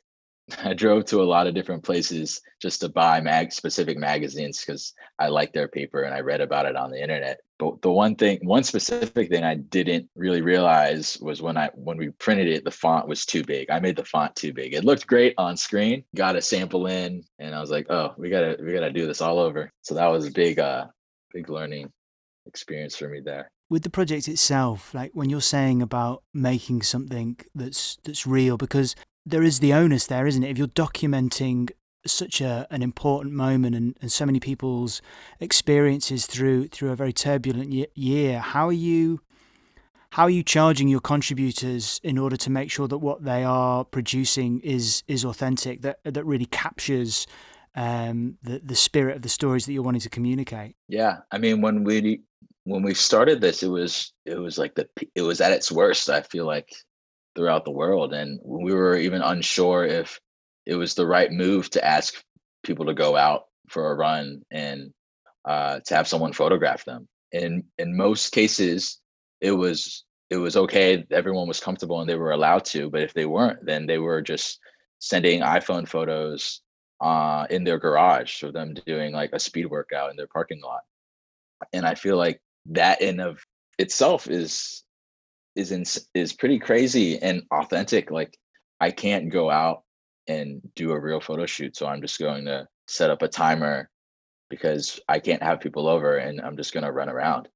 I 0.63 0.73
drove 0.73 1.05
to 1.05 1.21
a 1.21 1.23
lot 1.23 1.47
of 1.47 1.55
different 1.55 1.83
places 1.83 2.41
just 2.61 2.81
to 2.81 2.89
buy 2.89 3.19
mag 3.21 3.51
specific 3.51 3.97
magazines 3.97 4.63
because 4.63 4.93
I 5.19 5.27
like 5.27 5.53
their 5.53 5.67
paper 5.67 6.03
and 6.03 6.13
I 6.13 6.19
read 6.19 6.41
about 6.41 6.65
it 6.65 6.75
on 6.75 6.91
the 6.91 7.01
internet. 7.01 7.39
But 7.57 7.81
the 7.81 7.91
one 7.91 8.15
thing, 8.15 8.39
one 8.43 8.63
specific 8.63 9.29
thing 9.29 9.43
I 9.43 9.55
didn't 9.55 10.09
really 10.15 10.41
realize 10.41 11.17
was 11.21 11.41
when 11.41 11.57
I 11.57 11.69
when 11.73 11.97
we 11.97 12.09
printed 12.09 12.47
it, 12.47 12.63
the 12.63 12.71
font 12.71 13.07
was 13.07 13.25
too 13.25 13.43
big. 13.43 13.69
I 13.69 13.79
made 13.79 13.95
the 13.95 14.03
font 14.03 14.35
too 14.35 14.53
big. 14.53 14.73
It 14.73 14.83
looked 14.83 15.07
great 15.07 15.33
on 15.37 15.57
screen. 15.57 16.03
Got 16.15 16.35
a 16.35 16.41
sample 16.41 16.87
in, 16.87 17.23
and 17.39 17.55
I 17.55 17.61
was 17.61 17.71
like, 17.71 17.87
oh, 17.89 18.13
we 18.17 18.29
gotta 18.29 18.57
we 18.61 18.73
gotta 18.73 18.91
do 18.91 19.07
this 19.07 19.21
all 19.21 19.39
over. 19.39 19.71
So 19.81 19.95
that 19.95 20.07
was 20.07 20.27
a 20.27 20.31
big 20.31 20.59
uh 20.59 20.87
big 21.33 21.49
learning 21.49 21.91
experience 22.45 22.95
for 22.95 23.09
me 23.09 23.21
there 23.21 23.51
with 23.69 23.83
the 23.83 23.89
project 23.89 24.27
itself 24.27 24.93
like 24.93 25.11
when 25.13 25.29
you're 25.29 25.41
saying 25.41 25.81
about 25.81 26.23
making 26.33 26.81
something 26.81 27.37
that's 27.55 27.97
that's 28.03 28.27
real 28.27 28.57
because 28.57 28.95
there 29.25 29.43
is 29.43 29.59
the 29.59 29.73
onus 29.73 30.05
there, 30.07 30.27
isn't 30.27 30.43
it? 30.43 30.51
If 30.51 30.57
you're 30.57 30.67
documenting 30.67 31.71
such 32.05 32.39
a, 32.39 32.67
an 32.69 32.83
important 32.83 33.33
moment 33.33 33.75
and, 33.75 33.97
and 33.99 34.11
so 34.11 34.25
many 34.25 34.39
people's 34.39 35.01
experiences 35.39 36.27
through 36.27 36.67
through 36.67 36.91
a 36.91 36.95
very 36.95 37.13
turbulent 37.13 37.73
year, 37.97 38.39
how 38.39 38.67
are 38.67 38.73
you 38.73 39.21
how 40.11 40.23
are 40.23 40.29
you 40.29 40.43
charging 40.43 40.87
your 40.87 41.01
contributors 41.01 41.99
in 42.03 42.17
order 42.17 42.37
to 42.37 42.49
make 42.49 42.71
sure 42.71 42.87
that 42.87 42.99
what 42.99 43.23
they 43.23 43.43
are 43.43 43.83
producing 43.83 44.59
is 44.61 45.03
is 45.07 45.25
authentic, 45.25 45.81
that 45.81 45.99
that 46.03 46.23
really 46.25 46.45
captures 46.45 47.25
um, 47.75 48.37
the 48.43 48.61
the 48.63 48.75
spirit 48.75 49.15
of 49.15 49.21
the 49.23 49.29
stories 49.29 49.65
that 49.65 49.73
you're 49.73 49.83
wanting 49.83 50.01
to 50.01 50.09
communicate? 50.09 50.75
Yeah, 50.87 51.17
I 51.31 51.39
mean, 51.39 51.61
when 51.61 51.83
we 51.83 52.21
when 52.65 52.81
we 52.81 52.93
started 52.93 53.39
this, 53.39 53.63
it 53.63 53.69
was 53.69 54.11
it 54.25 54.37
was 54.37 54.57
like 54.57 54.75
the 54.75 54.89
it 55.13 55.21
was 55.21 55.39
at 55.39 55.51
its 55.51 55.71
worst. 55.71 56.09
I 56.09 56.21
feel 56.21 56.45
like 56.45 56.69
throughout 57.35 57.65
the 57.65 57.71
world. 57.71 58.13
And 58.13 58.39
we 58.43 58.73
were 58.73 58.97
even 58.97 59.21
unsure 59.21 59.85
if 59.85 60.19
it 60.65 60.75
was 60.75 60.95
the 60.95 61.05
right 61.05 61.31
move 61.31 61.69
to 61.71 61.85
ask 61.85 62.15
people 62.63 62.85
to 62.85 62.93
go 62.93 63.15
out 63.15 63.45
for 63.69 63.91
a 63.91 63.95
run 63.95 64.41
and 64.51 64.91
uh, 65.45 65.79
to 65.85 65.95
have 65.95 66.07
someone 66.07 66.33
photograph 66.33 66.85
them. 66.85 67.07
In 67.31 67.63
in 67.77 67.95
most 67.95 68.31
cases, 68.31 68.99
it 69.41 69.51
was 69.51 70.03
it 70.31 70.37
was 70.37 70.57
okay. 70.57 71.05
Everyone 71.11 71.47
was 71.47 71.59
comfortable 71.59 72.01
and 72.01 72.09
they 72.09 72.15
were 72.15 72.31
allowed 72.31 72.65
to. 72.65 72.89
But 72.89 73.03
if 73.03 73.13
they 73.13 73.25
weren't, 73.25 73.63
then 73.63 73.85
they 73.85 73.99
were 73.99 74.21
just 74.23 74.59
sending 74.99 75.41
iPhone 75.41 75.87
photos 75.87 76.61
uh, 76.99 77.45
in 77.51 77.63
their 77.63 77.77
garage 77.77 78.41
of 78.41 78.53
them 78.53 78.73
doing 78.87 79.13
like 79.13 79.33
a 79.33 79.39
speed 79.39 79.67
workout 79.67 80.09
in 80.09 80.17
their 80.17 80.27
parking 80.27 80.61
lot. 80.61 80.81
And 81.73 81.85
I 81.85 81.93
feel 81.93 82.17
like 82.17 82.41
that 82.67 83.01
in 83.01 83.19
of 83.19 83.39
itself 83.77 84.29
is 84.29 84.83
is 85.55 85.71
in, 85.71 85.83
is 86.13 86.33
pretty 86.33 86.59
crazy 86.59 87.17
and 87.21 87.43
authentic. 87.51 88.11
Like 88.11 88.37
I 88.79 88.91
can't 88.91 89.31
go 89.31 89.49
out 89.49 89.83
and 90.27 90.61
do 90.75 90.91
a 90.91 90.99
real 90.99 91.21
photo 91.21 91.45
shoot, 91.45 91.77
so 91.77 91.87
I'm 91.87 92.01
just 92.01 92.19
going 92.19 92.45
to 92.45 92.67
set 92.87 93.09
up 93.09 93.21
a 93.21 93.27
timer 93.27 93.89
because 94.49 94.99
I 95.07 95.19
can't 95.19 95.43
have 95.43 95.59
people 95.59 95.87
over, 95.87 96.17
and 96.17 96.41
I'm 96.41 96.57
just 96.57 96.73
going 96.73 96.83
to 96.83 96.91
run 96.91 97.09
around. 97.09 97.47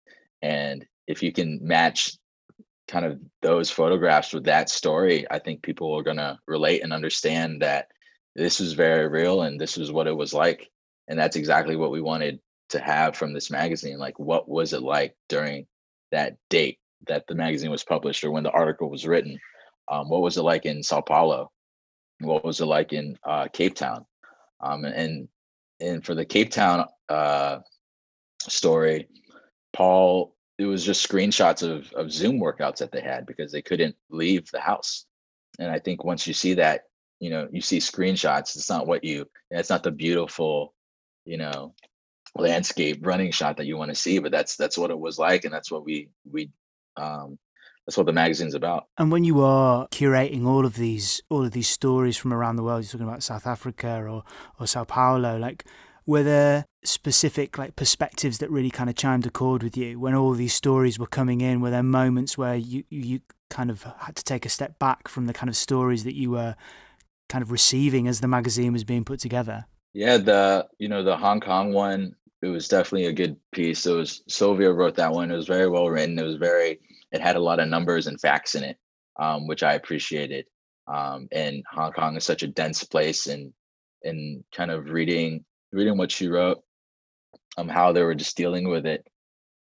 And 0.41 0.85
if 1.07 1.21
you 1.21 1.31
can 1.31 1.59
match 1.61 2.17
kind 2.87 3.05
of 3.05 3.19
those 3.41 3.69
photographs 3.69 4.33
with 4.33 4.45
that 4.45 4.69
story, 4.69 5.25
I 5.29 5.39
think 5.39 5.61
people 5.61 5.93
are 5.93 6.03
going 6.03 6.17
to 6.17 6.39
relate 6.47 6.83
and 6.83 6.91
understand 6.91 7.61
that 7.61 7.87
this 8.35 8.59
is 8.59 8.73
very 8.73 9.07
real 9.07 9.43
and 9.43 9.59
this 9.59 9.77
is 9.77 9.91
what 9.91 10.07
it 10.07 10.15
was 10.15 10.33
like. 10.33 10.69
And 11.07 11.17
that's 11.17 11.35
exactly 11.35 11.75
what 11.75 11.91
we 11.91 12.01
wanted 12.01 12.39
to 12.69 12.79
have 12.79 13.15
from 13.15 13.33
this 13.33 13.51
magazine. 13.51 13.97
Like, 13.97 14.19
what 14.19 14.47
was 14.47 14.73
it 14.73 14.81
like 14.81 15.15
during 15.27 15.67
that 16.11 16.37
date? 16.49 16.79
that 17.07 17.27
the 17.27 17.35
magazine 17.35 17.71
was 17.71 17.83
published 17.83 18.23
or 18.23 18.31
when 18.31 18.43
the 18.43 18.51
article 18.51 18.89
was 18.89 19.05
written. 19.05 19.39
Um, 19.91 20.09
what 20.09 20.21
was 20.21 20.37
it 20.37 20.43
like 20.43 20.65
in 20.65 20.83
Sao 20.83 21.01
Paulo? 21.01 21.51
What 22.19 22.43
was 22.43 22.59
it 22.59 22.65
like 22.65 22.93
in 22.93 23.17
uh, 23.23 23.47
Cape 23.51 23.75
Town? 23.75 24.05
Um, 24.61 24.85
and 24.85 25.27
and 25.79 26.05
for 26.05 26.13
the 26.13 26.25
Cape 26.25 26.51
Town 26.51 26.85
uh, 27.07 27.59
story, 28.41 29.07
Paul, 29.71 30.35
it 30.57 30.65
was 30.65 30.85
just 30.85 31.07
screenshots 31.07 31.63
of 31.63 31.91
of 31.93 32.11
Zoom 32.11 32.39
workouts 32.39 32.77
that 32.77 32.91
they 32.91 33.01
had 33.01 33.25
because 33.25 33.51
they 33.51 33.61
couldn't 33.61 33.95
leave 34.09 34.49
the 34.51 34.59
house. 34.59 35.05
And 35.57 35.71
I 35.71 35.79
think 35.79 36.03
once 36.03 36.27
you 36.27 36.33
see 36.33 36.53
that, 36.55 36.83
you 37.19 37.29
know, 37.29 37.47
you 37.51 37.61
see 37.61 37.79
screenshots. 37.79 38.55
It's 38.55 38.69
not 38.69 38.87
what 38.87 39.03
you. 39.03 39.25
It's 39.49 39.69
not 39.69 39.83
the 39.83 39.91
beautiful, 39.91 40.73
you 41.25 41.37
know, 41.37 41.73
landscape 42.35 43.05
running 43.05 43.31
shot 43.31 43.57
that 43.57 43.65
you 43.65 43.77
want 43.77 43.89
to 43.89 43.95
see, 43.95 44.19
but 44.19 44.31
that's 44.31 44.55
that's 44.55 44.77
what 44.77 44.91
it 44.91 44.99
was 44.99 45.17
like, 45.17 45.45
and 45.45 45.53
that's 45.53 45.71
what 45.71 45.83
we 45.83 46.09
we 46.29 46.51
um, 46.97 47.37
that's 47.85 47.97
what 47.97 48.05
the 48.05 48.13
magazine's 48.13 48.53
about. 48.53 48.85
And 48.97 49.11
when 49.11 49.23
you 49.23 49.41
are 49.41 49.87
curating 49.87 50.45
all 50.45 50.65
of 50.65 50.75
these 50.75 51.21
all 51.29 51.43
of 51.43 51.51
these 51.51 51.67
stories 51.67 52.17
from 52.17 52.33
around 52.33 52.55
the 52.55 52.63
world, 52.63 52.83
you're 52.83 52.91
talking 52.91 53.07
about 53.07 53.23
South 53.23 53.47
Africa 53.47 54.03
or 54.03 54.23
or 54.59 54.67
Sao 54.67 54.83
Paulo, 54.83 55.37
like 55.37 55.65
were 56.05 56.23
there 56.23 56.65
specific 56.83 57.57
like 57.57 57.75
perspectives 57.75 58.39
that 58.39 58.49
really 58.49 58.71
kind 58.71 58.89
of 58.89 58.95
chimed 58.95 59.25
a 59.25 59.29
chord 59.29 59.61
with 59.61 59.77
you 59.77 59.99
when 59.99 60.15
all 60.15 60.33
these 60.33 60.53
stories 60.53 60.97
were 60.97 61.07
coming 61.07 61.41
in? 61.41 61.61
Were 61.61 61.69
there 61.69 61.83
moments 61.83 62.37
where 62.37 62.55
you 62.55 62.83
you 62.89 63.21
kind 63.49 63.71
of 63.71 63.83
had 63.99 64.15
to 64.15 64.23
take 64.23 64.45
a 64.45 64.49
step 64.49 64.77
back 64.79 65.07
from 65.07 65.25
the 65.25 65.33
kind 65.33 65.49
of 65.49 65.55
stories 65.55 66.03
that 66.03 66.15
you 66.15 66.31
were 66.31 66.55
kind 67.27 67.41
of 67.41 67.51
receiving 67.51 68.07
as 68.07 68.21
the 68.21 68.27
magazine 68.27 68.73
was 68.73 68.83
being 68.83 69.05
put 69.05 69.19
together? 69.19 69.65
Yeah, 69.93 70.17
the 70.17 70.67
you 70.77 70.87
know 70.87 71.03
the 71.03 71.17
Hong 71.17 71.39
Kong 71.39 71.73
one 71.73 72.15
it 72.41 72.47
was 72.47 72.67
definitely 72.67 73.07
a 73.07 73.13
good 73.13 73.35
piece. 73.51 73.85
It 73.85 73.91
was 73.91 74.23
Sylvia 74.27 74.71
wrote 74.71 74.95
that 74.95 75.11
one. 75.11 75.31
It 75.31 75.35
was 75.35 75.47
very 75.47 75.69
well 75.69 75.89
written. 75.89 76.17
It 76.17 76.23
was 76.23 76.37
very 76.37 76.79
it 77.11 77.21
had 77.21 77.35
a 77.35 77.41
lot 77.41 77.59
of 77.59 77.67
numbers 77.67 78.07
and 78.07 78.19
facts 78.19 78.55
in 78.55 78.63
it, 78.63 78.77
um, 79.19 79.47
which 79.47 79.63
I 79.63 79.73
appreciated. 79.73 80.45
Um, 80.87 81.27
and 81.31 81.63
Hong 81.71 81.91
Kong 81.91 82.15
is 82.15 82.23
such 82.23 82.43
a 82.43 82.47
dense 82.47 82.83
place, 82.83 83.27
and 83.27 83.53
and 84.03 84.43
kind 84.55 84.71
of 84.71 84.89
reading 84.89 85.43
reading 85.71 85.97
what 85.97 86.11
she 86.11 86.27
wrote, 86.27 86.63
um, 87.57 87.67
how 87.67 87.91
they 87.91 88.03
were 88.03 88.15
just 88.15 88.37
dealing 88.37 88.69
with 88.69 88.85
it, 88.85 89.05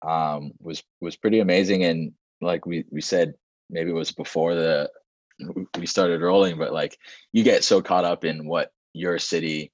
um, 0.07 0.51
was 0.59 0.83
was 1.01 1.17
pretty 1.17 1.39
amazing. 1.39 1.83
And 1.83 2.13
like 2.41 2.65
we 2.65 2.85
we 2.91 3.01
said, 3.01 3.33
maybe 3.69 3.89
it 3.89 3.93
was 3.93 4.11
before 4.11 4.53
the 4.53 4.89
we 5.77 5.87
started 5.87 6.21
rolling, 6.21 6.57
but 6.57 6.73
like 6.73 6.97
you 7.31 7.43
get 7.43 7.63
so 7.63 7.81
caught 7.81 8.05
up 8.05 8.25
in 8.25 8.45
what 8.45 8.71
your 8.93 9.17
city 9.17 9.71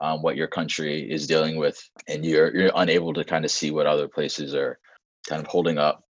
um, 0.00 0.22
what 0.22 0.36
your 0.36 0.46
country 0.46 1.10
is 1.10 1.26
dealing 1.26 1.56
with, 1.56 1.80
and 2.06 2.24
you're 2.24 2.54
you're 2.54 2.72
unable 2.74 3.12
to 3.14 3.24
kind 3.24 3.44
of 3.44 3.50
see 3.50 3.70
what 3.70 3.86
other 3.86 4.08
places 4.08 4.54
are 4.54 4.78
kind 5.28 5.40
of 5.40 5.48
holding 5.48 5.78
up. 5.78 6.04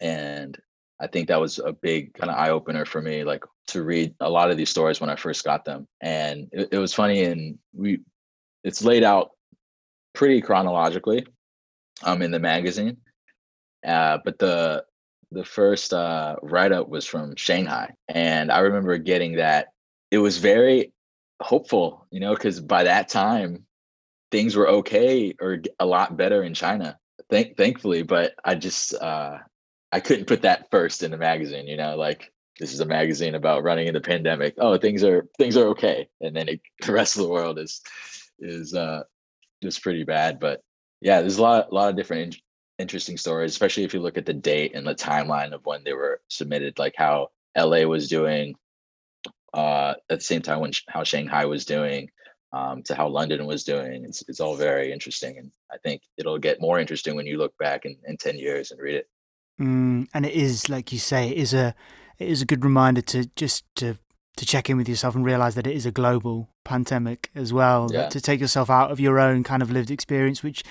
And 0.00 0.58
I 1.00 1.06
think 1.06 1.28
that 1.28 1.40
was 1.40 1.58
a 1.58 1.72
big 1.72 2.14
kind 2.14 2.30
of 2.30 2.38
eye 2.38 2.50
opener 2.50 2.84
for 2.84 3.02
me, 3.02 3.24
like 3.24 3.44
to 3.68 3.82
read 3.82 4.14
a 4.20 4.30
lot 4.30 4.50
of 4.50 4.56
these 4.56 4.70
stories 4.70 5.00
when 5.00 5.10
I 5.10 5.16
first 5.16 5.44
got 5.44 5.64
them. 5.64 5.88
And 6.00 6.48
it, 6.52 6.68
it 6.72 6.78
was 6.78 6.94
funny, 6.94 7.24
and 7.24 7.58
we 7.74 8.00
it's 8.64 8.84
laid 8.84 9.02
out 9.02 9.30
pretty 10.14 10.40
chronologically 10.40 11.26
um 12.04 12.22
in 12.22 12.30
the 12.30 12.38
magazine. 12.38 12.98
Uh, 13.84 14.18
but 14.24 14.38
the 14.38 14.84
the 15.32 15.44
first 15.44 15.92
uh, 15.92 16.36
write 16.42 16.72
up 16.72 16.88
was 16.88 17.06
from 17.06 17.34
Shanghai, 17.36 17.94
and 18.08 18.52
I 18.52 18.60
remember 18.60 18.96
getting 18.98 19.36
that. 19.36 19.68
It 20.10 20.18
was 20.18 20.38
very 20.38 20.92
hopeful, 21.42 22.06
you 22.10 22.20
know, 22.20 22.34
because 22.34 22.60
by 22.60 22.84
that 22.84 23.08
time 23.08 23.66
things 24.30 24.56
were 24.56 24.68
okay 24.68 25.34
or 25.40 25.62
a 25.78 25.86
lot 25.86 26.16
better 26.16 26.42
in 26.42 26.54
China. 26.54 26.98
Thank 27.30 27.56
thankfully, 27.56 28.02
but 28.02 28.34
I 28.44 28.54
just 28.54 28.94
uh 28.94 29.38
I 29.92 30.00
couldn't 30.00 30.26
put 30.26 30.42
that 30.42 30.70
first 30.70 31.02
in 31.02 31.10
the 31.10 31.18
magazine, 31.18 31.66
you 31.66 31.76
know, 31.76 31.96
like 31.96 32.32
this 32.58 32.72
is 32.72 32.80
a 32.80 32.86
magazine 32.86 33.34
about 33.34 33.62
running 33.62 33.86
in 33.86 33.94
the 33.94 34.00
pandemic. 34.00 34.54
Oh, 34.58 34.78
things 34.78 35.04
are 35.04 35.28
things 35.38 35.56
are 35.56 35.68
okay. 35.68 36.08
And 36.20 36.34
then 36.34 36.48
it, 36.48 36.60
the 36.86 36.92
rest 36.92 37.16
of 37.16 37.22
the 37.22 37.28
world 37.28 37.58
is 37.58 37.82
is 38.38 38.74
uh 38.74 39.02
is 39.60 39.78
pretty 39.78 40.04
bad. 40.04 40.40
But 40.40 40.62
yeah, 41.00 41.20
there's 41.20 41.38
a 41.38 41.42
lot 41.42 41.68
a 41.70 41.74
lot 41.74 41.90
of 41.90 41.96
different 41.96 42.34
in- 42.34 42.40
interesting 42.78 43.16
stories, 43.16 43.52
especially 43.52 43.84
if 43.84 43.94
you 43.94 44.00
look 44.00 44.18
at 44.18 44.26
the 44.26 44.34
date 44.34 44.74
and 44.74 44.86
the 44.86 44.94
timeline 44.94 45.52
of 45.52 45.64
when 45.66 45.84
they 45.84 45.92
were 45.92 46.20
submitted, 46.28 46.78
like 46.78 46.94
how 46.96 47.28
LA 47.56 47.82
was 47.82 48.08
doing 48.08 48.56
uh, 49.54 49.94
at 50.10 50.18
the 50.18 50.24
same 50.24 50.42
time 50.42 50.60
when 50.60 50.72
how 50.88 51.04
Shanghai 51.04 51.44
was 51.44 51.64
doing 51.64 52.10
um, 52.52 52.82
to 52.84 52.94
how 52.94 53.08
London 53.08 53.46
was 53.46 53.64
doing. 53.64 54.04
It's, 54.04 54.22
it's 54.28 54.40
all 54.40 54.56
very 54.56 54.92
interesting. 54.92 55.38
And 55.38 55.50
I 55.70 55.78
think 55.78 56.02
it'll 56.16 56.38
get 56.38 56.60
more 56.60 56.78
interesting 56.78 57.16
when 57.16 57.26
you 57.26 57.38
look 57.38 57.56
back 57.58 57.84
in, 57.84 57.96
in 58.06 58.16
10 58.16 58.38
years 58.38 58.70
and 58.70 58.80
read 58.80 58.96
it. 58.96 59.08
Mm, 59.60 60.08
and 60.12 60.26
it 60.26 60.32
is, 60.32 60.68
like 60.68 60.92
you 60.92 60.98
say, 60.98 61.30
it 61.30 61.38
is 61.38 61.54
a, 61.54 61.74
it 62.18 62.28
is 62.28 62.42
a 62.42 62.46
good 62.46 62.64
reminder 62.64 63.00
to 63.02 63.26
just 63.36 63.64
to, 63.76 63.98
to 64.36 64.46
check 64.46 64.68
in 64.70 64.76
with 64.76 64.88
yourself 64.88 65.14
and 65.14 65.24
realize 65.24 65.54
that 65.54 65.66
it 65.66 65.74
is 65.74 65.86
a 65.86 65.90
global 65.90 66.48
pandemic 66.64 67.30
as 67.34 67.52
well. 67.52 67.88
Yeah. 67.90 68.08
To 68.08 68.20
take 68.20 68.40
yourself 68.40 68.70
out 68.70 68.90
of 68.90 69.00
your 69.00 69.18
own 69.18 69.44
kind 69.44 69.62
of 69.62 69.70
lived 69.70 69.90
experience, 69.90 70.42
which 70.42 70.62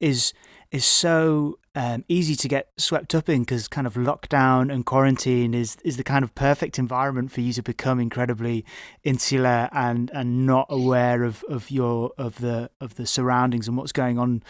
is, 0.00 0.32
is 0.74 0.84
so 0.84 1.60
um, 1.76 2.04
easy 2.08 2.34
to 2.34 2.48
get 2.48 2.68
swept 2.76 3.14
up 3.14 3.28
in 3.28 3.42
because 3.42 3.68
kind 3.68 3.86
of 3.86 3.94
lockdown 3.94 4.72
and 4.72 4.84
quarantine 4.84 5.54
is 5.54 5.76
is 5.84 5.96
the 5.96 6.02
kind 6.02 6.24
of 6.24 6.34
perfect 6.34 6.80
environment 6.80 7.30
for 7.30 7.40
you 7.40 7.52
to 7.52 7.62
become 7.62 8.00
incredibly 8.00 8.64
insular 9.04 9.68
and 9.70 10.10
and 10.12 10.44
not 10.44 10.66
aware 10.68 11.22
of 11.22 11.44
of 11.48 11.70
your 11.70 12.12
of 12.18 12.40
the 12.40 12.70
of 12.80 12.96
the 12.96 13.06
surroundings 13.06 13.68
and 13.68 13.76
what's 13.76 13.92
going 13.92 14.18
on 14.18 14.42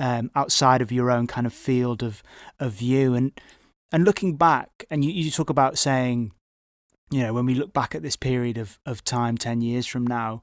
um, 0.00 0.32
outside 0.34 0.82
of 0.82 0.90
your 0.90 1.12
own 1.12 1.28
kind 1.28 1.46
of 1.46 1.52
field 1.52 2.02
of 2.02 2.24
of 2.58 2.72
view. 2.72 3.14
And 3.14 3.30
and 3.92 4.04
looking 4.04 4.36
back 4.36 4.84
and 4.90 5.04
you, 5.04 5.12
you 5.12 5.30
talk 5.30 5.48
about 5.48 5.78
saying 5.78 6.32
you 7.10 7.22
know, 7.22 7.32
when 7.32 7.46
we 7.46 7.54
look 7.54 7.72
back 7.72 7.94
at 7.94 8.02
this 8.02 8.16
period 8.16 8.58
of, 8.58 8.78
of 8.84 9.02
time 9.02 9.38
10 9.38 9.62
years 9.62 9.86
from 9.86 10.06
now, 10.06 10.42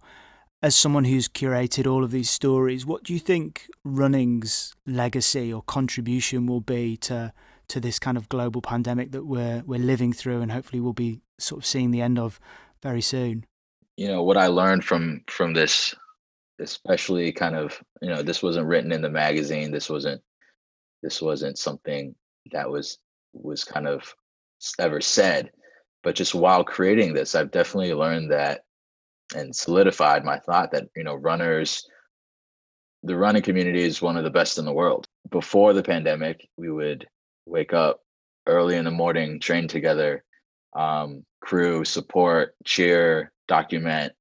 as 0.66 0.76
someone 0.76 1.03
who's 1.03 1.28
curated 1.28 1.86
all 1.86 2.03
of 2.03 2.09
these 2.09 2.28
stories, 2.28 2.88
what 2.88 3.03
do 3.03 3.13
you 3.13 3.20
think 3.20 3.70
running's 3.84 4.74
legacy 4.88 5.53
or 5.53 5.61
contribution 5.61 6.47
will 6.47 6.59
be 6.59 6.97
to 6.97 7.32
to 7.68 7.80
this 7.80 7.99
kind 7.99 8.18
of 8.18 8.28
global 8.30 8.63
pandemic 8.63 9.11
that 9.11 9.28
we're 9.28 9.61
we're 9.68 9.78
living 9.78 10.11
through 10.11 10.41
and 10.41 10.51
hopefully 10.51 10.80
we'll 10.80 10.91
be 10.91 11.22
sort 11.38 11.61
of 11.61 11.68
seeing 11.68 11.91
the 11.91 12.01
end 12.01 12.18
of 12.18 12.39
very 12.82 13.01
soon? 13.01 13.45
You 13.95 14.07
know, 14.07 14.24
what 14.24 14.38
I 14.38 14.47
learned 14.47 14.84
from 14.84 15.22
from 15.28 15.53
this 15.53 15.93
especially 16.57 17.32
kind 17.32 17.55
of, 17.55 17.80
you 18.01 18.09
know, 18.09 18.24
this 18.24 18.41
wasn't 18.41 18.66
written 18.66 18.91
in 18.91 19.03
the 19.03 19.09
magazine, 19.09 19.70
this 19.70 19.88
wasn't 19.88 20.20
this 21.03 21.22
wasn't 21.22 21.59
something 21.59 22.16
that 22.51 22.68
was 22.68 22.97
was 23.34 23.63
kind 23.63 23.88
of 23.88 24.16
ever 24.80 24.99
said 24.99 25.51
but 26.01 26.16
just 26.16 26.34
while 26.34 26.63
creating 26.63 27.13
this 27.13 27.36
i've 27.36 27.51
definitely 27.51 27.93
learned 27.93 28.32
that 28.32 28.64
and 29.34 29.56
solidified 29.56 30.24
my 30.24 30.38
thought 30.40 30.72
that 30.72 30.88
you 30.96 31.04
know 31.04 31.16
runners 31.16 31.88
the 33.04 33.16
running 33.16 33.42
community 33.42 33.84
is 33.84 34.02
one 34.02 34.18
of 34.18 34.24
the 34.24 34.32
best 34.32 34.58
in 34.58 34.66
the 34.66 34.74
world. 34.74 35.08
Before 35.30 35.74
the 35.74 35.84
pandemic 35.84 36.48
we 36.58 36.72
would 36.72 37.08
wake 37.46 37.74
up 37.74 38.02
early 38.48 38.76
in 38.76 38.86
the 38.86 38.92
morning 38.92 39.40
train 39.40 39.68
together 39.68 40.24
um, 40.76 41.24
crew 41.40 41.86
support 41.86 42.56
cheer 42.66 43.32
document 43.48 44.12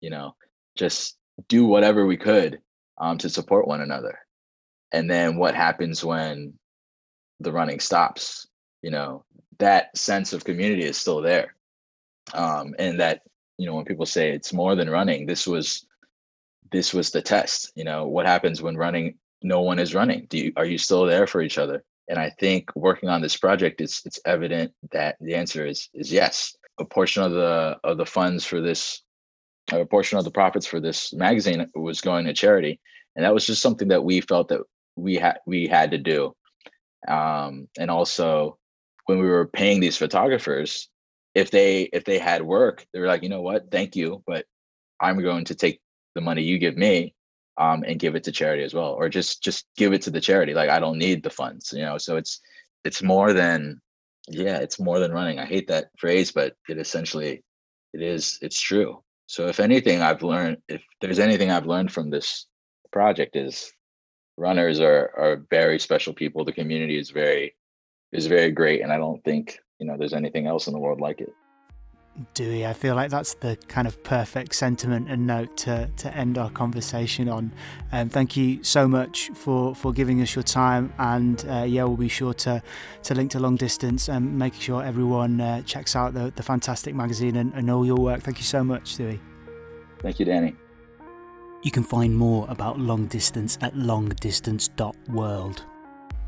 you 0.00 0.10
know 0.10 0.34
just 0.76 1.16
do 1.48 1.64
whatever 1.64 2.04
we 2.04 2.16
could 2.16 2.58
um, 2.98 3.18
to 3.18 3.28
support 3.28 3.66
one 3.66 3.80
another. 3.80 4.18
And 4.92 5.10
then 5.10 5.36
what 5.36 5.54
happens 5.54 6.04
when 6.04 6.54
the 7.40 7.52
running 7.52 7.80
stops? 7.80 8.46
You 8.82 8.90
know 8.90 9.24
that 9.58 9.96
sense 9.96 10.32
of 10.32 10.44
community 10.44 10.82
is 10.82 10.96
still 10.96 11.22
there 11.22 11.54
um, 12.34 12.74
and 12.78 13.00
that 13.00 13.22
you 13.58 13.66
know 13.66 13.74
when 13.74 13.84
people 13.84 14.06
say 14.06 14.30
it's 14.30 14.52
more 14.52 14.74
than 14.74 14.90
running 14.90 15.26
this 15.26 15.46
was 15.46 15.86
this 16.70 16.94
was 16.94 17.10
the 17.10 17.22
test 17.22 17.72
you 17.76 17.84
know 17.84 18.06
what 18.06 18.26
happens 18.26 18.62
when 18.62 18.76
running 18.76 19.14
no 19.42 19.60
one 19.62 19.78
is 19.78 19.94
running? 19.94 20.26
Do 20.28 20.38
you 20.38 20.52
are 20.56 20.64
you 20.64 20.78
still 20.78 21.04
there 21.04 21.26
for 21.26 21.42
each 21.42 21.58
other? 21.58 21.82
And 22.08 22.18
i 22.18 22.30
think 22.30 22.70
working 22.74 23.08
on 23.08 23.22
this 23.22 23.36
project 23.36 23.80
it's 23.80 24.04
it's 24.06 24.20
evident 24.26 24.72
that 24.92 25.16
the 25.20 25.34
answer 25.34 25.66
is 25.66 25.88
is 25.94 26.12
yes. 26.12 26.56
A 26.78 26.84
portion 26.84 27.22
of 27.22 27.32
the 27.32 27.78
of 27.84 27.98
the 27.98 28.06
funds 28.06 28.44
for 28.44 28.60
this 28.60 29.02
a 29.70 29.84
portion 29.84 30.18
of 30.18 30.24
the 30.24 30.30
profits 30.30 30.66
for 30.66 30.80
this 30.80 31.12
magazine 31.12 31.70
was 31.74 32.00
going 32.00 32.24
to 32.26 32.32
charity. 32.32 32.80
And 33.14 33.24
that 33.24 33.34
was 33.34 33.46
just 33.46 33.62
something 33.62 33.88
that 33.88 34.04
we 34.04 34.20
felt 34.20 34.48
that 34.48 34.62
we 34.96 35.16
had 35.16 35.38
we 35.46 35.66
had 35.66 35.90
to 35.90 35.98
do. 35.98 36.34
Um, 37.06 37.68
and 37.78 37.90
also 37.90 38.58
when 39.06 39.18
we 39.18 39.26
were 39.26 39.46
paying 39.48 39.80
these 39.80 39.96
photographers 39.96 40.88
if 41.34 41.50
they 41.50 41.82
if 41.92 42.04
they 42.04 42.18
had 42.18 42.42
work 42.42 42.86
they 42.92 43.00
were 43.00 43.06
like 43.06 43.22
you 43.22 43.28
know 43.28 43.40
what 43.40 43.70
thank 43.70 43.96
you 43.96 44.22
but 44.26 44.44
i'm 45.00 45.20
going 45.22 45.44
to 45.44 45.54
take 45.54 45.80
the 46.14 46.20
money 46.20 46.42
you 46.42 46.58
give 46.58 46.76
me 46.76 47.14
um, 47.58 47.84
and 47.86 48.00
give 48.00 48.14
it 48.14 48.24
to 48.24 48.32
charity 48.32 48.62
as 48.62 48.72
well 48.72 48.92
or 48.94 49.08
just 49.08 49.42
just 49.42 49.66
give 49.76 49.92
it 49.92 50.02
to 50.02 50.10
the 50.10 50.20
charity 50.20 50.54
like 50.54 50.70
i 50.70 50.78
don't 50.78 50.98
need 50.98 51.22
the 51.22 51.30
funds 51.30 51.72
you 51.72 51.82
know 51.82 51.98
so 51.98 52.16
it's 52.16 52.40
it's 52.84 53.02
more 53.02 53.32
than 53.32 53.80
yeah 54.28 54.58
it's 54.58 54.80
more 54.80 54.98
than 54.98 55.12
running 55.12 55.38
i 55.38 55.44
hate 55.44 55.68
that 55.68 55.90
phrase 55.98 56.32
but 56.32 56.54
it 56.68 56.78
essentially 56.78 57.42
it 57.92 58.02
is 58.02 58.38
it's 58.40 58.60
true 58.60 59.02
so 59.26 59.48
if 59.48 59.60
anything 59.60 60.00
i've 60.00 60.22
learned 60.22 60.56
if 60.68 60.82
there's 61.00 61.18
anything 61.18 61.50
i've 61.50 61.66
learned 61.66 61.92
from 61.92 62.08
this 62.08 62.46
project 62.90 63.36
is 63.36 63.72
runners 64.36 64.80
are 64.80 65.10
are 65.16 65.44
very 65.50 65.78
special 65.78 66.12
people. 66.12 66.44
The 66.44 66.52
community 66.52 66.98
is 66.98 67.10
very 67.10 67.54
is 68.12 68.26
very 68.26 68.50
great, 68.50 68.82
and 68.82 68.92
I 68.92 68.98
don't 68.98 69.22
think 69.24 69.58
you 69.82 69.88
know 69.88 69.96
there's 69.96 70.12
anything 70.12 70.46
else 70.46 70.68
in 70.68 70.72
the 70.72 70.78
world 70.78 71.00
like 71.00 71.20
it. 71.20 71.34
Dewey, 72.34 72.64
I 72.66 72.72
feel 72.72 72.94
like 72.94 73.10
that's 73.10 73.34
the 73.34 73.56
kind 73.68 73.88
of 73.88 74.04
perfect 74.04 74.54
sentiment 74.54 75.08
and 75.10 75.26
note 75.26 75.56
to, 75.58 75.90
to 75.96 76.14
end 76.14 76.38
our 76.38 76.50
conversation 76.50 77.28
on. 77.28 77.52
Um, 77.90 78.08
thank 78.10 78.36
you 78.36 78.62
so 78.62 78.86
much 78.86 79.30
for, 79.30 79.74
for 79.74 79.92
giving 79.92 80.20
us 80.20 80.34
your 80.36 80.44
time, 80.44 80.92
and 80.98 81.44
uh, 81.48 81.64
yeah, 81.66 81.82
we'll 81.84 81.96
be 81.96 82.08
sure 82.08 82.34
to, 82.34 82.62
to 83.04 83.14
link 83.14 83.30
to 83.32 83.40
Long 83.40 83.56
Distance 83.56 84.08
and 84.08 84.38
make 84.38 84.54
sure 84.54 84.84
everyone 84.84 85.40
uh, 85.40 85.62
checks 85.62 85.96
out 85.96 86.14
the, 86.14 86.32
the 86.36 86.42
fantastic 86.42 86.94
magazine 86.94 87.36
and, 87.36 87.52
and 87.54 87.70
all 87.70 87.84
your 87.84 87.96
work. 87.96 88.20
Thank 88.20 88.38
you 88.38 88.44
so 88.44 88.62
much, 88.62 88.96
Dewey. 88.96 89.18
Thank 90.00 90.20
you, 90.20 90.26
Danny. 90.26 90.54
You 91.62 91.70
can 91.70 91.82
find 91.82 92.16
more 92.16 92.46
about 92.50 92.78
long 92.78 93.06
distance 93.06 93.58
at 93.62 93.74
longdistance.world. 93.74 95.64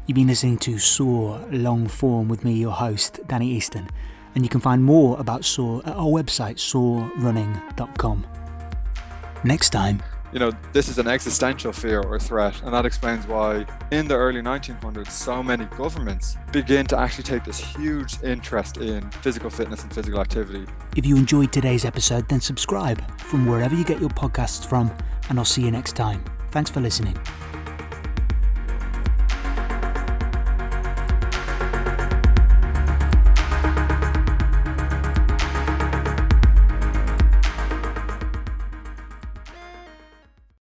You've 0.06 0.16
been 0.16 0.26
listening 0.26 0.58
to 0.58 0.78
Soar 0.78 1.42
Long 1.50 1.86
Form 1.86 2.28
with 2.28 2.44
me, 2.44 2.52
your 2.52 2.72
host, 2.72 3.20
Danny 3.26 3.48
Easton, 3.48 3.88
and 4.34 4.44
you 4.44 4.50
can 4.50 4.60
find 4.60 4.84
more 4.84 5.18
about 5.18 5.46
Soar 5.46 5.80
at 5.86 5.96
our 5.96 6.08
website, 6.08 6.56
soarrunning.com. 6.56 8.26
Next 9.44 9.70
time, 9.70 10.02
you 10.30 10.40
know, 10.40 10.52
this 10.74 10.88
is 10.88 10.98
an 10.98 11.06
existential 11.06 11.72
fear 11.72 12.02
or 12.02 12.18
threat, 12.18 12.60
and 12.64 12.74
that 12.74 12.84
explains 12.84 13.26
why 13.26 13.64
in 13.92 14.06
the 14.06 14.14
early 14.14 14.42
1900s, 14.42 15.10
so 15.10 15.42
many 15.42 15.64
governments 15.66 16.36
begin 16.52 16.84
to 16.88 16.98
actually 16.98 17.24
take 17.24 17.44
this 17.44 17.58
huge 17.58 18.22
interest 18.22 18.76
in 18.76 19.10
physical 19.10 19.48
fitness 19.48 19.84
and 19.84 19.94
physical 19.94 20.20
activity. 20.20 20.66
If 20.96 21.06
you 21.06 21.16
enjoyed 21.16 21.50
today's 21.50 21.86
episode, 21.86 22.28
then 22.28 22.42
subscribe 22.42 23.00
from 23.18 23.46
wherever 23.46 23.74
you 23.74 23.84
get 23.84 24.00
your 24.00 24.10
podcasts 24.10 24.66
from, 24.66 24.94
and 25.30 25.38
I'll 25.38 25.46
see 25.46 25.62
you 25.62 25.70
next 25.70 25.96
time. 25.96 26.22
Thanks 26.50 26.68
for 26.68 26.80
listening. 26.80 27.16